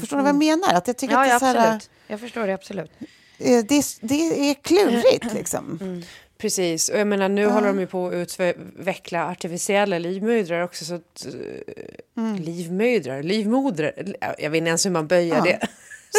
Förstår 0.00 0.16
ni 0.16 0.22
vad 0.22 0.28
jag 0.28 0.36
menar? 0.36 0.74
Att 0.74 0.86
jag 0.86 0.96
tycker 0.96 1.14
Ja, 1.14 1.20
att 1.20 1.28
det 1.28 1.46
är 1.46 1.52
så 1.52 1.58
här, 1.58 1.74
absolut. 1.74 1.90
Jag 2.06 2.20
förstår 2.20 2.46
det 2.46 2.54
absolut. 2.54 2.90
eh, 3.00 3.06
det, 3.38 3.74
är- 3.74 4.06
det 4.06 4.50
är 4.50 4.54
klurigt 4.54 5.32
liksom. 5.34 6.02
Precis, 6.38 6.88
och 6.88 6.98
jag 6.98 7.06
menar 7.06 7.28
nu 7.28 7.46
håller 7.46 7.66
de 7.66 7.80
ju 7.80 7.86
på 7.86 8.06
att 8.06 8.14
utveckla 8.14 9.26
artificiella 9.30 9.98
livmödrar 9.98 10.60
också. 10.62 10.84
Så 10.84 10.94
att, 10.94 11.26
eh, 12.16 12.40
Livmödrar, 12.40 13.22
livmodrar, 13.22 13.92
jag 14.38 14.50
vet 14.50 14.58
inte 14.58 14.68
ens 14.68 14.86
hur 14.86 14.90
man 14.90 15.06
böjer 15.06 15.42
det. 15.42 15.66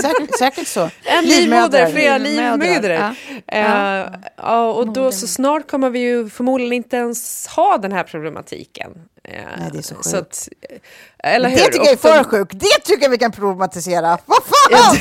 Säkert, 0.01 0.37
säkert 0.39 0.67
så. 0.67 0.89
En 1.03 1.25
livmoder, 1.25 1.87
flera 1.91 2.17
Livmödrar, 2.17 3.15
ja. 3.47 3.57
Eh, 3.57 4.11
ja, 4.37 4.71
och 4.71 4.93
då 4.93 5.11
så 5.11 5.27
snart 5.27 5.71
kommer 5.71 5.89
vi 5.89 5.99
ju 5.99 6.29
förmodligen 6.29 6.73
inte 6.73 6.95
ens 6.97 7.47
ha 7.47 7.77
den 7.77 7.91
här 7.91 8.03
problematiken. 8.03 8.91
Eh, 9.23 9.41
Nej, 9.57 9.69
det 9.71 9.77
är 9.77 9.81
så 9.81 9.95
sjukt. 9.95 10.13
att, 10.15 10.49
eh, 10.69 11.33
eller 11.35 11.49
hur? 11.49 11.57
Det 11.57 11.63
tycker 11.63 11.85
jag 11.85 11.91
är 11.93 11.97
för 11.97 12.23
sjukt. 12.23 12.51
Det 12.51 12.83
tycker 12.83 13.03
jag 13.03 13.09
vi 13.09 13.17
kan 13.17 13.31
problematisera. 13.31 14.17
Vad 14.25 14.37
fan! 14.43 14.97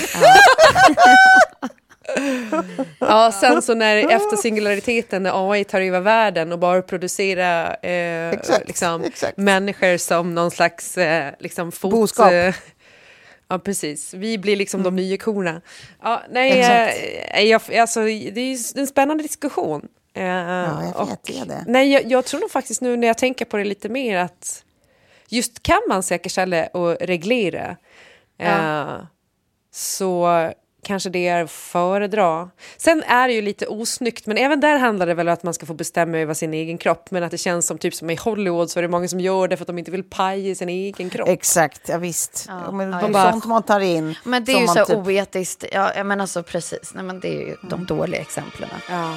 Ja, 2.99 3.32
sen 3.40 3.62
så 3.62 3.74
när 3.74 3.97
efter 3.97 4.36
singulariteten, 4.36 5.22
när 5.22 5.51
AI 5.53 5.64
tar 5.64 5.80
över 5.80 6.01
världen 6.01 6.53
och 6.53 6.59
bara 6.59 6.82
producerar 6.82 7.76
eh, 7.82 8.30
Exakt, 8.30 8.66
liksom, 8.68 9.05
exakt. 9.05 9.36
människor 9.36 9.97
som 9.97 10.34
någon 10.34 10.51
slags 10.51 10.99
eh, 10.99 11.32
liksom 11.38 11.72
fot... 11.72 11.90
Boskap. 11.90 12.32
Eh, 12.32 12.55
ja, 13.49 13.59
precis. 13.59 14.14
Vi 14.14 14.38
blir 14.38 14.57
liksom 14.57 14.82
de 14.82 14.97
nya 14.97 15.16
korna. 15.16 15.61
Ja, 16.03 16.22
nej, 16.30 16.61
Exakt. 16.61 16.99
eh, 17.34 17.42
jag, 17.42 17.74
alltså, 17.80 18.01
det 18.05 18.40
är 18.40 18.78
en 18.78 18.86
spännande 18.86 19.22
diskussion. 19.22 19.88
Eh, 20.14 20.22
Ja, 20.24 20.84
jag 20.84 21.01
och- 21.01 21.11
vet 21.11 21.30
är 21.30 21.47
det. 21.47 21.64
Nej, 21.66 21.92
jag, 21.92 22.05
jag 22.11 22.24
tror 22.24 22.40
nog 22.40 22.51
faktiskt 22.51 22.80
nu 22.80 22.97
när 22.97 23.07
jag 23.07 23.18
tänker 23.18 23.45
på 23.45 23.57
det 23.57 23.64
lite 23.64 23.88
mer 23.88 24.18
att 24.18 24.64
just 25.28 25.62
kan 25.62 25.80
man 25.88 26.03
säkerställa 26.03 26.66
och 26.66 26.97
reglera 27.01 27.76
eh, 28.38 29.03
så 29.72 30.26
kanske 30.85 31.11
det 31.11 31.28
är 31.28 31.45
att 31.45 31.51
föredra. 31.51 32.51
Sen 32.76 33.03
är 33.03 33.28
det 33.28 33.35
ju 33.35 33.43
lite 33.43 33.66
osnyggt, 33.66 34.26
men 34.26 34.39
även 34.39 34.61
där 34.61 34.78
handlar 34.78 35.07
det 35.07 35.14
väl 35.14 35.28
om 35.28 35.35
att 35.35 35.43
man 35.43 35.55
ska 35.55 35.66
få 35.66 35.74
bestämma 35.74 36.18
över 36.18 36.35
sin 36.35 36.55
egen 36.55 36.78
kropp, 36.78 37.11
men 37.11 37.22
att 37.22 37.30
det 37.30 37.39
känns 37.39 37.66
som 37.66 37.78
typ 37.78 37.95
som 37.95 38.11
i 38.11 38.14
Hollywood 38.16 38.70
så 38.70 38.78
är 38.78 38.82
det 38.82 38.89
många 38.89 39.09
som 39.09 39.20
gör 39.20 39.49
det 39.49 39.57
för 39.57 39.62
att 39.62 39.66
de 39.66 39.78
inte 39.78 39.91
vill 39.91 40.05
paja 40.05 40.55
sin 40.55 40.68
egen 40.68 41.11
kropp. 41.11 41.28
Exakt, 41.28 41.89
ja, 41.89 41.99
visst. 41.99 42.45
Ja, 42.49 42.70
men 42.70 42.91
det 42.91 42.97
är 42.97 43.01
just 43.01 43.14
det. 43.14 43.30
sånt 43.30 43.45
man 43.45 43.62
tar 43.62 43.80
in. 43.80 44.14
Men 44.24 44.45
det 44.45 44.53
är 44.53 44.61
ju 44.61 44.66
så 44.66 44.85
typ- 44.85 44.97
oetiskt. 44.97 45.64
Ja, 45.72 45.93
jag 45.97 46.07
menar 46.07 46.26
så 46.26 46.43
precis. 46.43 46.95
Nej, 46.95 47.05
men 47.05 47.20
det 47.20 47.28
är 47.28 47.47
ju 47.47 47.57
de 47.62 47.87
dåliga 47.87 48.20
exemplen. 48.20 48.68
Ja. 48.89 49.14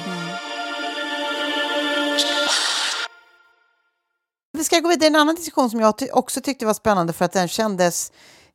Vi 4.52 4.64
ska 4.64 4.78
gå 4.78 4.88
vidare 4.88 5.04
i 5.04 5.06
en 5.06 5.16
annan 5.16 5.34
diskussion 5.34 5.70
som 5.70 5.80
jag 5.80 5.98
ty 5.98 6.10
också 6.10 6.40
tyckte 6.40 6.66
var 6.66 6.74
spännande 6.74 7.12
för 7.12 7.24
att 7.24 7.32
den 7.32 7.48
kändes... 7.48 8.12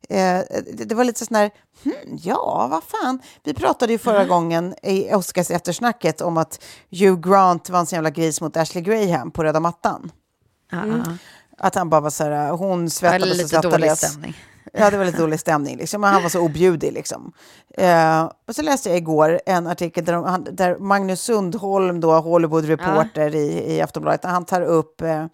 Eh, 0.08 0.40
det, 0.72 0.84
det 0.84 0.94
var 0.94 1.04
lite 1.04 1.26
sån 1.26 1.36
här, 1.36 1.50
hmm, 1.84 2.18
ja, 2.22 2.68
vad 2.70 2.82
fan. 2.84 3.18
Vi 3.44 3.54
pratade 3.54 3.92
ju 3.92 3.98
förra 3.98 4.24
gången 4.24 4.74
i 4.82 5.14
Oscars 5.14 5.50
eftersnacket 5.50 6.20
om 6.20 6.36
att 6.36 6.64
Hugh 6.90 7.20
Grant 7.20 7.70
var 7.70 7.78
en 7.78 7.86
sån 7.86 7.96
jävla 7.96 8.10
gris 8.10 8.40
mot 8.40 8.56
Ashley 8.56 8.82
Graham 8.84 9.30
på 9.30 9.44
röda 9.44 9.60
mattan. 9.60 10.12
Ja, 10.70 10.86
ja. 10.86 11.04
Att 11.58 11.74
han 11.74 11.90
bara 11.90 12.00
var 12.00 12.10
så 12.10 12.24
här, 12.24 12.50
hon 12.50 12.82
Ja, 12.84 12.90
svettades 12.90 13.30
och 13.30 13.36
lite 13.36 13.60
dålig 13.60 13.72
svettades. 13.72 13.98
stämning. 13.98 14.36
Ja, 14.72 14.90
det 14.90 14.96
var 14.96 15.04
lite 15.04 15.18
dålig 15.18 15.40
stämning. 15.40 15.76
Liksom. 15.76 16.02
Han 16.02 16.22
var 16.22 16.30
så 16.30 16.40
objudig. 16.40 16.92
Liksom. 16.92 17.32
Eh, 17.78 18.24
och 18.48 18.54
så 18.54 18.62
läste 18.62 18.88
jag 18.88 18.98
igår 18.98 19.40
en 19.46 19.66
artikel 19.66 20.04
där, 20.04 20.12
de, 20.12 20.24
han, 20.24 20.46
där 20.52 20.78
Magnus 20.78 21.20
Sundholm, 21.22 22.00
då, 22.00 22.12
Hollywood-reporter 22.12 23.34
i, 23.34 23.74
i 23.76 23.80
Aftonbladet, 23.80 24.24
han 24.24 24.44
tar 24.44 24.60
upp 24.62 25.00
eh, 25.00 25.24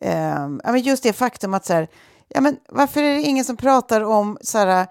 eh, 0.00 0.48
ja, 0.64 0.76
just 0.76 1.02
det 1.02 1.12
faktum 1.12 1.54
att 1.54 1.64
så 1.66 1.72
här, 1.72 1.88
ja, 2.34 2.40
men 2.40 2.56
varför 2.68 3.02
är 3.02 3.14
det 3.14 3.22
ingen 3.22 3.44
som 3.44 3.56
pratar 3.56 4.00
om 4.00 4.38
så 4.40 4.58
här, 4.58 4.86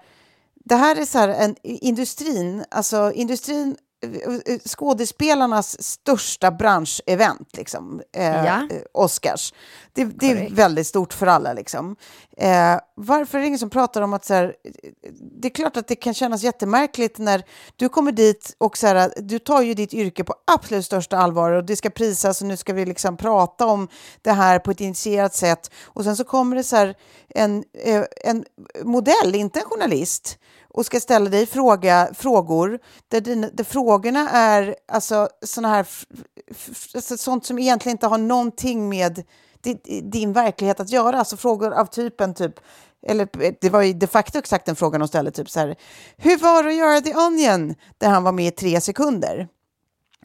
det 0.54 0.76
här 0.76 0.96
är 0.96 1.04
så 1.04 1.18
här 1.18 1.28
en 1.28 1.56
industrin, 1.62 2.64
alltså 2.70 3.12
industrin 3.14 3.76
skådespelarnas 4.66 5.82
största 5.82 6.50
branschevent, 6.50 7.56
liksom, 7.56 8.02
eh, 8.16 8.24
Ja. 8.24 8.56
eh, 8.70 8.82
Oscars. 8.94 9.54
Det, 9.92 10.04
det 10.04 10.30
är 10.30 10.50
väldigt 10.50 10.86
stort 10.86 11.12
för 11.12 11.26
alla. 11.26 11.52
Liksom. 11.52 11.96
Eh, 12.36 12.76
varför 12.94 13.38
är 13.38 13.42
det 13.42 13.46
ingen 13.46 13.58
som 13.58 13.70
pratar 13.70 14.02
om 14.02 14.12
att 14.14 14.24
så 14.24 14.34
här, 14.34 14.44
eh, 14.44 15.10
det 15.40 15.48
är 15.48 15.52
klart 15.52 15.76
att 15.76 15.88
det 15.88 15.94
kan 15.96 16.14
kännas 16.14 16.42
jättemärkligt 16.42 17.18
när 17.18 17.42
du 17.76 17.88
kommer 17.88 18.12
dit 18.12 18.54
och 18.58 18.78
så 18.78 18.86
här, 18.86 19.12
du 19.16 19.38
tar 19.38 19.62
ju 19.62 19.74
ditt 19.74 19.94
yrke 19.94 20.24
på 20.24 20.34
absolut 20.52 20.86
största 20.86 21.16
allvar 21.18 21.50
och 21.50 21.64
det 21.64 21.76
ska 21.76 21.90
prisas 21.90 22.40
och 22.40 22.46
nu 22.48 22.56
ska 22.56 22.72
vi 22.72 22.86
liksom 22.86 23.16
prata 23.16 23.66
om 23.66 23.88
det 24.22 24.32
här 24.32 24.58
på 24.58 24.70
ett 24.70 24.80
initierat 24.80 25.34
sätt 25.34 25.70
och 25.84 26.04
sen 26.04 26.16
så 26.16 26.24
kommer 26.24 26.56
det 26.56 26.64
så 26.64 26.76
här 26.76 26.94
en, 27.28 27.64
eh, 27.84 28.04
en 28.24 28.44
modell, 28.84 29.34
inte 29.34 29.58
en 29.60 29.64
journalist, 29.66 30.38
och 30.70 30.86
ska 30.86 31.00
ställa 31.00 31.30
dig 31.30 31.46
fråga, 31.46 32.08
frågor 32.14 32.78
där, 33.08 33.20
dina, 33.20 33.48
där 33.52 33.64
frågorna 33.64 34.30
är 34.30 34.76
alltså, 34.88 35.28
såna 35.46 35.68
här, 35.68 35.86
alltså, 36.94 37.16
sånt 37.16 37.46
som 37.46 37.58
egentligen 37.58 37.94
inte 37.94 38.06
har 38.06 38.18
någonting 38.18 38.88
med 38.88 39.22
din, 39.60 40.10
din 40.10 40.32
verklighet 40.32 40.80
att 40.80 40.90
göra. 40.90 41.18
Alltså 41.18 41.36
frågor 41.36 41.72
av 41.72 41.86
typen 41.86 42.34
typ, 42.34 42.54
eller 43.06 43.28
det 43.60 43.70
var 43.70 43.82
ju 43.82 43.92
de 43.92 44.06
facto 44.06 44.38
exakt 44.38 44.66
den 44.66 44.76
frågan 44.76 45.00
de 45.00 45.08
ställde, 45.08 45.30
typ 45.30 45.50
så 45.50 45.60
här, 45.60 45.76
hur 46.16 46.38
var 46.38 46.62
det 46.62 46.68
att 46.68 46.76
göra 46.76 47.00
The 47.00 47.14
Onion? 47.14 47.74
Där 47.98 48.08
han 48.08 48.24
var 48.24 48.32
med 48.32 48.46
i 48.46 48.50
tre 48.50 48.80
sekunder. 48.80 49.48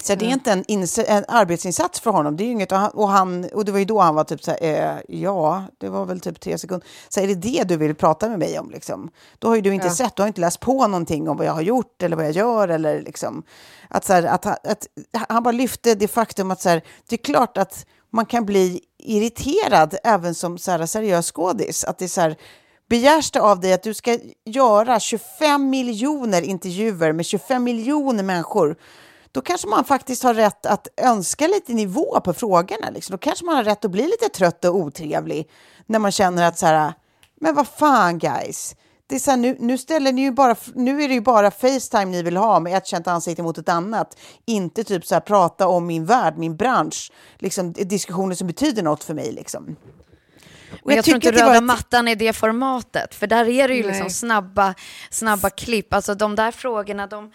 Så 0.03 0.15
det 0.15 0.25
är 0.25 0.29
inte 0.29 0.51
en, 0.51 0.63
en 1.07 1.25
arbetsinsats 1.27 1.99
för 1.99 2.11
honom. 2.11 2.37
Det 2.37 2.43
är 2.43 2.51
inget, 2.51 2.71
och, 2.71 2.77
han, 2.77 2.91
och, 2.91 3.09
han, 3.09 3.49
och 3.53 3.65
det 3.65 3.71
var 3.71 3.79
ju 3.79 3.85
då 3.85 3.99
han 3.99 4.15
var 4.15 4.23
typ 4.23 4.43
så 4.43 4.51
här, 4.51 4.63
eh, 4.63 5.01
ja, 5.07 5.63
det 5.77 5.89
var 5.89 6.05
väl 6.05 6.19
typ 6.19 6.39
tre 6.39 6.57
sekunder. 6.57 6.87
Så 7.09 7.19
är 7.19 7.27
det 7.27 7.35
det 7.35 7.63
du 7.63 7.77
vill 7.77 7.95
prata 7.95 8.29
med 8.29 8.39
mig 8.39 8.59
om 8.59 8.69
liksom? 8.69 9.09
Då 9.39 9.47
har 9.47 9.55
ju 9.55 9.61
du 9.61 9.73
inte 9.73 9.89
sett, 9.89 10.15
du 10.15 10.21
har 10.21 10.27
inte 10.27 10.41
läst 10.41 10.59
på 10.59 10.87
någonting 10.87 11.29
om 11.29 11.37
vad 11.37 11.47
jag 11.47 11.53
har 11.53 11.61
gjort 11.61 12.03
eller 12.03 12.15
vad 12.15 12.25
jag 12.25 12.31
gör 12.31 12.67
eller 12.67 13.01
liksom. 13.01 13.43
Att, 13.89 14.05
så 14.05 14.13
här, 14.13 14.23
att, 14.23 14.45
att, 14.45 14.67
att 14.67 14.87
han 15.29 15.43
bara 15.43 15.51
lyfte 15.51 15.95
det 15.95 16.07
faktum 16.07 16.51
att 16.51 16.61
så 16.61 16.69
här, 16.69 16.81
det 17.09 17.15
är 17.15 17.23
klart 17.23 17.57
att 17.57 17.85
man 18.09 18.25
kan 18.25 18.45
bli 18.45 18.81
irriterad 18.97 19.95
även 20.03 20.35
som 20.35 20.57
så 20.57 20.71
här, 20.71 20.85
seriös 20.85 21.31
skådis. 21.31 21.83
Att 21.83 21.97
det 21.97 22.05
är 22.05 22.09
så 22.09 22.21
här, 22.21 22.35
begärs 22.89 23.31
det 23.31 23.41
av 23.41 23.59
dig 23.59 23.73
att 23.73 23.83
du 23.83 23.93
ska 23.93 24.19
göra 24.45 24.99
25 24.99 25.69
miljoner 25.69 26.41
intervjuer 26.41 27.11
med 27.11 27.25
25 27.25 27.63
miljoner 27.63 28.23
människor 28.23 28.75
då 29.35 29.41
kanske 29.41 29.67
man 29.67 29.85
faktiskt 29.85 30.23
har 30.23 30.33
rätt 30.33 30.65
att 30.65 30.87
önska 30.97 31.47
lite 31.47 31.73
nivå 31.73 32.19
på 32.19 32.33
frågorna. 32.33 32.89
Liksom. 32.89 33.13
Då 33.13 33.17
kanske 33.17 33.45
man 33.45 33.55
har 33.55 33.63
rätt 33.63 33.85
att 33.85 33.91
bli 33.91 34.03
lite 34.03 34.29
trött 34.29 34.65
och 34.65 34.75
otrevlig 34.75 35.49
när 35.85 35.99
man 35.99 36.11
känner 36.11 36.47
att 36.47 36.57
så 36.57 36.65
här, 36.65 36.93
men 37.41 37.55
vad 37.55 37.67
fan 37.67 38.19
guys, 38.19 38.75
det 39.07 39.15
är 39.15 39.19
så 39.19 39.31
här, 39.31 39.37
nu, 39.37 39.57
nu, 39.59 39.77
ställer 39.77 40.11
ni 40.11 40.21
ju 40.21 40.31
bara, 40.31 40.55
nu 40.75 41.03
är 41.03 41.07
det 41.07 41.13
ju 41.13 41.21
bara 41.21 41.51
Facetime 41.51 42.05
ni 42.05 42.23
vill 42.23 42.37
ha 42.37 42.59
med 42.59 42.77
ett 42.77 42.87
känt 42.87 43.07
ansikte 43.07 43.43
mot 43.43 43.57
ett 43.57 43.69
annat. 43.69 44.17
Inte 44.45 44.83
typ 44.83 45.05
så 45.05 45.15
här, 45.15 45.21
prata 45.21 45.67
om 45.67 45.85
min 45.85 46.05
värld, 46.05 46.37
min 46.37 46.55
bransch, 46.55 47.11
liksom, 47.39 47.73
diskussioner 47.73 48.35
som 48.35 48.47
betyder 48.47 48.83
något 48.83 49.03
för 49.03 49.13
mig. 49.13 49.31
Liksom. 49.31 49.75
Och 50.71 50.79
Men 50.83 50.95
jag, 50.95 51.05
tror 51.05 51.15
inte 51.15 51.29
att 51.29 51.35
det 51.35 51.41
var 51.41 51.47
röda 51.47 51.57
ett- 51.57 51.63
mattan 51.63 52.07
är 52.07 52.15
det 52.15 52.33
formatet, 52.33 53.15
för 53.15 53.27
där 53.27 53.49
är 53.49 53.67
det 53.67 53.75
ju 53.75 53.83
liksom 53.83 54.09
snabba, 54.09 54.73
snabba 55.09 55.49
klipp. 55.49 55.93
Alltså 55.93 56.15
de 56.15 56.35
där 56.35 56.51
frågorna, 56.51 57.07
de, 57.07 57.31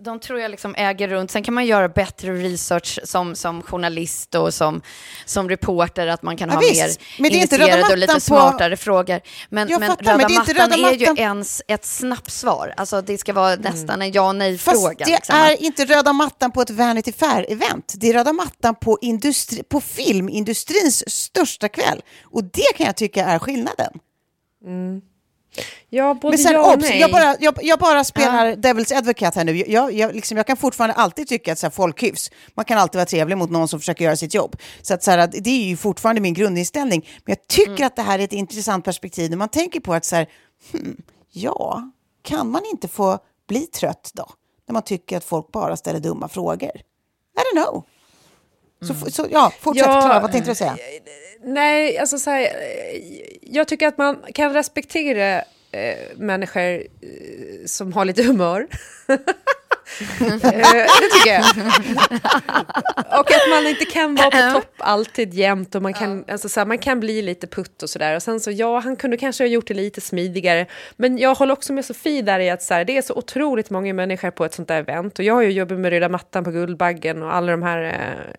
de 0.00 0.20
tror 0.20 0.40
jag 0.40 0.50
liksom 0.50 0.74
äger 0.78 1.08
runt. 1.08 1.30
Sen 1.30 1.42
kan 1.42 1.54
man 1.54 1.66
göra 1.66 1.88
bättre 1.88 2.32
research 2.32 2.98
som, 3.04 3.34
som 3.34 3.62
journalist 3.62 4.34
och 4.34 4.54
som, 4.54 4.82
som 5.24 5.48
reporter, 5.48 6.06
att 6.06 6.22
man 6.22 6.36
kan 6.36 6.48
Ja, 6.48 6.54
ha 6.54 6.60
visst. 6.60 7.00
mer 7.00 7.22
Men 7.22 7.30
det 7.32 7.38
är 7.38 7.40
inte 7.42 7.56
röda 7.58 7.64
initierade 7.66 7.92
och 7.92 7.98
lite 7.98 8.12
mattan 8.12 8.20
på- 8.20 8.20
smartare 8.20 8.76
frågor. 8.76 9.20
Men, 9.48 9.68
Jag 9.68 9.80
men 9.80 9.88
fattar, 9.88 10.04
röda 10.04 10.16
men 10.16 10.26
det 10.28 10.34
är 10.34 10.40
inte 10.40 10.54
mattan 10.54 10.70
röda 10.80 10.90
är 10.90 10.94
ju 11.16 11.22
ens 11.22 11.62
ett 11.68 11.84
snabbt 11.84 12.32
svar. 12.32 12.74
Alltså 12.76 13.02
det 13.02 13.18
ska 13.18 13.32
vara 13.32 13.56
nästan 13.56 14.02
en 14.02 14.12
ja 14.12 14.30
Mm. 14.30 14.58
Fast 14.58 14.76
nej-fråga. 14.76 15.04
det 15.06 15.12
liksom. 15.12 15.36
är 15.36 15.62
inte 15.62 15.84
röda 15.84 16.12
mattan 16.12 16.52
på 16.52 16.62
ett 16.62 16.70
Vanity 16.70 17.12
Fair-event. 17.12 17.94
Det 17.94 18.08
är 18.08 18.12
röda 18.12 18.32
mattan 18.32 18.74
på, 18.74 18.98
industri, 19.00 19.62
på 19.62 19.80
filmindustrins 19.80 21.10
största 21.10 21.68
kväll. 21.68 22.02
Och 22.24 22.44
det 22.44 22.76
kan 22.76 22.86
jag 22.86 22.96
tycka 22.96 23.24
är 23.24 23.38
skillnaden. 23.38 23.92
Ja, 25.90 26.14
både 26.14 26.32
Men 26.32 26.38
sen, 26.38 26.52
ja 26.52 26.66
och 26.66 26.74
obs, 26.74 26.82
nej. 26.88 27.00
jag, 27.00 27.10
bara, 27.12 27.36
jag, 27.40 27.58
jag 27.62 27.78
bara 27.78 28.04
spelar 28.04 28.52
Devil's 28.52 28.96
Advocate 28.98 29.38
här 29.38 29.44
nu. 29.44 29.56
Jag, 29.66 29.92
jag, 29.92 30.14
liksom, 30.14 30.36
jag 30.36 30.46
kan 30.46 30.56
fortfarande 30.56 30.94
alltid 30.94 31.28
tycka 31.28 31.52
att 31.52 31.58
så 31.58 31.66
här, 31.66 31.70
folkhyfs, 31.70 32.30
man 32.54 32.64
kan 32.64 32.78
alltid 32.78 32.98
vara 32.98 33.06
trevlig 33.06 33.36
mot 33.38 33.50
någon 33.50 33.68
som 33.68 33.80
försöker 33.80 34.04
göra 34.04 34.16
sitt 34.16 34.34
jobb. 34.34 34.56
Så, 34.82 34.94
att, 34.94 35.02
så 35.02 35.10
här, 35.10 35.26
det 35.32 35.50
är 35.50 35.64
ju 35.64 35.76
fortfarande 35.76 36.20
min 36.20 36.34
grundinställning. 36.34 37.08
Men 37.24 37.32
jag 37.38 37.46
tycker 37.48 37.70
Mm. 37.72 37.86
att 37.86 37.96
det 37.96 38.02
här 38.02 38.18
är 38.18 38.24
ett 38.24 38.32
intressant 38.32 38.84
perspektiv 38.84 39.30
när 39.30 39.36
man 39.36 39.48
tänker 39.48 39.80
på 39.80 39.94
att 39.94 40.04
så 40.04 40.16
här, 40.16 40.26
hmm, 40.72 40.96
ja, 41.32 41.90
kan 42.22 42.50
man 42.50 42.62
inte 42.72 42.88
få 42.88 43.18
bli 43.48 43.60
trött 43.60 44.10
då? 44.14 44.26
När 44.68 44.72
man 44.72 44.82
tycker 44.82 45.16
att 45.16 45.24
folk 45.24 45.52
bara 45.52 45.76
ställer 45.76 46.00
dumma 46.00 46.28
frågor. 46.28 46.70
I 46.76 47.40
don't 47.56 47.64
know. 47.64 47.84
Så, 48.82 49.10
så 49.10 49.26
ja, 49.30 49.52
fortsätt 49.60 49.86
Ja, 49.86 50.00
Klara, 50.00 50.20
vad 50.20 50.32
tänkte 50.32 50.50
du 50.50 50.54
säga? 50.54 50.76
Nej, 51.44 51.98
alltså 51.98 52.18
så 52.18 52.30
här, 52.30 52.42
eh, 52.42 52.48
jag 53.42 53.68
tycker 53.68 53.88
att 53.88 53.98
man 53.98 54.22
kan 54.34 54.52
respektera 54.52 55.42
eh, 55.72 56.16
människor 56.16 56.62
eh, 56.62 56.80
som 57.66 57.92
har 57.92 58.04
lite 58.04 58.22
humör. 58.22 58.66
eh, 59.08 59.16
det 60.42 60.88
tycker 61.12 61.32
jag. 61.32 61.44
och 63.20 63.30
att 63.30 63.48
man 63.50 63.66
inte 63.66 63.84
kan 63.84 64.14
vara 64.14 64.30
på 64.30 64.60
topp 64.60 64.74
alltid 64.78 65.34
jämt 65.34 65.74
och 65.74 65.82
man 65.82 65.94
kan, 65.94 66.24
alltså 66.28 66.48
så 66.48 66.60
här, 66.60 66.66
man 66.66 66.78
kan 66.78 67.00
bli 67.00 67.22
lite 67.22 67.46
putt 67.46 67.82
och 67.82 67.90
sådär. 67.90 68.16
Och 68.16 68.22
sen 68.22 68.40
så, 68.40 68.50
ja, 68.50 68.78
han 68.78 68.96
kunde 68.96 69.16
kanske 69.16 69.44
ha 69.44 69.48
gjort 69.48 69.66
det 69.68 69.74
lite 69.74 70.00
smidigare. 70.00 70.66
Men 70.96 71.18
jag 71.18 71.34
håller 71.34 71.52
också 71.52 71.72
med 71.72 71.84
Sofie 71.84 72.22
där 72.22 72.40
i 72.40 72.50
att 72.50 72.62
så 72.62 72.74
här, 72.74 72.84
det 72.84 72.96
är 72.96 73.02
så 73.02 73.14
otroligt 73.14 73.70
många 73.70 73.94
människor 73.94 74.30
på 74.30 74.44
ett 74.44 74.54
sånt 74.54 74.68
där 74.68 74.78
event. 74.78 75.18
Och 75.18 75.24
jag 75.24 75.34
har 75.34 75.42
ju 75.42 75.50
jobbat 75.50 75.78
med 75.78 75.90
röda 75.90 76.08
mattan 76.08 76.44
på 76.44 76.50
Guldbaggen 76.50 77.22
och 77.22 77.34
alla 77.34 77.52
de 77.52 77.62
här 77.62 77.82
eh, 77.82 78.34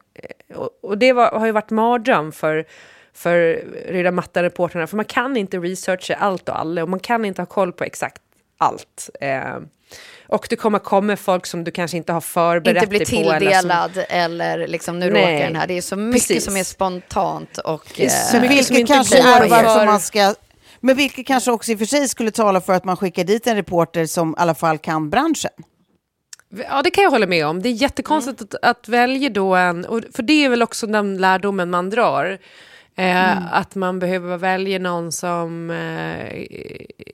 och, 0.56 0.70
och 0.82 0.98
det 0.98 1.14
var, 1.14 1.32
har 1.32 1.46
ju 1.46 1.52
varit 1.52 1.70
mardröm 1.70 2.32
för, 2.32 2.66
för 3.14 3.64
röda 3.88 4.12
mattan-reportrarna, 4.12 4.88
för 4.88 4.96
man 4.96 5.06
kan 5.06 5.38
inte 5.38 5.58
researcha 5.58 6.14
allt 6.14 6.50
och 6.50 6.60
alla 6.60 6.84
och 6.84 6.90
man 6.90 7.00
kan 7.00 7.26
inte 7.26 7.42
ha 7.42 7.46
koll 7.46 7.72
på 7.74 7.84
exakt 7.84 8.22
allt. 8.58 9.10
Eh, 9.22 9.58
och 10.28 10.48
det 10.50 10.56
kommer 10.56 10.80
komma 10.80 11.16
folk 11.18 11.46
som 11.46 11.64
du 11.64 11.72
kanske 11.72 11.98
inte 11.98 12.14
har 12.14 12.22
förberett 12.22 12.76
inte 12.84 12.88
bli 12.88 13.00
dig 13.00 13.08
på. 13.24 13.32
eller 13.32 13.52
som- 13.52 13.62
tilldelad 13.62 14.06
eller, 14.10 14.68
liksom 14.68 15.00
nu 15.00 15.12
Nej. 15.12 15.22
råkar 15.36 15.46
den 15.48 15.56
här. 15.56 15.68
Det 15.68 15.78
är 15.78 15.82
så 15.82 15.96
mycket 15.96 16.28
Precis. 16.28 16.46
som 16.46 16.58
är 16.58 16.64
spontant 16.64 17.58
och... 17.58 17.84
Det 17.96 18.04
är 18.04 18.08
eh, 18.08 18.12
som 18.32 18.42
vilket 18.42 18.70
inte 18.72 18.94
kanske 18.94 19.18
är 19.18 19.50
varför 19.50 19.80
för- 19.80 19.86
man 19.86 20.00
ska... 20.00 20.36
Men 20.80 20.96
vilket 20.96 21.28
kanske 21.28 21.52
också 21.52 21.72
i 21.72 21.76
och 21.76 21.80
för 21.80 21.86
sig 21.86 22.08
skulle 22.08 22.32
tala 22.32 22.62
för 22.62 22.74
att 22.74 22.84
man 22.86 22.98
skickar 22.98 23.24
dit 23.24 23.48
en 23.48 23.56
reporter 23.56 24.06
som 24.06 24.32
i 24.32 24.34
alla 24.38 24.56
fall 24.56 24.78
kan 24.78 25.10
branschen. 25.10 25.52
Ja, 26.70 26.82
det 26.82 26.92
kan 26.92 27.04
jag 27.04 27.12
hålla 27.12 27.28
med 27.28 27.46
om. 27.48 27.62
Det 27.62 27.70
är 27.70 27.74
jättekonstigt 27.74 28.42
att, 28.42 28.56
att 28.64 28.88
välja 28.88 29.30
då 29.30 29.56
en... 29.56 29.86
Och 29.86 30.02
för 30.16 30.24
det 30.24 30.46
är 30.46 30.50
väl 30.50 30.64
också 30.64 30.88
den 30.88 31.18
lärdomen 31.18 31.70
man 31.70 31.90
drar. 31.90 32.38
Eh, 33.00 33.54
Att 33.54 33.76
man 33.76 34.00
behöver 34.00 34.38
välja 34.38 34.80
någon 34.80 35.12
som 35.12 35.70
eh, 35.72 36.46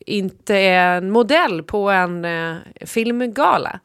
inte 0.05 0.55
är 0.55 0.97
en 0.97 1.11
modell 1.11 1.63
på 1.63 1.89
en 1.89 2.25
eh, 2.25 2.55
filmgala. 2.85 3.79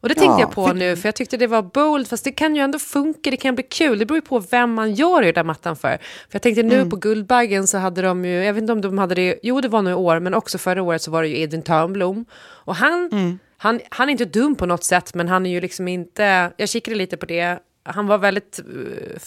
Och 0.00 0.08
det 0.08 0.14
tänkte 0.14 0.32
Ja, 0.32 0.40
jag 0.40 0.50
på 0.52 0.66
för- 0.66 0.74
nu, 0.74 0.96
för 0.96 1.08
jag 1.08 1.14
tyckte 1.14 1.36
det 1.36 1.46
var 1.46 1.62
bold, 1.62 2.08
fast 2.08 2.24
det 2.24 2.32
kan 2.32 2.56
ju 2.56 2.62
ändå 2.62 2.78
funka, 2.78 3.30
det 3.30 3.36
kan 3.36 3.54
bli 3.54 3.64
kul. 3.64 3.98
Det 3.98 4.06
beror 4.06 4.16
ju 4.16 4.22
på 4.22 4.38
vem 4.38 4.74
man 4.74 4.94
gör 4.94 5.22
den 5.22 5.34
där 5.34 5.44
mattan 5.44 5.76
för. 5.76 5.88
För 5.98 6.30
jag 6.32 6.42
tänkte 6.42 6.62
nu 6.62 6.90
på 6.90 6.96
Guldbaggen 6.96 7.66
så 7.66 7.78
hade 7.78 8.02
de 8.02 8.24
ju, 8.24 8.44
jag 8.44 8.54
vet 8.54 8.60
inte 8.62 8.72
om 8.72 8.80
de 8.80 8.98
hade 8.98 9.14
det, 9.14 9.38
jo 9.42 9.60
det 9.60 9.68
var 9.68 9.82
nu 9.82 9.90
i 9.90 9.94
år, 9.94 10.20
men 10.20 10.34
också 10.34 10.58
förra 10.58 10.82
året 10.82 11.02
så 11.02 11.10
var 11.10 11.22
det 11.22 11.28
ju 11.28 11.40
Edvin 11.40 11.62
Törnblom. 11.62 12.24
Och 12.40 12.76
han, 12.76 13.10
han, 13.56 13.80
han 13.90 14.08
är 14.08 14.12
inte 14.12 14.24
dum 14.24 14.54
på 14.54 14.66
något 14.66 14.84
sätt, 14.84 15.14
men 15.14 15.28
han 15.28 15.46
är 15.46 15.50
ju 15.50 15.60
liksom 15.60 15.88
inte, 15.88 16.52
jag 16.56 16.68
kikade 16.68 16.96
lite 16.96 17.16
på 17.16 17.26
det, 17.26 17.58
han 17.84 18.06
var 18.06 18.18
väldigt 18.18 18.60
uh, 18.74 19.18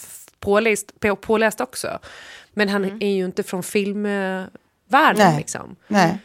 påläst, 0.42 1.00
på, 1.00 1.16
påläst 1.16 1.60
också. 1.60 1.98
Men 2.52 2.68
han 2.68 3.02
är 3.02 3.14
ju 3.14 3.24
inte 3.24 3.42
från 3.42 3.62
filmvärlden 3.62 4.58
Nej. 5.16 5.36
liksom. 5.36 5.76
Nej. 5.88 6.18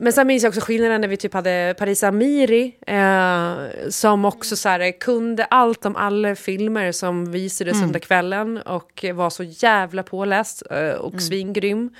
Men 0.00 0.12
sen 0.12 0.26
minns 0.26 0.42
jag 0.42 0.50
också 0.50 0.60
skillnaden 0.60 1.00
när 1.00 1.08
vi 1.08 1.16
typ 1.16 1.34
hade 1.34 1.74
Paris 1.78 2.04
Amiri 2.04 2.76
eh, 2.86 3.54
som 3.90 4.24
också 4.24 4.56
så 4.56 4.68
här, 4.68 5.00
kunde 5.00 5.44
allt 5.44 5.86
om 5.86 5.96
alla 5.96 6.34
filmer 6.34 6.92
som 6.92 7.32
visades 7.32 7.74
Mm. 7.74 7.86
under 7.86 8.00
kvällen 8.00 8.58
och 8.58 9.04
var 9.14 9.30
så 9.30 9.42
jävla 9.42 10.02
påläst 10.02 10.62
eh, 10.70 10.90
och 10.90 11.22
svingrym. 11.22 11.90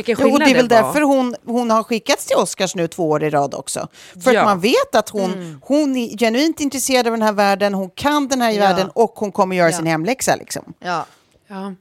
Vilken 0.00 0.16
Jo, 0.18 0.24
skillnad 0.24 0.48
det 0.48 0.52
är 0.52 0.54
väl 0.54 0.68
var. 0.68 0.82
därför 0.82 1.00
hon, 1.00 1.34
hon 1.44 1.70
har 1.70 1.82
skickats 1.82 2.26
till 2.26 2.36
Oscars 2.36 2.74
nu 2.74 2.88
två 2.88 3.10
år 3.10 3.24
i 3.24 3.30
rad 3.30 3.54
också. 3.54 3.88
För 4.24 4.32
Ja. 4.32 4.40
att 4.40 4.46
man 4.46 4.60
vet 4.60 4.94
att 4.94 5.08
hon, 5.08 5.60
hon 5.62 5.96
är 5.96 6.18
genuint 6.18 6.60
intresserad 6.60 7.06
av 7.06 7.12
den 7.12 7.22
här 7.22 7.32
världen, 7.32 7.74
hon 7.74 7.90
kan 7.90 8.28
den 8.28 8.40
här 8.40 8.50
Ja. 8.52 8.60
världen 8.60 8.90
och 8.94 9.12
hon 9.16 9.32
kommer 9.32 9.56
göra 9.56 9.70
Ja. 9.70 9.76
sin 9.76 9.86
hemläxa. 9.86 10.36
Liksom. 10.36 10.72
ja. 10.78 11.06
Ja, 11.46 11.74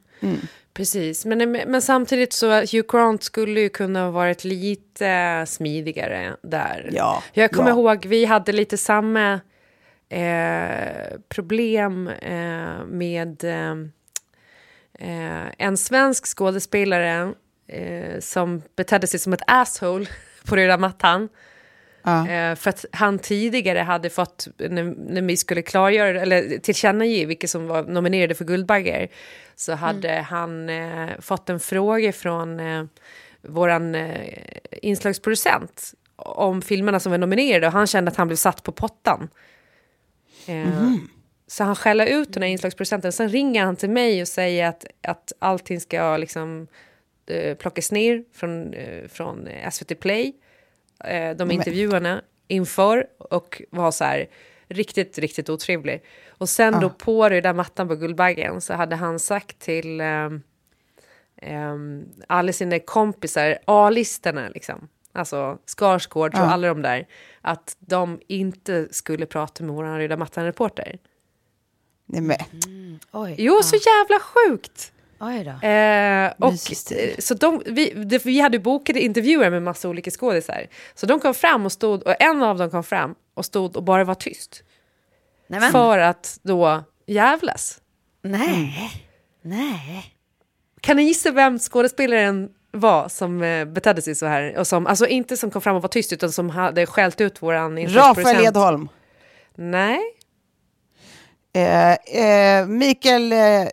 precis. 0.73 1.25
Men, 1.25 1.51
men 1.51 1.81
samtidigt 1.81 2.33
så 2.33 2.49
Hugh 2.51 2.87
Grant 2.91 3.23
skulle 3.23 3.59
ju 3.61 3.69
kunna 3.69 4.03
ha 4.03 4.11
varit 4.11 4.43
lite 4.43 5.45
smidigare 5.47 6.35
där. 6.43 6.89
Ja, 6.93 7.23
Jag 7.33 7.51
kommer 7.51 7.69
ja. 7.69 7.75
ihåg, 7.75 8.05
vi 8.05 8.25
hade 8.25 8.51
lite 8.51 8.77
samma 8.77 9.39
eh, 10.09 11.17
problem 11.29 12.07
eh, 12.07 12.85
med 12.87 13.43
eh, 13.43 13.71
eh, 15.09 15.47
en 15.57 15.77
svensk 15.77 16.25
skådespelare 16.37 17.33
eh, 17.69 18.19
som 18.19 18.61
betedde 18.75 19.07
sig 19.07 19.19
som 19.19 19.33
ett 19.33 19.41
asshole 19.47 20.05
på 20.45 20.55
röda 20.55 20.77
mattan. 20.77 21.29
Ja. 22.03 22.27
Eh, 22.29 22.55
för 22.55 22.69
att 22.69 22.85
han 22.91 23.19
tidigare 23.19 23.79
hade 23.79 24.09
fått, 24.09 24.47
när, 24.57 24.83
när 24.83 25.21
vi 25.21 25.37
skulle 25.37 25.61
klargöra, 25.61 26.21
eller 26.21 26.57
tillkännage 26.57 27.27
vilka 27.27 27.47
som 27.47 27.67
var 27.67 27.83
nominerade 27.83 28.35
för 28.35 28.45
Guldbaggar, 28.45 29.07
så 29.55 29.73
hade 29.73 30.11
han 30.11 30.69
eh, 30.69 31.09
fått 31.19 31.49
en 31.49 31.59
fråga 31.59 32.13
från 32.13 32.59
eh, 32.59 32.83
våran 33.41 33.95
eh, 33.95 34.33
inslagsproducent 34.71 35.93
om 36.15 36.61
filmerna 36.61 36.99
som 36.99 37.11
var 37.11 37.17
nominerade 37.17 37.67
och 37.67 37.73
han 37.73 37.87
kände 37.87 38.11
att 38.11 38.17
han 38.17 38.27
blev 38.27 38.37
satt 38.37 38.63
på 38.63 38.71
pottan. 38.71 39.29
Eh, 40.47 40.93
Så 41.47 41.63
han 41.63 41.75
skäller 41.75 42.05
ut 42.05 42.33
den 42.33 42.43
här 42.43 42.49
inslagsproducenten, 42.49 43.11
sen 43.11 43.29
ringer 43.29 43.65
han 43.65 43.75
till 43.75 43.89
mig 43.89 44.21
och 44.21 44.27
säger 44.27 44.67
att, 44.67 44.85
att 45.03 45.33
allting 45.39 45.79
ska 45.81 46.17
liksom 46.17 46.67
eh, 47.31 47.55
plockas 47.57 47.91
ner 47.91 48.23
från, 48.33 48.73
eh, 48.73 49.07
från 49.07 49.47
SVT 49.71 49.99
Play 49.99 50.33
eh, 51.03 51.35
de 51.35 51.51
intervjuerna 51.51 52.21
inför 52.47 53.07
och 53.17 53.61
var 53.69 53.91
så 53.91 54.03
här 54.03 54.29
riktigt, 54.67 55.17
riktigt 55.17 55.49
otrevlig. 55.49 56.03
Och 56.29 56.49
sen 56.49 56.79
då 56.79 56.89
på 56.89 57.29
röda 57.29 57.53
mattan 57.53 57.87
på 57.87 57.95
Guldbaggen 57.95 58.61
så 58.61 58.73
hade 58.73 58.95
han 58.95 59.19
sagt 59.19 59.59
till 59.59 60.01
um, 60.01 60.43
alla 62.27 62.53
sina 62.53 62.79
kompisar, 62.79 63.57
A-listorna 63.65 64.49
liksom, 64.49 64.87
alltså 65.11 65.57
Skarsgård 65.65 66.33
och 66.33 66.39
alla 66.39 66.67
de 66.67 66.81
där, 66.81 67.07
att 67.41 67.77
de 67.79 68.19
inte 68.27 68.87
skulle 68.91 69.25
prata 69.25 69.63
med 69.63 69.75
våran 69.75 69.97
röda 69.97 70.17
mattan-reporter. 70.17 70.99
Nej, 72.05 72.21
men. 72.21 72.99
Oj. 73.11 73.35
Jo, 73.37 73.63
så 73.63 73.75
jävla 73.75 74.19
sjukt! 74.19 74.93
Eh, 75.61 76.33
och, 76.37 76.53
eh, 76.91 77.15
så 77.19 77.33
de, 77.33 77.63
vi, 77.65 77.93
det, 78.05 78.25
vi 78.25 78.39
hade 78.39 78.59
bokade 78.59 79.01
intervjuer 79.01 79.49
med 79.49 79.63
massa 79.63 79.89
olika 79.89 80.11
skådisar. 80.11 80.67
Så 80.95 81.05
de 81.05 81.19
kom 81.19 81.33
fram 81.33 81.65
och 81.65 81.71
stod, 81.71 82.03
och 82.03 82.15
en 82.19 82.43
av 82.43 82.57
dem 82.57 82.71
kom 82.71 82.83
fram 82.83 83.15
och 83.33 83.45
stod 83.45 83.77
och 83.77 83.83
bara 83.83 84.03
var 84.03 84.15
tyst. 84.15 84.63
Nej, 85.47 85.59
men. 85.59 85.71
För 85.71 85.97
att 85.97 86.39
då 86.43 86.83
jävlas. 87.05 87.81
Nej. 88.21 88.91
Nej. 89.41 90.15
Kan 90.81 90.97
ni 90.97 91.03
gissa 91.03 91.31
vem 91.31 91.59
skådespelaren 91.59 92.49
var 92.71 93.09
som 93.09 93.41
eh, 93.41 93.65
betedde 93.65 94.01
sig 94.01 94.15
så 94.15 94.25
här? 94.25 94.57
Och 94.57 94.67
som, 94.67 94.87
alltså 94.87 95.07
inte 95.07 95.37
som 95.37 95.51
kom 95.51 95.61
fram 95.61 95.75
och 95.75 95.81
var 95.81 95.89
tyst 95.89 96.13
utan 96.13 96.31
som 96.31 96.49
hade 96.49 96.85
skällt 96.85 97.21
ut 97.21 97.41
våran 97.41 97.87
Rafael. 97.87 98.45
Edholm. 98.45 98.89
Nej. 99.55 99.99
Eh, 101.53 101.93
eh, 101.93 102.67
Mikael, 102.67 103.31
eh, 103.31 103.61
eh, 103.61 103.67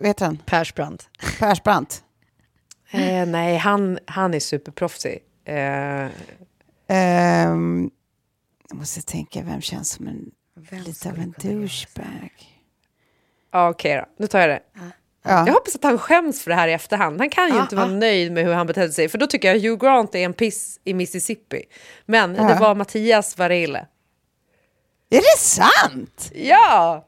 vet 0.00 0.20
han? 0.20 0.36
Persbrandt. 0.46 1.08
Persbrandt. 1.38 2.00
Eh, 2.90 3.26
nej, 3.26 3.56
han, 3.56 3.98
han 4.06 4.34
är 4.34 4.40
superproffsig. 4.40 5.18
Eh, 5.44 6.08
Ehm, 6.88 7.90
jag 8.68 8.78
måste 8.78 9.02
tänka, 9.02 9.42
vem 9.42 9.60
känns 9.60 9.90
som 9.90 10.06
en 10.08 10.30
lite 10.84 11.08
av 11.08 11.18
en 11.18 11.34
douchebag? 11.42 12.30
ja, 13.52 13.68
Okej 13.68 13.96
då, 13.96 14.04
nu 14.18 14.26
tar 14.26 14.40
jag 14.40 14.48
det. 14.48 14.60
Ja. 15.22 15.46
Jag 15.46 15.52
hoppas 15.54 15.74
att 15.74 15.84
han 15.84 15.98
skäms 15.98 16.42
för 16.42 16.50
det 16.50 16.54
här 16.56 16.68
i 16.68 16.72
efterhand. 16.72 17.20
Han 17.20 17.30
kan 17.30 17.48
ju 17.48 17.58
Ah, 17.58 17.62
inte 17.62 17.76
vara 17.76 17.86
nöjd 17.86 18.32
med 18.32 18.44
hur 18.44 18.52
han 18.52 18.66
betedde 18.66 18.92
sig. 18.92 19.08
För 19.08 19.18
då 19.18 19.26
tycker 19.26 19.48
jag 19.54 19.60
Hugh 19.60 19.84
Grant 19.84 20.14
är 20.14 20.18
en 20.24 20.32
piss 20.32 20.80
i 20.84 20.94
Mississippi. 20.94 21.62
Men 22.06 22.32
det 22.32 22.56
var 22.60 22.74
Mattias 22.74 23.38
Varela. 23.38 23.86
Är 25.14 25.20
det 25.20 25.38
sant? 25.38 26.30
Ja! 26.34 27.04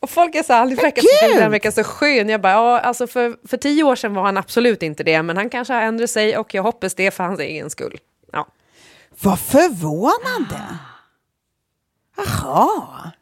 Och 0.00 0.10
folk 0.10 0.34
är 0.34 0.42
så 0.42 0.52
här, 0.52 0.60
han 0.60 0.74
verkar 0.74 1.02
så, 1.02 1.40
han 1.40 1.50
verkar 1.50 1.70
så 1.70 1.84
skön. 1.84 2.28
Jag 2.28 2.40
bara, 2.40 2.52
ja, 2.52 2.80
alltså 2.80 3.06
för, 3.06 3.48
för 3.48 3.56
tio 3.56 3.82
år 3.82 3.96
sedan 3.96 4.14
var 4.14 4.22
han 4.22 4.36
absolut 4.36 4.82
inte 4.82 5.02
det. 5.02 5.22
Men 5.22 5.36
han 5.36 5.50
kanske 5.50 5.74
har 5.74 5.82
ändrat 5.82 6.10
sig 6.10 6.38
och 6.38 6.54
jag 6.54 6.62
hoppas 6.62 6.94
det 6.94 7.10
för 7.10 7.24
hans 7.24 7.40
egen 7.40 7.70
skull. 7.70 7.98
Ja. 8.32 8.46
Vad 9.20 9.40
förvånande. 9.40 10.78
Jaha. 12.16 13.12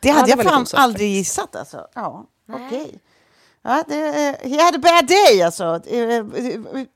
Det 0.00 0.10
hade 0.10 0.26
det 0.26 0.30
jag 0.30 0.42
fan 0.42 0.62
osoft 0.62 0.74
aldrig 0.74 1.10
gissat 1.10 1.56
alltså. 1.56 1.86
Ja, 1.94 2.26
okej. 2.52 3.00
Ja, 3.64 3.84
det, 3.88 3.96
eh, 4.08 4.50
he 4.50 4.62
had 4.62 4.74
a 4.74 4.78
bad 4.78 5.06
day 5.06 5.42
alltså. 5.42 5.80
Eh, 5.86 5.98
eh, 5.98 6.22
Vi, 6.24 6.40
vi, 6.40 6.86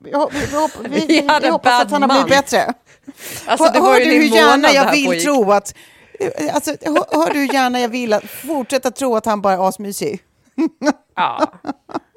vi, 0.87 1.27
vi, 1.41 1.49
hoppas 1.49 1.81
att 1.81 1.91
han 1.91 2.01
har 2.01 2.09
blivit 2.09 2.27
bättre. 2.27 2.73
Alltså, 3.45 3.69
det 3.73 3.79
hör 3.79 3.99
du 3.99 4.05
hur 4.05 4.35
gärna 4.35 4.71
jag 4.71 4.91
vill 4.91 5.23
tro 5.23 5.51
att... 5.51 5.73
Alltså, 6.53 6.71
hör, 6.81 7.17
hör 7.25 7.33
du 7.33 7.45
gärna 7.45 7.79
jag 7.79 7.89
vill 7.89 8.13
att 8.13 8.29
fortsätta 8.29 8.91
tro 8.91 9.15
att 9.15 9.25
han 9.25 9.41
bara 9.41 9.53
är 9.53 9.69
asmysig? 9.69 10.23
Ja. 11.15 11.51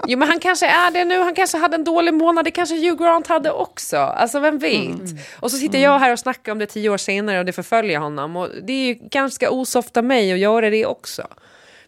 Jo, 0.07 0.18
men 0.18 0.28
han 0.28 0.38
kanske 0.38 0.66
är 0.66 0.90
det 0.90 1.05
nu. 1.05 1.18
Han 1.22 1.34
kanske 1.34 1.59
hade 1.59 1.74
en 1.74 1.84
dålig 1.84 2.14
månad. 2.14 2.44
Det 2.44 2.50
kanske 2.50 2.74
Hugh 2.74 3.03
Grant 3.03 3.26
hade 3.26 3.53
också. 3.53 3.96
Alltså, 3.96 4.40
vem 4.40 4.59
vet? 4.59 4.84
Mm. 4.84 5.18
Och 5.40 5.50
så 5.50 5.57
sitter 5.57 5.78
jag 5.78 5.98
här 5.98 6.12
och 6.12 6.18
snackar 6.18 6.53
om 6.53 6.59
det 6.59 6.66
tio 6.66 6.88
år 6.90 6.96
senare 6.96 7.38
och 7.38 7.44
det 7.44 7.53
förföljer 7.53 7.98
honom. 7.98 8.36
Och 8.36 8.48
det 8.62 8.72
är 8.72 8.86
ju 8.86 8.94
ganska 8.94 9.50
osoft 9.50 9.96
av 9.96 10.05
mig 10.05 10.32
att 10.32 10.38
göra 10.38 10.70
det 10.70 10.86
också. 10.86 11.26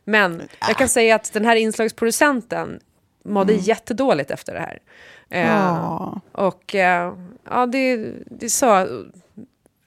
Men 0.05 0.43
jag 0.69 0.77
kan 0.77 0.89
säga 0.89 1.15
att 1.15 1.33
den 1.33 1.45
här 1.45 1.57
inslagsproducenten 1.57 2.81
mådde 3.25 3.53
jättedåligt 3.53 4.31
efter 4.31 4.53
det 4.55 4.61
här. 4.61 4.79
Eh, 5.31 5.49
Ja. 5.51 6.21
Och 6.33 6.75
eh, 6.75 7.13
ja, 7.51 7.67
det, 7.67 7.97
det 8.27 8.47
är 8.47 8.51
så. 8.51 8.87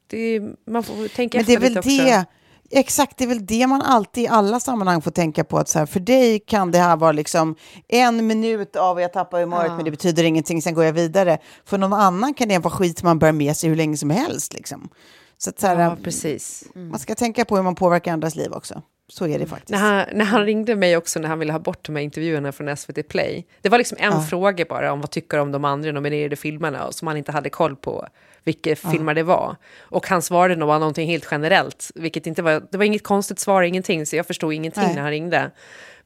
Det, 0.08 0.42
man 0.68 0.84
får 0.84 1.08
tänka 1.08 1.38
Men 1.38 1.46
det 1.46 1.54
är 1.54 1.60
väl 1.60 1.78
också. 1.78 1.90
det, 1.90 2.26
exakt, 2.72 3.18
det 3.18 3.24
är 3.24 3.28
väl 3.28 3.46
det 3.46 3.68
man 3.68 3.82
alltid 3.82 4.24
i 4.24 4.28
alla 4.28 4.60
sammanhang 4.60 5.02
får 5.02 5.12
tänka 5.12 5.44
på. 5.44 5.58
Att 5.58 5.70
så 5.70 5.80
här, 5.80 5.86
för 5.86 6.00
dig 6.00 6.40
kan 6.40 6.72
det 6.72 6.78
här 6.80 6.98
vara 6.98 7.12
liksom 7.12 7.56
en 7.88 8.28
minut 8.28 8.76
av 8.76 9.02
jag 9.02 9.14
tappar 9.14 9.40
humöret 9.42 9.72
men 9.72 9.86
det 9.86 9.92
betyder 9.92 10.24
ingenting, 10.24 10.62
sen 10.62 10.74
går 10.74 10.84
jag 10.84 10.94
vidare. 10.94 11.38
För 11.66 11.78
någon 11.78 11.94
annan 11.94 12.34
kan 12.34 12.48
det 12.48 12.60
vara 12.60 12.74
skit 12.74 13.04
man 13.04 13.20
bär 13.20 13.32
med 13.32 13.58
sig 13.58 13.70
hur 13.70 13.76
länge 13.78 13.98
som 13.98 14.10
helst. 14.10 14.54
Liksom. 14.54 14.90
Så 15.38 15.50
att 15.50 15.60
så 15.60 15.68
här, 15.68 15.80
Ja, 15.80 15.98
precis. 16.04 16.64
man 16.76 17.00
ska 17.00 17.16
tänka 17.16 17.46
på 17.46 17.56
hur 17.56 17.64
man 17.64 17.76
påverkar 17.76 18.14
andras 18.14 18.36
liv 18.36 18.52
också. 18.52 18.82
Så 19.10 19.28
är 19.28 19.40
det 19.40 19.46
faktiskt. 19.46 19.70
När 19.70 19.78
han, 19.78 20.06
när 20.14 20.26
han 20.26 20.46
ringde 20.46 20.76
mig 20.76 20.98
också 20.98 21.20
när 21.20 21.28
han 21.30 21.40
ville 21.40 21.52
ha 21.52 21.60
bort 21.60 21.86
de 21.86 21.96
här 21.96 22.04
intervjuerna 22.04 22.52
från 22.52 22.78
SVT 22.78 23.08
Play. 23.08 23.46
Det 23.62 23.70
var 23.70 23.78
liksom 23.78 23.98
en 24.02 24.24
fråga 24.24 24.66
bara 24.66 24.92
om 24.92 25.02
vad 25.02 25.12
tycker 25.12 25.40
om 25.40 25.52
de 25.52 25.66
andra 25.66 25.92
nominerade 25.92 26.36
filmerna 26.36 26.86
och 26.86 26.94
som 26.96 27.08
han 27.08 27.18
inte 27.18 27.32
hade 27.32 27.50
koll 27.50 27.76
på 27.76 28.08
vilka 28.44 28.76
filmer 28.76 29.14
det 29.14 29.24
var. 29.24 29.56
Och 29.80 30.08
han 30.08 30.22
svarade 30.22 30.56
nog 30.56 30.70
någonting 30.70 31.10
helt 31.10 31.28
generellt, 31.32 31.92
vilket 31.96 32.28
inte 32.28 32.42
var, 32.42 32.64
det 32.72 32.78
var 32.78 32.86
inget 32.86 33.04
konstigt 33.04 33.40
svar, 33.40 33.62
ingenting, 33.64 34.06
så 34.06 34.16
jag 34.16 34.28
förstod 34.28 34.54
ingenting 34.54 34.84
Nej. 34.84 34.96
när 34.96 35.02
han 35.02 35.12
ringde. 35.12 35.52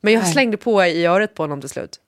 Men 0.01 0.13
jag 0.13 0.21
Nej. 0.23 0.31
slängde 0.31 0.57
på 0.57 0.85
i 0.85 1.05
örat 1.05 1.35
på 1.35 1.43
honom 1.43 1.61
till 1.61 1.69
slut. 1.69 1.99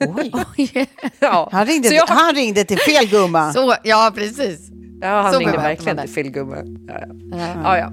Oj. 0.00 0.32
Ja, 1.18 1.48
Han, 1.52 1.66
ringde, 1.66 1.88
så 1.88 1.94
jag, 1.94 2.06
han 2.06 2.34
ringde 2.34 2.64
till 2.64 2.78
fel 2.78 3.06
gumma. 3.06 3.52
Så, 3.54 3.74
ja, 3.82 4.12
precis. 4.14 4.70
ja, 5.00 5.22
han 5.22 5.32
så 5.32 5.38
ringde 5.38 5.56
verkligen 5.56 5.98
till 5.98 6.08
fel 6.08 6.30
gubbe. 6.30 6.64
Ja, 6.88 7.00
ja. 7.30 7.54
ja, 7.62 7.78
ja. 7.78 7.92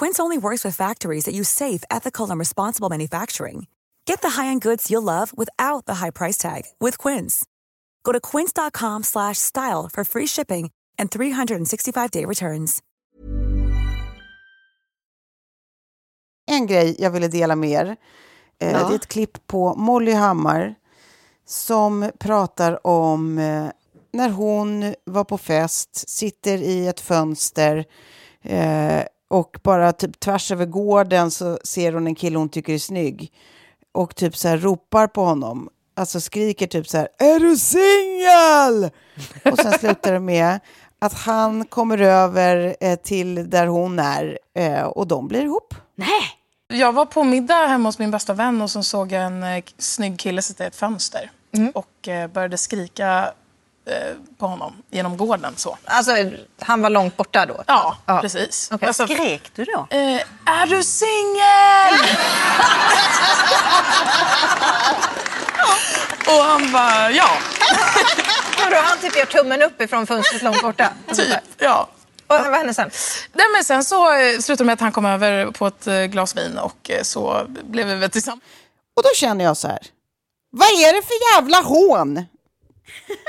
Quince 0.00 0.22
only 0.22 0.36
works 0.36 0.62
with 0.64 0.76
factories 0.76 1.24
that 1.24 1.34
use 1.34 1.48
safe, 1.48 1.82
ethical, 1.90 2.30
and 2.30 2.38
responsible 2.38 2.90
manufacturing. 2.90 3.66
Get 4.06 4.20
the 4.20 4.28
high-end 4.28 4.62
goods 4.62 4.90
you'll 4.90 5.02
love 5.06 5.32
without 5.38 5.86
the 5.86 5.94
high 5.94 6.10
price 6.10 6.36
tag 6.36 6.62
with 6.80 6.98
Quince. 6.98 7.44
Go 8.04 8.12
to 8.12 8.20
quince.com 8.20 9.02
slash 9.02 9.38
style 9.38 9.88
for 9.92 10.04
free 10.04 10.26
shipping 10.26 10.70
and 10.98 11.10
365-day 11.10 12.24
returns. 12.24 12.82
En 16.50 16.66
grej 16.66 16.96
jag 16.98 17.10
ville 17.10 17.28
dela 17.28 17.56
med 17.56 17.70
er. 17.70 17.86
Eh, 18.58 18.88
Det 18.88 18.92
är 18.92 18.94
ett 18.94 19.06
klipp 19.06 19.46
på 19.46 19.74
Molly 19.74 20.12
Hammar 20.12 20.74
som 21.46 22.10
pratar 22.18 22.86
om 22.86 23.38
eh, 23.38 23.66
när 24.12 24.30
hon 24.30 24.94
var 25.04 25.24
på 25.24 25.38
fest, 25.38 26.08
sitter 26.08 26.58
i 26.58 26.86
ett 26.86 27.00
fönster 27.00 27.84
eh, 28.42 29.02
och 29.28 29.56
bara 29.62 29.92
typ 29.92 30.20
tvärs 30.20 30.52
över 30.52 30.66
gården 30.66 31.30
så 31.30 31.58
ser 31.64 31.92
hon 31.92 32.06
en 32.06 32.14
kille 32.14 32.38
hon 32.38 32.48
tycker 32.48 32.74
är 32.74 32.78
snygg 32.78 33.32
och 33.92 34.16
typ 34.16 34.36
så 34.36 34.48
här 34.48 34.56
ropar 34.56 35.06
på 35.06 35.24
honom. 35.24 35.68
Alltså 35.96 36.20
skriker 36.20 36.66
typ 36.66 36.88
så 36.88 36.98
här, 36.98 37.08
är 37.18 37.40
du 37.40 37.56
singel? 37.56 38.90
Och 39.52 39.58
sen 39.58 39.78
slutar 39.78 40.12
det 40.12 40.20
med 40.20 40.60
att 40.98 41.12
han 41.12 41.64
kommer 41.64 41.98
över 41.98 42.76
eh, 42.80 42.96
till 42.96 43.50
där 43.50 43.66
hon 43.66 43.98
är 43.98 44.38
eh, 44.54 44.82
och 44.82 45.06
de 45.06 45.28
blir 45.28 45.42
ihop. 45.42 45.74
Jag 46.68 46.92
var 46.92 47.06
på 47.06 47.24
middag 47.24 47.66
hemma 47.66 47.88
hos 47.88 47.98
min 47.98 48.10
bästa 48.10 48.34
vän 48.34 48.62
och 48.62 48.70
så 48.70 48.82
såg 48.82 49.12
jag 49.12 49.22
en 49.24 49.42
eh, 49.42 49.64
snygg 49.78 50.18
kille 50.18 50.42
sitta 50.42 50.64
i 50.64 50.66
ett 50.66 50.76
fönster 50.76 51.30
och 51.74 52.08
eh, 52.08 52.30
började 52.30 52.58
skrika 52.58 53.32
på 54.38 54.46
honom 54.46 54.82
genom 54.90 55.16
gården. 55.16 55.54
Så. 55.56 55.78
Alltså, 55.84 56.12
han 56.60 56.82
var 56.82 56.90
långt 56.90 57.16
borta 57.16 57.46
då? 57.46 57.62
Ja, 57.66 57.96
precis. 58.20 58.68
Okej. 58.72 58.88
Alltså, 58.88 59.06
Skrek 59.06 59.50
du 59.54 59.64
då? 59.64 59.86
eh, 59.90 60.20
är 60.60 60.66
du 60.66 60.82
singel? 60.82 62.16
och 66.26 66.44
han 66.44 66.72
bara, 66.72 67.10
ja. 67.10 67.28
Vadå, 68.64 68.76
han 68.76 68.98
typ 68.98 69.16
gör 69.16 69.24
tummen 69.26 69.62
upp 69.62 69.80
ifrån 69.80 70.06
fönstret 70.06 70.42
långt 70.42 70.62
borta? 70.62 70.92
Typ, 71.14 71.36
ja. 71.58 71.88
Och 72.26 72.36
vad 72.36 72.54
hände 72.54 72.74
sen? 72.74 72.90
Nej, 73.32 73.46
men 73.52 73.64
sen 73.64 73.84
så 73.84 74.12
eh, 74.18 74.38
slutade 74.38 74.56
det 74.56 74.64
med 74.64 74.72
att 74.72 74.80
han 74.80 74.92
kom 74.92 75.06
över 75.06 75.46
på 75.50 75.66
ett 75.66 75.86
eh, 75.86 76.02
glas 76.04 76.36
vin 76.36 76.58
och 76.58 76.90
eh, 76.90 77.02
så 77.02 77.46
blev 77.48 77.86
vi 77.86 77.94
väl 77.94 78.10
tillsammans. 78.10 78.42
Och 78.96 79.02
då 79.02 79.08
känner 79.16 79.44
jag 79.44 79.56
så 79.56 79.68
här, 79.68 79.78
vad 80.50 80.68
är 80.68 80.92
det 80.92 81.02
för 81.02 81.34
jävla 81.36 81.60
hån? 81.60 82.24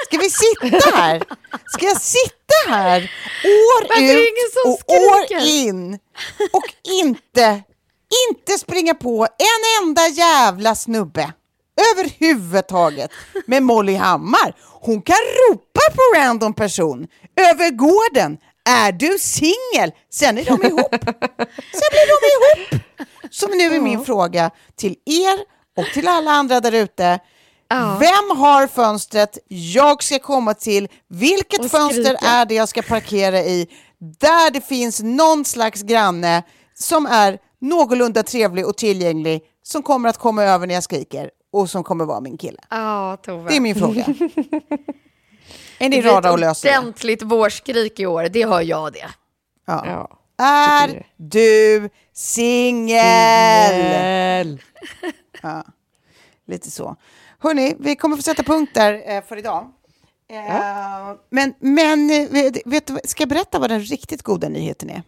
Ska 0.05 0.17
vi 0.17 0.29
sitta 0.29 0.95
här? 0.97 1.23
Ska 1.67 1.85
jag 1.85 2.01
sitta 2.01 2.53
här 2.69 3.11
år 3.43 3.99
det 3.99 4.13
ut 4.13 4.55
och 4.65 4.95
år 4.95 5.25
skriker? 5.25 5.67
in 5.67 5.99
och 6.53 6.65
inte, 7.01 7.63
inte 8.29 8.57
springa 8.57 8.93
på 8.93 9.27
en 9.39 9.83
enda 9.87 10.07
jävla 10.07 10.75
snubbe 10.75 11.33
överhuvudtaget 11.93 13.11
med 13.45 13.63
Molly 13.63 13.95
Hammar. 13.95 14.55
Hon 14.81 15.01
kan 15.01 15.15
ropa 15.15 15.81
på 15.95 16.19
random 16.19 16.53
person 16.53 17.07
över 17.35 17.69
gården. 17.69 18.37
Är 18.69 18.91
du 18.91 19.17
singel? 19.19 19.91
Sen 20.13 20.37
är 20.37 20.45
de 20.45 20.67
ihop. 20.67 20.95
Sen 21.71 21.89
blir 21.91 22.07
de 22.07 22.27
ihop. 22.27 22.81
Så 23.31 23.47
nu 23.47 23.75
är 23.75 23.79
min 23.79 24.05
fråga 24.05 24.51
till 24.75 24.95
er 25.05 25.39
och 25.77 25.85
till 25.93 26.07
alla 26.07 26.31
andra 26.31 26.59
där 26.59 26.71
ute. 26.71 27.19
Vem 27.99 28.37
har 28.37 28.67
fönstret 28.67 29.37
jag 29.47 30.03
ska 30.03 30.19
komma 30.19 30.53
till? 30.53 30.87
Vilket 31.07 31.59
Och 31.59 31.71
fönster 31.71 32.03
skrika. 32.03 32.25
är 32.27 32.45
det 32.45 32.55
jag 32.55 32.69
ska 32.69 32.81
parkera 32.81 33.39
i? 33.39 33.67
Där 33.99 34.51
det 34.51 34.61
finns 34.61 35.01
någon 35.03 35.45
slags 35.45 35.81
granne 35.81 36.43
som 36.73 37.05
är 37.05 37.37
någorlunda 37.61 38.23
trevlig 38.23 38.67
och 38.67 38.77
tillgänglig 38.77 39.41
som 39.63 39.83
kommer 39.83 40.09
att 40.09 40.17
komma 40.17 40.43
över 40.43 40.67
när 40.67 40.73
jag 40.73 40.83
skriker 40.83 41.31
och 41.51 41.69
som 41.69 41.83
kommer 41.83 42.05
vara 42.05 42.21
min 42.21 42.37
kille. 42.37 42.59
Ja, 42.69 43.17
Tove. 43.25 43.49
Det 43.49 43.55
är 43.55 43.61
min 43.61 43.75
fråga. 43.75 44.05
är 45.79 45.89
ni 45.89 45.97
ett 45.97 46.25
och 46.25 46.39
lösa 46.39 46.67
det? 46.67 46.77
ordentligt 46.77 47.23
vårskrik 47.23 47.99
i 47.99 48.05
år, 48.05 48.23
det 48.23 48.41
har 48.41 48.61
jag 48.61 48.93
det. 48.93 49.09
Ja. 49.67 49.83
Ja. 49.85 50.09
Är 50.45 51.05
du 51.17 51.89
singel? 52.13 53.01
Ja, 55.41 55.63
lite 56.47 56.71
så. 56.71 56.95
Hörni, 57.39 57.75
vi 57.79 57.95
kommer 57.95 58.15
få 58.15 58.21
sätta 58.21 58.43
punkt 58.43 58.71
där 58.73 59.01
eh, 59.15 59.23
för 59.23 59.37
idag. 59.37 59.67
Eh, 60.29 61.15
Men, 61.29 61.53
men 61.59 62.09
eh, 62.09 62.51
vet, 62.65 62.87
du- 62.87 62.99
ska 63.03 63.21
jag 63.21 63.29
berätta 63.29 63.59
vad 63.59 63.69
den 63.69 63.81
riktigt 63.81 64.21
goda 64.23 64.49
nyheten 64.49 64.89
är? 64.89 65.03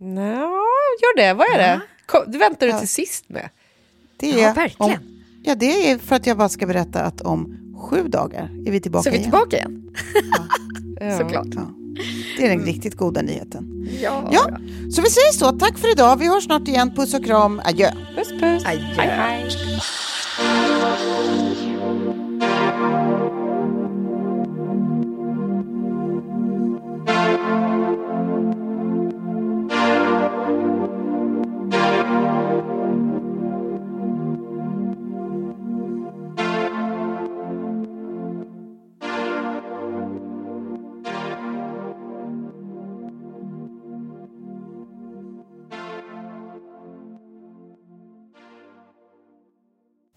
Nå, 0.00 0.22
gör 1.02 1.16
det. 1.16 1.32
Vad 1.34 1.46
är 1.54 1.58
det? 1.58 1.80
Kom, 2.06 2.24
du 2.26 2.38
väntar 2.38 2.66
du 2.66 2.72
till 2.78 2.88
sist 2.88 3.28
med. 3.28 3.48
Det 4.16 4.30
Ja, 4.30 4.48
är 4.48 4.54
verkligen. 4.54 4.92
Om, 4.92 5.22
ja, 5.44 5.54
det 5.54 5.90
är 5.90 5.98
för 5.98 6.16
att 6.16 6.26
jag 6.26 6.36
bara 6.38 6.48
ska 6.48 6.66
berätta 6.66 7.02
att 7.02 7.20
om 7.20 7.56
sju 7.80 8.08
dagar 8.08 8.50
är 8.66 8.70
vi 8.70 8.80
tillbaka 8.80 9.02
Så 9.02 9.08
är 9.08 9.12
vi 9.12 9.18
igen. 9.18 9.30
tillbaka 9.30 9.56
igen? 9.56 9.96
Ja. 11.00 11.18
Såklart. 11.18 11.46
Ja. 11.50 11.62
Det 12.36 12.44
är 12.46 12.48
den 12.48 12.64
riktigt 12.64 12.94
goda 12.96 13.22
nyheten. 13.22 13.88
Ja. 14.00 14.28
Ja, 14.32 14.46
så 14.92 15.02
vi 15.02 15.10
säger 15.10 15.32
så. 15.32 15.52
Tack 15.58 15.78
för 15.78 15.90
idag. 15.92 16.16
Vi 16.18 16.28
hörs 16.28 16.44
snart 16.44 16.68
igen. 16.68 16.94
Puss 16.96 17.14
och 17.14 17.24
kram. 17.24 17.60
Adjö. 17.64 17.90
Puss, 18.16 18.28
puss. 18.30 18.64
Adjö. 18.66 18.80
Hej, 18.96 19.08
hej. 19.08 19.50